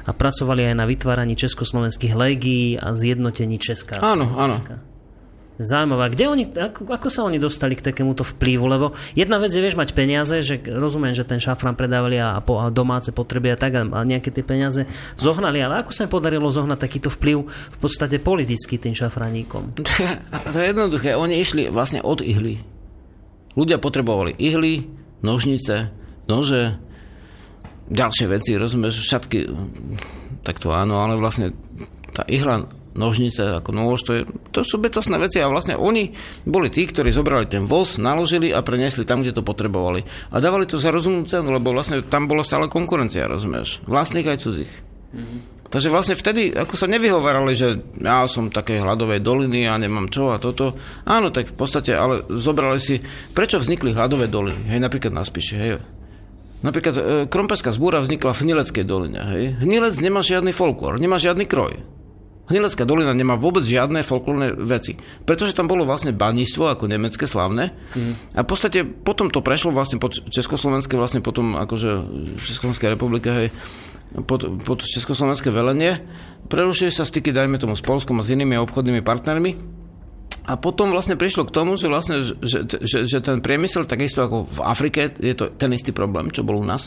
[0.03, 4.03] a pracovali aj na vytváraní československých legií a zjednotení Česká.
[4.03, 4.55] Áno, áno.
[5.57, 6.13] Zaujímavé.
[6.13, 8.69] Kde oni, ako, ako sa oni dostali k takémuto vplyvu?
[8.69, 12.67] Lebo jedna vec je, vieš, mať peniaze, že rozumiem, že ten šafrán predávali a, a
[12.69, 14.85] domáce potreby a tak a, a nejaké tie peniaze
[15.17, 19.73] zohnali, ale ako sa im podarilo zohnať takýto vplyv v podstate politicky tým šafraníkom?
[20.57, 21.17] To je jednoduché.
[21.17, 22.61] Oni išli vlastne od ihly.
[23.57, 24.85] Ľudia potrebovali ihly,
[25.25, 25.89] nožnice,
[26.29, 26.77] nože,
[27.89, 29.49] ďalšie veci, rozumieš, všetky,
[30.45, 31.57] tak to áno, ale vlastne
[32.13, 36.17] tá ihla nožnice, ako nôž, to, je, to sú bytostné veci a vlastne oni
[36.49, 40.03] boli tí, ktorí zobrali ten voz, naložili a preniesli tam, kde to potrebovali.
[40.33, 43.85] A dávali to za rozumnú cenu, lebo vlastne tam bola stále konkurencia, rozumieš?
[43.85, 44.73] Vlastných aj cudzích.
[45.13, 45.41] Mm-hmm.
[45.67, 50.31] Takže vlastne vtedy, ako sa nevyhovárali, že ja som také hladovej doliny a nemám čo
[50.31, 50.79] a toto.
[51.03, 53.03] Áno, tak v podstate, ale zobrali si,
[53.35, 54.71] prečo vznikli hladové doliny?
[54.71, 55.83] Hej, napríklad na Spiši, hej.
[56.63, 59.45] Napríklad e, Krompeská zbúra vznikla v Hnileckej doline, hej.
[59.61, 61.83] Hnilec nemá žiadny folklór, nemá žiadny kroj.
[62.47, 64.95] Hnilecká dolina nemá vôbec žiadne folklórne veci.
[65.27, 67.75] Pretože tam bolo vlastne baníctvo ako nemecké slavné.
[67.99, 68.15] Mm.
[68.39, 71.91] A v podstate potom to prešlo vlastne pod Československé, vlastne potom akože
[72.39, 73.49] v Československej republike, hej,
[74.31, 75.99] pod, pod Československé velenie.
[76.47, 79.51] Prerušili sa styky, dajme tomu, s Polskom a s inými obchodnými partnermi.
[80.47, 84.47] A potom vlastne prišlo k tomu, že, vlastne, že, že, že ten priemysel, takisto ako
[84.47, 86.87] v Afrike, je to ten istý problém, čo bol u nás,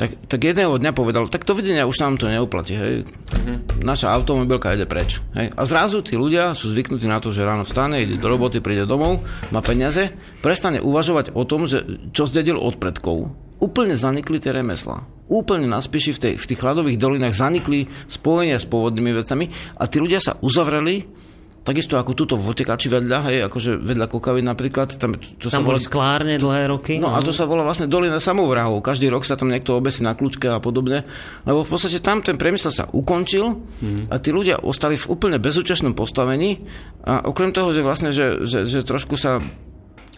[0.00, 3.04] tak, tak jedného dňa povedal, tak to videnia už nám to neuplatí, hej.
[3.04, 3.84] Mm-hmm.
[3.84, 5.20] Naša automobilka ide preč.
[5.36, 5.52] Hej.
[5.52, 8.88] A zrazu tí ľudia sú zvyknutí na to, že ráno vstane, ide do roboty, príde
[8.88, 9.20] domov,
[9.52, 10.10] má peniaze,
[10.40, 11.84] prestane uvažovať o tom, že
[12.16, 13.36] čo zdedil od predkov.
[13.60, 15.06] Úplne zanikli tie remesla.
[15.28, 19.84] Úplne na spíši v, tej, v tých hladových dolinách zanikli spojenia s pôvodnými vecami a
[19.88, 21.23] tí ľudia sa uzavreli
[21.64, 25.00] Takisto ako túto v Otekači vedľa, hej, akože vedľa Kokavy napríklad.
[25.00, 27.00] Tam, to tam sa boli volá, sklárne dlhé roky.
[27.00, 28.84] No, no a to sa volá vlastne Dolina samovrahov.
[28.84, 31.08] Každý rok sa tam niekto obesí na kľúčke a podobne.
[31.48, 34.12] Lebo v podstate tam ten priemysel sa ukončil mm.
[34.12, 36.68] a tí ľudia ostali v úplne bezúčastnom postavení.
[37.08, 39.40] A okrem toho, že vlastne, že, že, že trošku sa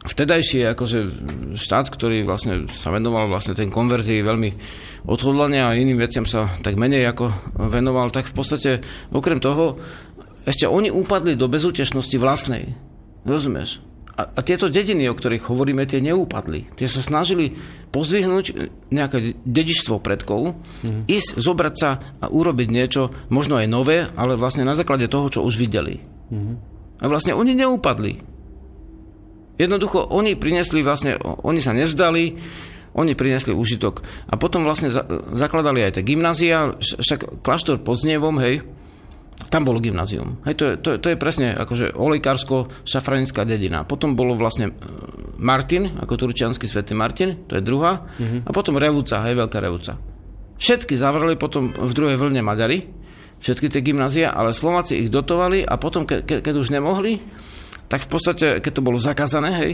[0.06, 0.98] vtedajší akože
[1.58, 4.50] štát, ktorý vlastne sa venoval vlastne ten konverzii veľmi
[5.06, 7.30] odhodlane a iným veciam sa tak menej ako
[7.70, 8.70] venoval, tak v podstate
[9.14, 9.78] okrem toho
[10.46, 12.78] ešte oni upadli do bezútešnosti vlastnej.
[13.26, 13.82] Rozumieš?
[14.16, 16.72] A, a tieto dediny, o ktorých hovoríme, tie neúpadli.
[16.72, 17.52] Tie sa snažili
[17.92, 20.56] pozdvihnúť nejaké dedičstvo predkov,
[20.86, 21.04] mm.
[21.04, 21.90] ísť, zobrať sa
[22.22, 26.00] a urobiť niečo, možno aj nové, ale vlastne na základe toho, čo už videli.
[26.32, 26.56] Mm.
[27.02, 28.24] A vlastne oni neúpadli.
[29.60, 32.40] Jednoducho, oni prinesli vlastne, oni sa nevzdali,
[32.96, 34.00] oni prinesli užitok.
[34.32, 35.04] A potom vlastne za,
[35.36, 38.64] zakladali aj tie gymnázia, však kláštor pod Znievom, hej,
[39.46, 40.40] tam bolo gymnázium.
[40.48, 43.84] Hej, to, je, to, je, to je presne akože olejkársko-šafranická dedina.
[43.84, 44.72] Potom bolo vlastne e,
[45.36, 48.08] Martin, ako turčianský svätý Martin, to je druhá.
[48.16, 48.48] Mm-hmm.
[48.48, 50.00] A potom Revúca, hej, Veľká Revúca.
[50.56, 52.88] Všetky zavreli potom v druhej vlne Maďari.
[53.36, 57.20] všetky tie gymnázia, ale Slováci ich dotovali a potom, ke, ke, keď už nemohli,
[57.86, 59.72] tak v podstate, keď to bolo zakázané, hej,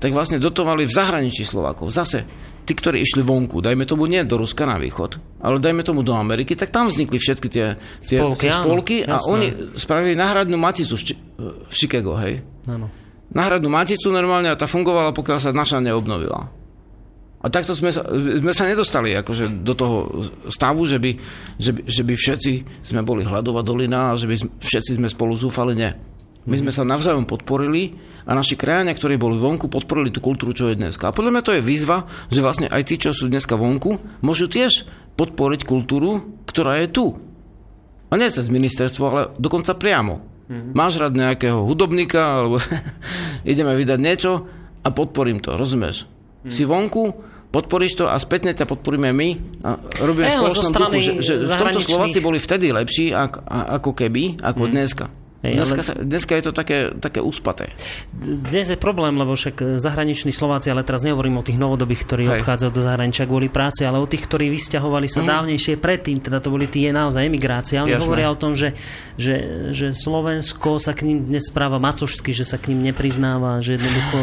[0.00, 1.92] tak vlastne dotovali v zahraničí Slovákov.
[1.92, 2.24] Zase,
[2.70, 6.14] tí, ktorí išli vonku, dajme tomu nie do Ruska na východ, ale dajme tomu do
[6.14, 9.30] Ameriky, tak tam vznikli všetky tie, tie Spolky, tie áno, spolky a jasné.
[9.34, 12.46] oni spravili náhradnú maticu v, Či- v Chicago, hej.
[12.70, 12.86] Áno.
[13.34, 16.46] Náhradnú maticu normálne a tá fungovala, pokiaľ sa naša neobnovila.
[17.40, 18.04] A takto sme sa,
[18.38, 19.96] sme sa nedostali akože do toho
[20.52, 21.10] stavu, že by,
[21.56, 22.52] že, by, že by všetci
[22.84, 25.72] sme boli hľadová dolina a že by všetci sme spolu zúfali.
[25.72, 25.96] Nie.
[26.48, 30.72] My sme sa navzájom podporili a naši krajania, ktorí boli vonku, podporili tú kultúru, čo
[30.72, 31.12] je dneska.
[31.12, 34.48] A podľa mňa to je výzva, že vlastne aj tí, čo sú dneska vonku, môžu
[34.48, 34.88] tiež
[35.20, 37.06] podporiť kultúru, ktorá je tu.
[38.08, 40.24] A nie cez ministerstvo, ale dokonca priamo.
[40.48, 40.72] Mm-hmm.
[40.72, 42.56] Máš rád nejakého hudobníka, alebo
[43.52, 44.48] ideme vydať niečo
[44.80, 46.08] a podporím to, rozumieš?
[46.42, 46.50] Mm.
[46.50, 47.04] Si vonku,
[47.52, 49.28] podporíš to a spätne ťa podporíme my
[49.62, 53.90] a robíme spoločnom strany duchu, že, že v tomto Slováci boli vtedy lepší ako, ako
[53.92, 54.70] keby, ako mm.
[54.72, 55.06] dneska.
[55.40, 57.72] Hej, dneska, ale- sa, dneska je to také, také uspaté.
[58.20, 62.24] Dnes je problém, lebo však e, zahraniční Slováci, ale teraz nehovorím o tých novodobých, ktorí
[62.28, 62.44] Hej.
[62.44, 66.52] odchádzajú do zahraničia kvôli práci, ale o tých, ktorí vysťahovali sa dávnejšie predtým, teda to
[66.52, 67.80] boli tie naozaj emigrácie.
[67.80, 68.04] A oni Jasné.
[68.04, 68.76] hovoria o tom, že,
[69.16, 73.80] že, že Slovensko sa k ním dnes správa macošsky, že sa k ním nepriznáva, že
[73.80, 74.18] jednoducho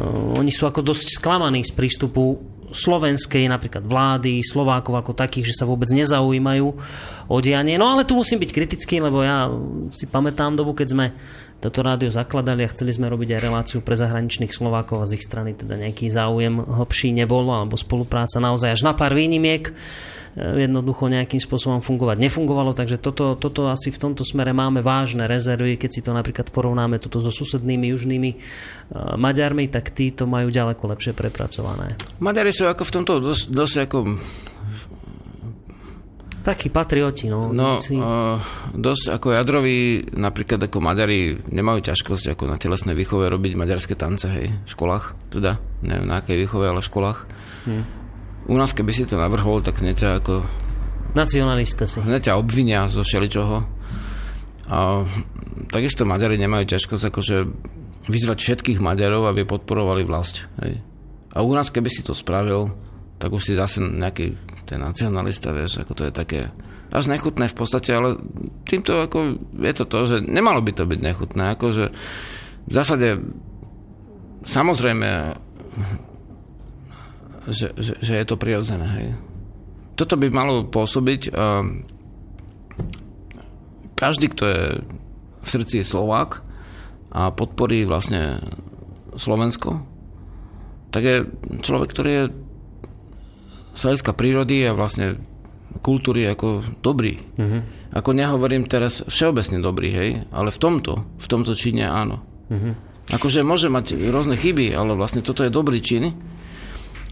[0.00, 2.40] uh, oni sú ako dosť sklamaní z prístupu
[2.72, 6.66] slovenskej napríklad vlády, Slovákov ako takých, že sa vôbec nezaujímajú
[7.28, 7.78] o dianie.
[7.78, 9.48] No ale tu musím byť kritický, lebo ja
[9.94, 11.06] si pamätám dobu, keď sme
[11.62, 15.22] toto rádio zakladali a chceli sme robiť aj reláciu pre zahraničných Slovákov a z ich
[15.22, 19.72] strany teda nejaký záujem hlbší nebol, alebo spolupráca naozaj až na pár výnimiek e,
[20.66, 25.78] jednoducho nejakým spôsobom fungovať nefungovalo, takže toto, toto asi v tomto smere máme vážne rezervy,
[25.78, 28.36] keď si to napríklad porovnáme toto so susednými južnými e,
[29.14, 31.94] Maďarmi, tak tí to majú ďaleko lepšie prepracované.
[32.18, 33.98] Maďari sú ako v tomto dosť, dosť ako,
[36.42, 37.54] Takí patrioti, no.
[37.54, 37.94] no, si...
[37.94, 38.42] uh,
[38.74, 44.26] dosť ako jadroví, napríklad ako Maďari nemajú ťažkosť ako na telesnej výchove robiť maďarské tance,
[44.26, 47.18] hej, v školách, teda, neviem na akej výchove, ale v školách.
[47.70, 47.84] Hm.
[48.50, 50.42] U nás, keby si to navrhol, tak hneď ako
[51.14, 52.02] Nacionalista si.
[52.02, 53.56] hneď ťa obvinia zo všeličoho.
[54.72, 55.04] A
[55.68, 57.36] takisto Maďari nemajú ťažkosť akože
[58.08, 60.48] vyzvať všetkých Maďarov, aby podporovali vlast.
[60.64, 60.80] Hej.
[61.32, 62.72] A u nás, keby si to spravil,
[63.20, 64.34] tak už si zase nejaký
[64.66, 66.40] ten nacionalista, vieš, ako to je také
[66.92, 68.20] až nechutné v podstate, ale
[68.68, 71.84] týmto ako je to to, že nemalo by to byť nechutné, akože
[72.68, 73.20] v zásade
[74.44, 75.08] samozrejme
[77.48, 79.08] že, že, že je to prirodzené, hej.
[79.98, 81.34] Toto by malo pôsobiť
[83.98, 84.62] každý, kto je
[85.42, 86.42] v srdci Slovák
[87.12, 88.38] a podporí vlastne
[89.14, 89.84] Slovensko,
[90.94, 91.16] tak je
[91.60, 92.24] človek, ktorý je
[93.72, 95.20] z hľadiska prírody a vlastne
[95.80, 97.16] kultúry ako dobrý.
[97.40, 97.64] Uh-huh.
[97.96, 102.20] Ako nehovorím teraz všeobecne dobrý, hej, ale v tomto, v tomto čine áno.
[102.52, 102.76] Uh-huh.
[103.10, 106.12] Akože môže mať rôzne chyby, ale vlastne toto je dobrý čin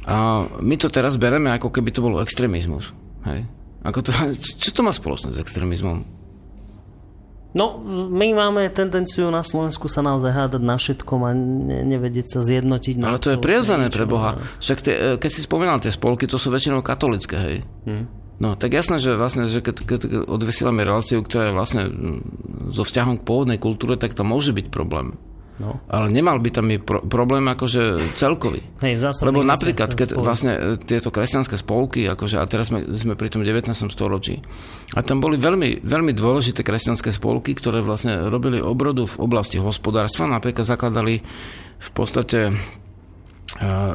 [0.07, 2.93] a my to teraz bereme, ako keby to bolo extrémizmus.
[3.29, 3.45] Hej.
[3.85, 4.11] Ako to,
[4.63, 6.20] čo to má spoločné s extrémizmom?
[7.51, 12.41] No, my máme tendenciu na Slovensku sa naozaj hádať na všetkom a ne, nevedieť sa
[12.47, 12.95] zjednotiť.
[13.03, 14.39] Na Ale to je prirodzené pre Boha.
[14.63, 17.57] Však tie, e, keď si spomínal tie spolky, to sú väčšinou katolické, hej.
[17.91, 18.05] Hm.
[18.41, 20.01] No, tak jasné, že vlastne, že keď, keď
[20.31, 22.21] odvysielame reláciu, ktorá je vlastne mm,
[22.73, 25.21] so vzťahom k pôvodnej kultúre, tak to môže byť problém.
[25.61, 25.77] No.
[25.93, 28.65] Ale nemal by tam byť pro- problém akože celkový.
[28.81, 33.13] Hej, Lebo napríklad, keď spolu- vlastne e, tieto kresťanské spolky, akože, a teraz sme, sme
[33.13, 33.69] pri tom 19.
[33.93, 34.41] storočí,
[34.97, 40.25] a tam boli veľmi, veľmi dôležité kresťanské spolky, ktoré vlastne robili obrodu v oblasti hospodárstva,
[40.33, 41.21] napríklad zakladali
[41.77, 42.53] v podstate e,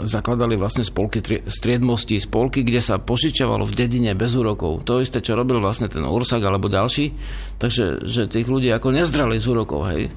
[0.06, 4.86] zakladali vlastne spolky tri- striedmosti, spolky, kde sa požičovalo v dedine bez úrokov.
[4.86, 7.10] To isté, čo robil vlastne ten Ursak alebo ďalší,
[7.58, 10.14] takže že tých ľudí ako nezdrali z úrokov, hej.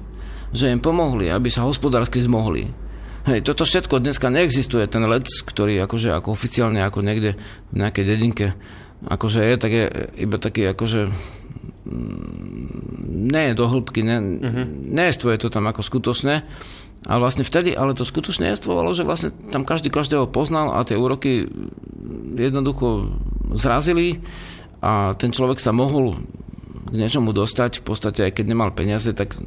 [0.49, 2.69] Že im pomohli, aby sa hospodársky zmohli.
[3.27, 7.37] Hej, toto všetko dneska neexistuje, ten lec, ktorý akože ako oficiálne ako niekde
[7.69, 8.47] v nejakej dedinke
[9.05, 9.85] akože je, tak je
[10.19, 11.07] iba taký akože
[11.87, 14.65] mm, nie je do hĺbky, ne, uh-huh.
[14.67, 16.43] nejestvuje to tam ako skutočné,
[17.07, 20.99] a vlastne vtedy, ale to skutočne jestvovalo, že vlastne tam každý každého poznal a tie
[20.99, 21.47] úroky
[22.35, 23.15] jednoducho
[23.55, 24.19] zrazili
[24.83, 26.19] a ten človek sa mohol
[26.91, 29.39] k niečomu dostať, v podstate aj keď nemal peniaze, tak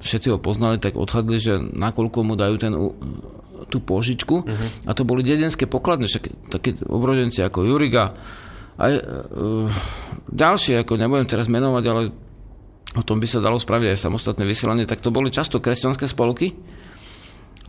[0.00, 2.72] všetci ho poznali, tak odhadli, že nakoľko mu dajú ten,
[3.68, 4.36] tú pôžičku.
[4.42, 4.68] Uh-huh.
[4.88, 8.16] A to boli dedenské pokladne, však takí obrodenci ako Juriga,
[8.80, 9.68] aj uh,
[10.32, 12.02] ďalšie, ako nebudem teraz menovať, ale
[12.96, 16.56] o tom by sa dalo spraviť aj samostatné vysielanie, tak to boli často kresťanské spolky.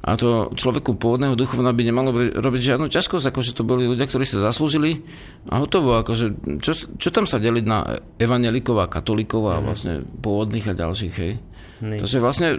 [0.02, 4.26] A to človeku pôvodného duchovna by nemalo robiť žiadnu ťažkosť, akože to boli ľudia, ktorí
[4.26, 5.06] sa zaslúžili
[5.46, 10.66] a hotovo, akože čo, čo tam sa deliť na evangelikov a katolíkov a vlastne pôvodných
[10.70, 11.38] a ďalších, hej.
[11.82, 11.98] Nej.
[12.02, 12.50] Takže vlastne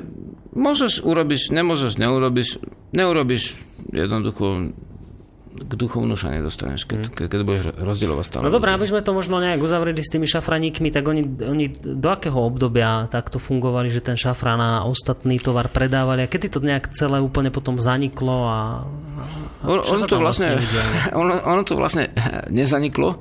[0.55, 2.63] môžeš, urobíš, nemôžeš, neurobíš,
[2.95, 3.59] neurobíš
[3.91, 4.75] jednoducho
[5.53, 8.43] k duchovnú sa nedostaneš, keď, keď, keď budeš rozdielovať stále.
[8.49, 12.09] No dobré, aby sme to možno nejak uzavreli s tými šafraníkmi, tak oni, oni do
[12.09, 16.89] akého obdobia takto fungovali, že ten šafrán a ostatný tovar predávali a kedy to nejak
[16.97, 18.61] celé úplne potom zaniklo a,
[19.61, 20.93] a čo ono, to vlastne, udialo?
[21.23, 22.09] ono, ono to vlastne
[22.59, 23.21] nezaniklo,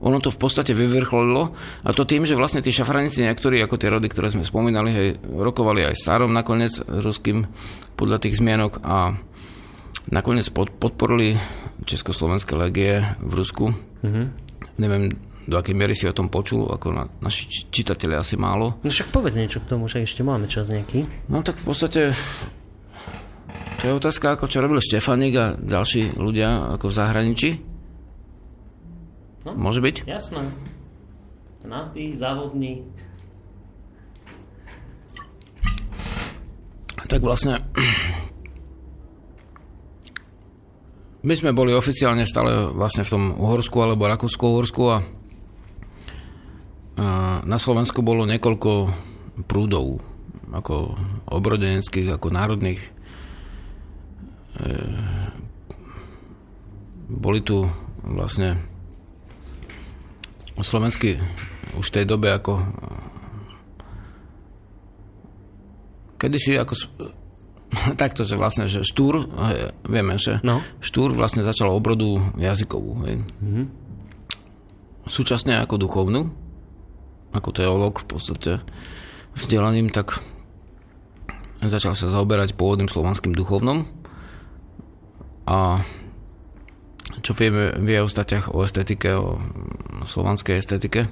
[0.00, 3.88] ono to v podstate vyvrcholilo a to tým, že vlastne tí šafranici niektorí, ako tie
[3.88, 7.48] rody, ktoré sme spomínali, hej, rokovali aj s cárom nakoniec ruským
[7.96, 9.16] podľa tých zmienok a
[10.08, 11.36] nakoniec pod, podporili
[11.84, 13.76] Československé legie v Rusku.
[14.00, 14.26] Mm-hmm.
[14.80, 15.12] Neviem,
[15.44, 18.80] do akej miery si o tom počul, ako na, naši či- čitatelia asi málo.
[18.80, 21.04] No však povedz niečo k tomu, že ešte máme čas nejaký.
[21.28, 22.00] No tak v podstate
[23.80, 27.50] to je otázka, ako čo robil Štefanik a ďalší ľudia ako v zahraničí.
[29.48, 29.56] No.
[29.56, 30.04] Môže byť?
[30.04, 30.44] Jasné.
[31.64, 32.84] Napí, závodní.
[37.08, 37.64] Tak vlastne
[41.20, 44.96] my sme boli oficiálne stále vlastne v tom Uhorsku alebo Rakúsko-Uhorsku a,
[47.44, 48.72] na Slovensku bolo niekoľko
[49.44, 50.00] prúdov
[50.50, 50.98] ako
[51.30, 52.82] obrodeneckých, ako národných.
[52.82, 52.88] E,
[57.06, 57.68] boli tu
[58.02, 58.58] vlastne
[60.60, 61.16] slovenský
[61.78, 62.60] už v tej dobe ako
[66.20, 66.74] kedysi ako
[68.02, 69.26] takto, že vlastne, že Štúr,
[69.86, 70.62] vieme, že No.
[70.82, 72.92] Štúr vlastne začal obrodu jazykovú.
[73.06, 73.14] Hej.
[73.22, 73.64] Mm-hmm.
[75.10, 76.30] Súčasne ako duchovnú,
[77.34, 78.52] ako teológ v podstate
[79.34, 80.18] vzdelaním, tak
[81.62, 83.84] začal sa zaoberať pôvodným slovanským duchovnom
[85.50, 85.82] a
[87.20, 89.36] čo vieme v jeho statiach o estetike, o
[90.06, 91.10] slovanskej estetike.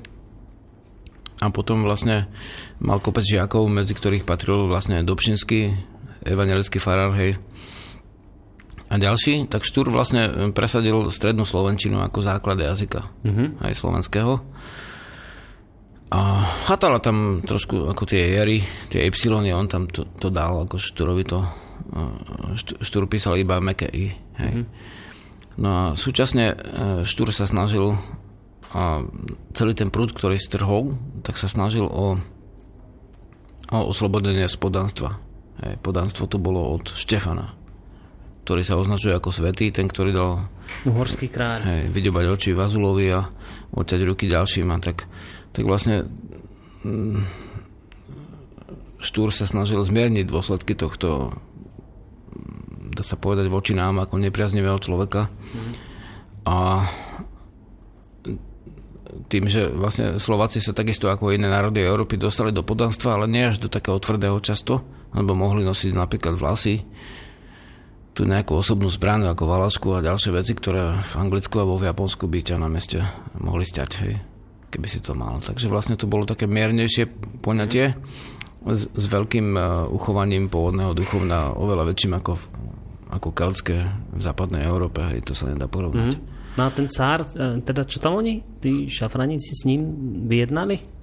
[1.39, 2.27] A potom vlastne
[2.83, 5.75] mal kopec žiakov, medzi ktorých patril vlastne Dobšinský,
[6.25, 7.39] evangelický farár, hej,
[8.89, 13.61] a ďalší, tak Štúr vlastne presadil strednú slovenčinu ako základ jazyka, mm-hmm.
[13.61, 14.41] aj slovenského.
[16.09, 16.21] A
[16.65, 21.21] chatala tam trošku ako tie jery, tie y, on tam to, to dal, ako Štúrovi
[21.29, 21.45] to,
[22.57, 24.53] Štúr, Štúr písal iba meké i, hej.
[24.65, 24.97] Mm-hmm.
[25.59, 26.57] No a súčasne e,
[27.05, 27.93] Štúr sa snažil
[28.73, 29.05] a
[29.53, 32.17] celý ten prúd, ktorý strhol, tak sa snažil o,
[33.69, 34.57] o oslobodenie z
[35.83, 37.55] podanstvo to bolo od Štefana,
[38.47, 40.31] ktorý sa označuje ako svetý, ten, ktorý dal
[40.87, 41.65] Uhorský kráľ.
[41.67, 43.27] hej, vydobať oči Vazulovi a
[43.75, 44.71] odťať ruky ďalším.
[44.71, 45.11] A tak,
[45.53, 46.07] tak vlastne
[46.87, 47.49] mm,
[48.99, 51.35] Štúr sa snažil zmierniť dôsledky tohto
[52.35, 55.31] mm, dá sa povedať voči nám ako nepriaznivého človeka.
[56.49, 56.87] A
[59.29, 63.45] tým, že vlastne Slováci sa takisto ako iné národy Európy dostali do podanstva, ale nie
[63.45, 64.81] až do takého tvrdého často,
[65.15, 66.85] lebo mohli nosiť napríklad vlasy,
[68.19, 72.27] tu nejakú osobnú zbraň ako valašku a ďalšie veci, ktoré v Anglicku alebo v Japonsku
[72.27, 72.99] by ťa na meste
[73.39, 74.19] mohli stiať, hej,
[74.75, 75.39] keby si to mal.
[75.39, 77.07] Takže vlastne to bolo také miernejšie
[77.39, 77.95] poňatie
[78.67, 82.33] s, s veľkým uh, uchovaním pôvodného duchovna, oveľa väčším ako,
[83.15, 86.19] ako keltské v západnej Európe, hej, to sa nedá porovnať.
[86.19, 86.37] Mm-hmm.
[86.59, 88.43] No a ten cár, e, teda čo tam oni?
[88.59, 89.95] Tí šafraníci s ním
[90.27, 90.98] vyjednali?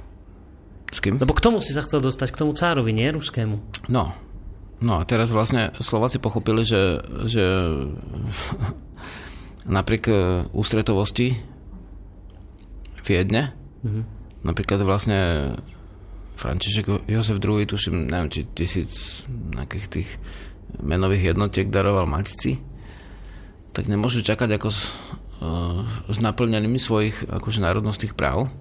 [0.92, 1.18] S kým?
[1.18, 3.56] Lebo k tomu si sa chcel dostať, k tomu cárovi, nie ruskému.
[3.90, 4.14] No.
[4.84, 7.44] No a teraz vlastne Slováci pochopili, že, že
[9.78, 10.16] napriek e,
[10.52, 11.56] ústretovosti
[13.06, 13.54] Viedne,
[13.86, 14.04] mm-hmm.
[14.42, 15.54] napríklad vlastne
[16.36, 20.10] František Jozef II, tuším, neviem, či tisíc nejakých tých
[20.82, 22.60] menových jednotiek daroval Matici,
[23.72, 24.92] tak nemôžu čakať ako s,
[25.40, 28.52] uh, s naplňanými svojich akože národnostných práv.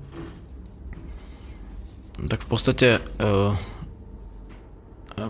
[2.24, 3.52] Tak v podstate uh,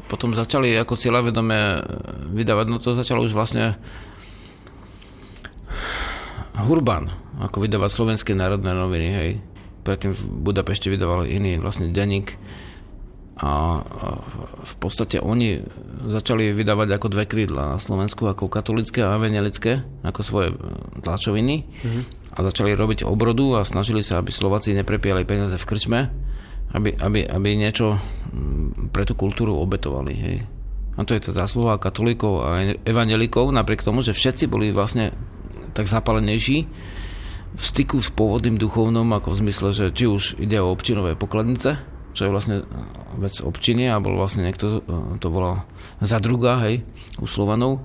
[0.09, 1.59] potom začali ako cieľavedome
[2.33, 3.77] vydávať, no to začalo už vlastne
[6.55, 7.11] Hurban,
[7.43, 9.31] ako vydávať slovenské národné noviny, hej.
[9.85, 12.39] Predtým v Budapešti vydával iný vlastne denník
[13.35, 13.83] a,
[14.63, 15.59] v podstate oni
[16.07, 20.57] začali vydávať ako dve krídla na Slovensku, ako katolické a evangelické, ako svoje e,
[21.03, 22.03] tlačoviny mm-hmm.
[22.31, 26.01] a začali robiť obrodu a snažili sa, aby Slováci neprepiali peniaze v krčme,
[26.75, 30.15] aby, aby, aby niečo mm, pre tú kultúru obetovali.
[30.15, 30.37] Hej.
[30.95, 35.15] A to je tá zásluha katolíkov a evangelikov, napriek tomu, že všetci boli vlastne
[35.75, 36.59] tak zapalenejší
[37.55, 41.79] v styku s pôvodným duchovnom, ako v zmysle, že či už ide o občinové pokladnice,
[42.15, 42.63] čo je vlastne
[43.19, 44.83] vec občiny a bol vlastne niekto,
[45.19, 45.67] to volal
[46.03, 46.83] za druga, hej,
[47.19, 47.83] u Slovanov,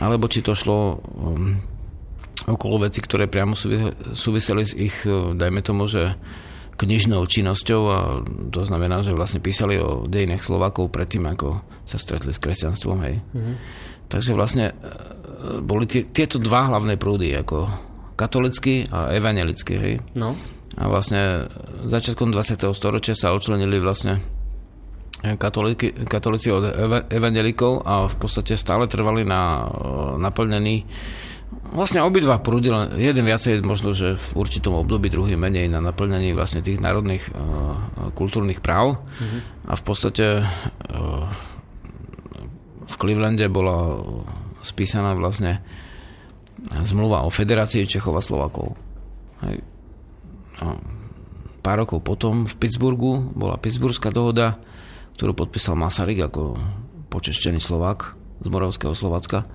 [0.00, 1.56] alebo či to šlo um,
[2.44, 3.56] okolo veci, ktoré priamo
[4.12, 6.16] súviseli s ich, dajme tomu, že
[6.76, 7.98] knižnou činnosťou a
[8.52, 12.98] to znamená, že vlastne písali o dejinách Slovakov predtým, ako sa stretli s kresťanstvom.
[13.02, 13.14] Hej.
[13.20, 13.56] Mm-hmm.
[14.06, 14.74] Takže vlastne e,
[15.64, 17.66] boli tie, tieto dva hlavné prúdy, ako
[18.14, 19.74] katolický a evangelický.
[19.76, 19.94] Hej.
[20.14, 20.36] No.
[20.76, 21.48] A vlastne
[21.88, 22.68] začiatkom 20.
[22.76, 24.20] storočia sa očlenili vlastne
[25.24, 26.62] katolíci, katolíci od
[27.08, 29.66] evangelikov a v podstate stále trvali na e,
[30.20, 30.84] naplnení
[31.46, 36.64] Vlastne obidva prúdy, jeden viacej možno, že v určitom období, druhý menej na naplňanie vlastne
[36.64, 38.98] tých národných uh, kultúrnych práv.
[38.98, 39.40] Mm-hmm.
[39.70, 41.26] A v podstate uh,
[42.86, 44.02] v Clevelande bola
[44.66, 45.62] spísaná vlastne
[46.82, 48.74] zmluva o Federácii Čechov a Slovakov.
[49.46, 49.62] Hej.
[50.64, 50.80] A
[51.62, 54.58] pár rokov potom v Pittsburghu bola Pittsburghská dohoda,
[55.14, 56.58] ktorú podpísal Masaryk ako
[57.12, 59.46] počeštený Slovák z Moravského Slovacka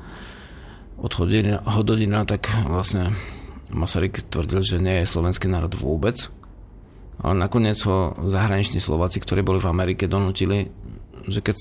[1.02, 1.12] od
[1.66, 3.12] Hododina, tak vlastne
[3.74, 6.30] Masaryk tvrdil, že nie je slovenský národ vôbec.
[7.22, 10.70] Ale nakoniec ho zahraniční Slováci, ktorí boli v Amerike, donútili,
[11.30, 11.58] že keď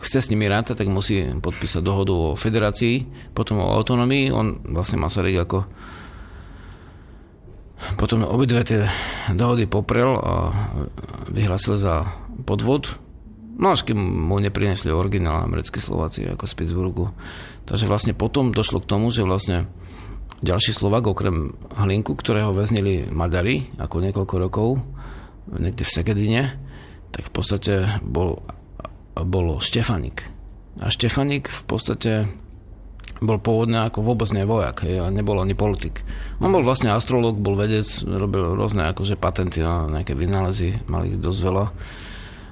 [0.00, 3.04] chce s nimi rátať, tak musí podpísať dohodu o federácii,
[3.36, 4.32] potom o autonomii.
[4.32, 5.58] On vlastne Masaryk ako
[8.00, 8.88] potom obidve tie
[9.28, 10.34] dohody poprel a
[11.28, 12.08] vyhlásil za
[12.48, 12.96] podvod.
[13.54, 17.06] No až kým mu neprinesli originál americkí Slováci ako z Pittsburghu.
[17.64, 19.70] Takže vlastne potom došlo k tomu, že vlastne
[20.42, 24.68] ďalší Slovak, okrem Hlinku, ktorého väznili Maďari ako niekoľko rokov,
[25.54, 26.42] niekde v Segedine,
[27.14, 28.42] tak v podstate bol,
[29.14, 30.26] bol Štefanik.
[30.82, 32.12] A Štefanik v podstate
[33.22, 36.02] bol pôvodne ako vôbec nie vojak, a nebol ani politik.
[36.42, 41.40] On bol vlastne astrolog, bol vedec, robil rôzne akože patenty na nejaké vynálezy, mali dosť
[41.40, 41.66] veľa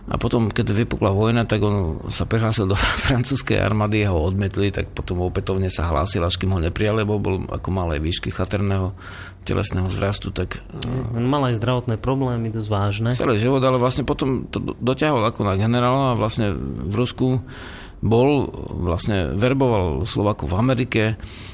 [0.03, 2.75] a potom, keď vypukla vojna, tak on sa prihlásil do
[3.07, 7.23] francúzskej armády a ho odmetli, tak potom opätovne sa hlásil, až kým ho neprijali, lebo
[7.23, 8.99] bol ako malej výšky chatrného
[9.43, 10.63] telesného vzrastu, tak...
[11.15, 13.11] On mal aj zdravotné problémy, dosť vážne.
[13.19, 17.43] Celý život, ale vlastne potom to doťahol ako na generála a vlastne v Rusku
[18.03, 18.51] bol,
[18.83, 21.03] vlastne verboval Slovaku v Amerike,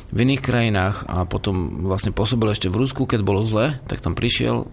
[0.08, 4.16] v iných krajinách a potom vlastne pôsobil ešte v Rusku, keď bolo zle, tak tam
[4.16, 4.68] prišiel,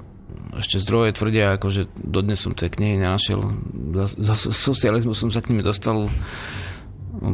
[0.57, 3.43] ešte zdroje tvrdia, ako že dodnes som tie knihy nenašiel.
[3.93, 6.07] Za, za socializmu som sa k nimi dostal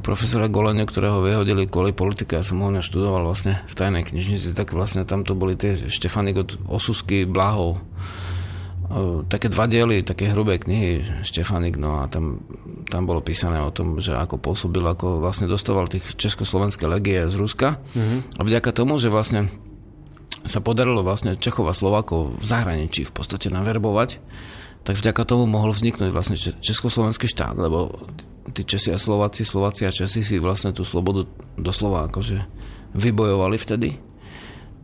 [0.06, 2.38] profesora Golenia, ktorého vyhodili kvôli politike.
[2.38, 6.38] Ja som ho študoval vlastne v tajnej knižnici, tak vlastne tam to boli tie Štefanik
[6.38, 7.82] od Osusky, Blahov.
[9.32, 12.46] Také dva diely, také hrubé knihy Štefanik, no a tam,
[12.92, 17.36] tam bolo písané o tom, že ako pôsobil, ako vlastne dostával tých československé legie z
[17.40, 17.82] Ruska.
[17.96, 18.38] Mm-hmm.
[18.38, 19.48] A vďaka tomu, že vlastne
[20.46, 24.18] sa podarilo vlastne Čechov a Slovákov v zahraničí v podstate naverbovať,
[24.82, 27.94] tak vďaka tomu mohol vzniknúť vlastne Československý štát, lebo
[28.50, 31.30] tí Česi a Slováci, Slováci a Česi si vlastne tú slobodu
[31.62, 32.42] doslova akože
[32.98, 33.90] vybojovali vtedy.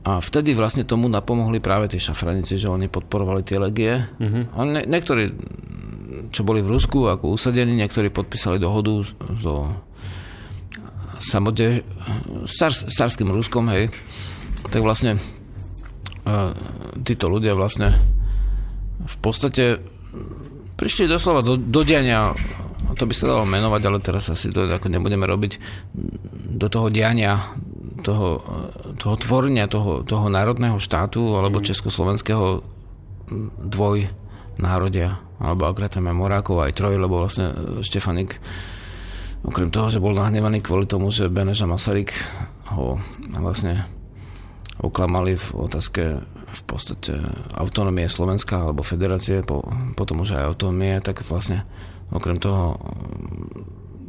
[0.08, 4.00] A vtedy vlastne tomu napomohli práve tie šafranici, že oni podporovali tie legie.
[4.00, 4.44] Mm-hmm.
[4.56, 5.36] A ne, niektorí,
[6.32, 9.04] čo boli v Rusku ako usadení, niektorí podpísali dohodu
[9.42, 9.68] so
[11.20, 11.82] samode,
[12.46, 13.90] s, s carským Ruskom, hej,
[14.70, 15.18] tak vlastne
[17.04, 17.96] títo ľudia vlastne
[19.08, 19.80] v podstate
[20.78, 22.36] prišli doslova do, do diania,
[22.94, 25.52] to by sa dalo menovať, ale teraz asi to ako nebudeme robiť,
[26.58, 27.40] do toho diania,
[28.06, 28.42] toho,
[29.00, 32.62] toho tvorenia toho, toho národného štátu alebo československého
[33.68, 34.08] dvoj
[34.58, 38.42] národia, alebo ak Morákov aj Troj, lebo vlastne Štefanik
[39.46, 42.14] okrem toho, že bol nahnevaný kvôli tomu, že Beneža Masaryk
[42.74, 42.98] ho
[43.38, 43.86] vlastne
[44.82, 46.04] oklamali v otázke
[46.48, 47.18] v podstate
[47.54, 49.66] autonómie Slovenska alebo federácie, po,
[49.98, 51.66] potom už aj autonómie, tak vlastne
[52.14, 52.80] okrem toho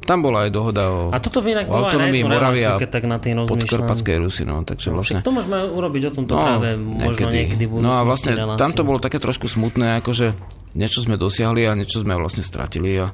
[0.08, 3.44] tam bola aj dohoda o, a toto by inak o autonómii Moravia tak na tým
[3.44, 4.48] podkarpatskej Rusy.
[4.48, 8.00] No, takže vlastne, to môžeme urobiť o tomto no, práve možno niekedy, niekedy No a
[8.08, 10.32] vlastne tam to bolo také trošku smutné, akože
[10.80, 13.12] niečo sme dosiahli a niečo sme vlastne stratili a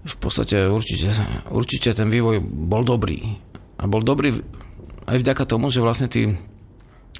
[0.00, 1.12] v podstate určite,
[1.52, 3.36] určite ten vývoj bol dobrý.
[3.78, 4.34] A bol dobrý
[5.06, 6.34] aj vďaka tomu, že vlastne tí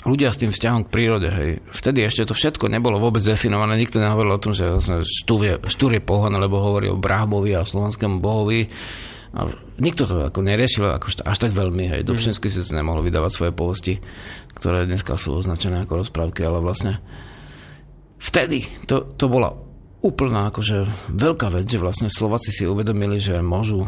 [0.05, 1.51] ľudia s tým vzťahom k prírode, hej.
[1.77, 5.55] Vtedy ešte to všetko nebolo vôbec definované, nikto nehovoril o tom, že vlastne štúr je,
[5.69, 8.69] štúr je pohan, lebo hovorí o Brahmovi a slovanskému bohovi.
[9.31, 9.47] A
[9.79, 12.01] nikto to ako neriešil ako až tak veľmi, hej.
[12.03, 12.55] Dobšinský mm.
[12.65, 13.95] si nemohol vydávať svoje povosti,
[14.57, 16.99] ktoré dneska sú označené ako rozprávky, ale vlastne
[18.19, 19.55] vtedy to, to bola
[20.01, 23.85] úplná akože veľká vec, že vlastne Slováci si uvedomili, že môžu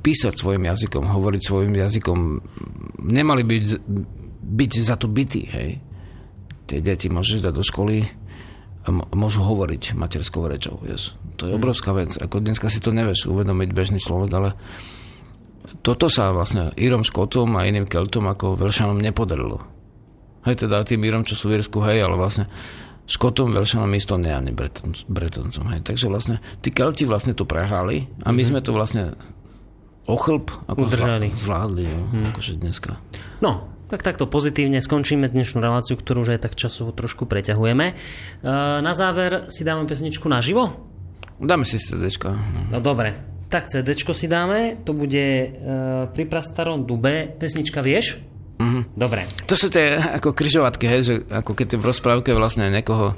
[0.00, 2.18] písať svojim jazykom, hovoriť svojim jazykom.
[3.02, 3.64] Nemali byť
[4.46, 5.70] byť za to bytý, hej.
[6.66, 8.06] Tie deti môžeš dať do školy
[8.86, 10.78] a môžu hovoriť materskou rečou.
[10.78, 11.18] Vieš.
[11.42, 12.14] To je obrovská vec.
[12.14, 14.50] Ako dneska si to nevieš uvedomiť bežný človek, ale
[15.82, 19.62] toto sa vlastne Írom Škotom a iným Keltom ako Velšanom nepodarilo.
[20.46, 22.46] Hej, teda tým Írom, čo sú v Írsku, hej, ale vlastne
[23.06, 24.54] Škotom, Velšanom, Estonia, ani
[25.06, 25.66] Bretoncom.
[25.74, 25.86] Hej.
[25.86, 28.46] Takže vlastne tí Kelti vlastne to prehrali a my mm-hmm.
[28.50, 29.14] sme to vlastne
[30.06, 31.34] ochlb ako Udržali.
[31.34, 32.26] zvládli, jo, hmm.
[32.30, 33.02] akože dneska.
[33.42, 37.86] No, tak takto pozitívne skončíme dnešnú reláciu, ktorú už aj tak časovo trošku preťahujeme.
[37.90, 37.94] E,
[38.82, 40.74] na záver si dáme pesničku naživo?
[41.38, 42.34] Dáme si CDčko.
[42.74, 43.14] No dobre,
[43.46, 45.48] tak CDčko si dáme, to bude e,
[46.10, 47.30] pri prastarom dube.
[47.38, 48.18] Pesnička vieš?
[48.58, 48.82] Mm-hmm.
[48.96, 49.30] Dobre.
[49.46, 53.14] To sú tie ako kryžovatky, hej, že ako keď v rozprávke vlastne niekoho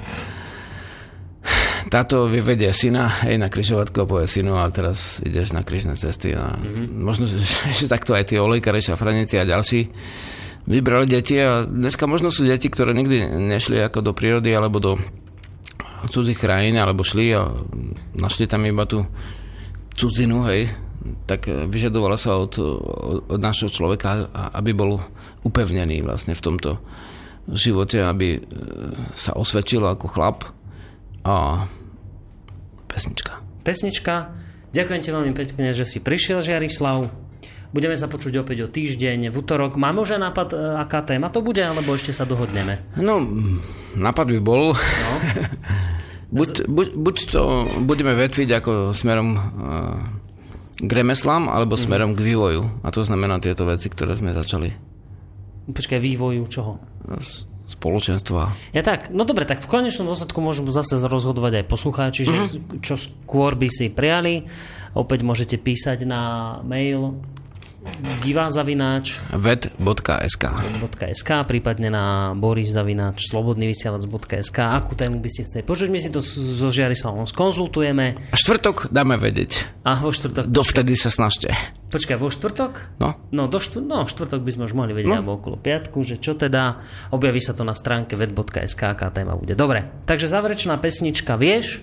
[1.89, 6.35] táto vyvedie syna hej, na kryžovatku a povie synu a teraz ideš na kryžné cesty
[6.37, 6.93] a mm-hmm.
[6.93, 7.41] možno, že,
[7.79, 9.89] že takto aj tí olejkári, šafranici a ďalší
[10.69, 15.01] vybrali deti a dneska možno sú deti, ktoré nikdy nešli ako do prírody alebo do
[16.07, 17.49] cudzích krajín, alebo šli a
[18.15, 19.03] našli tam iba tú
[19.97, 20.71] cudzinu, hej,
[21.27, 22.55] tak vyžadovalo sa od,
[23.27, 25.01] od našho človeka, aby bol
[25.43, 26.79] upevnený vlastne v tomto
[27.49, 28.39] živote, aby e,
[29.17, 30.45] sa osvedčil ako chlap
[31.25, 31.65] a
[32.87, 33.41] pesnička.
[33.65, 34.31] Pesnička.
[34.69, 37.28] Ďakujem ti veľmi pekne, že si prišiel, Žiarislav.
[37.69, 39.77] Budeme sa počuť opäť o týždeň, v útorok.
[39.77, 42.81] Máme už nápad, e, aká téma to bude, alebo ešte sa dohodneme?
[42.97, 43.21] No,
[43.93, 44.73] nápad by bol.
[44.73, 45.13] No.
[46.37, 47.41] buď, buď, buď to
[47.85, 49.41] budeme vetviť ako smerom uh,
[50.81, 51.81] k remeslám, alebo mhm.
[51.85, 52.63] smerom k vývoju.
[52.81, 54.73] A to znamená tieto veci, ktoré sme začali.
[55.69, 56.81] Počkaj, vývoju čoho?
[57.69, 58.73] spoločenstva.
[58.73, 62.81] Ja tak, no dobre, tak v konečnom dôsledku môžu zase rozhodovať aj poslucháči, mm-hmm.
[62.81, 64.49] čo skôr by si prijali.
[64.97, 67.21] Opäť môžete písať na mail
[68.19, 70.43] divá zavináč ved.sk
[71.15, 76.19] .sk, prípadne na boris zavináč slobodnyvysielac.sk akú tému by ste chceli počuť, my si to
[76.19, 78.19] so Žiarislavom skonzultujeme.
[78.29, 79.63] A štvrtok dáme vedieť.
[79.87, 80.51] A vo štvrtok.
[80.51, 81.55] Dovtedy sa snažte.
[81.89, 83.01] Počkaj, vo štvrtok?
[83.01, 83.17] No.
[83.33, 85.19] No, do štvr- no štvrtok by sme už mohli vedieť, no.
[85.23, 86.83] alebo okolo piatku, že čo teda,
[87.15, 89.57] objaví sa to na stránke ved.sk, aká téma bude.
[89.57, 91.81] Dobre, takže záverečná pesnička, vieš?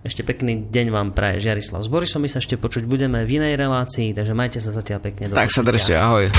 [0.00, 2.24] Ešte pekný deň vám praje Žiarislav s Borisom.
[2.24, 5.28] My sa ešte počuť budeme v inej relácii, takže majte sa zatiaľ pekne.
[5.28, 6.32] Tak sa držte, ahoj.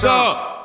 [0.00, 0.59] Hnevaj sa,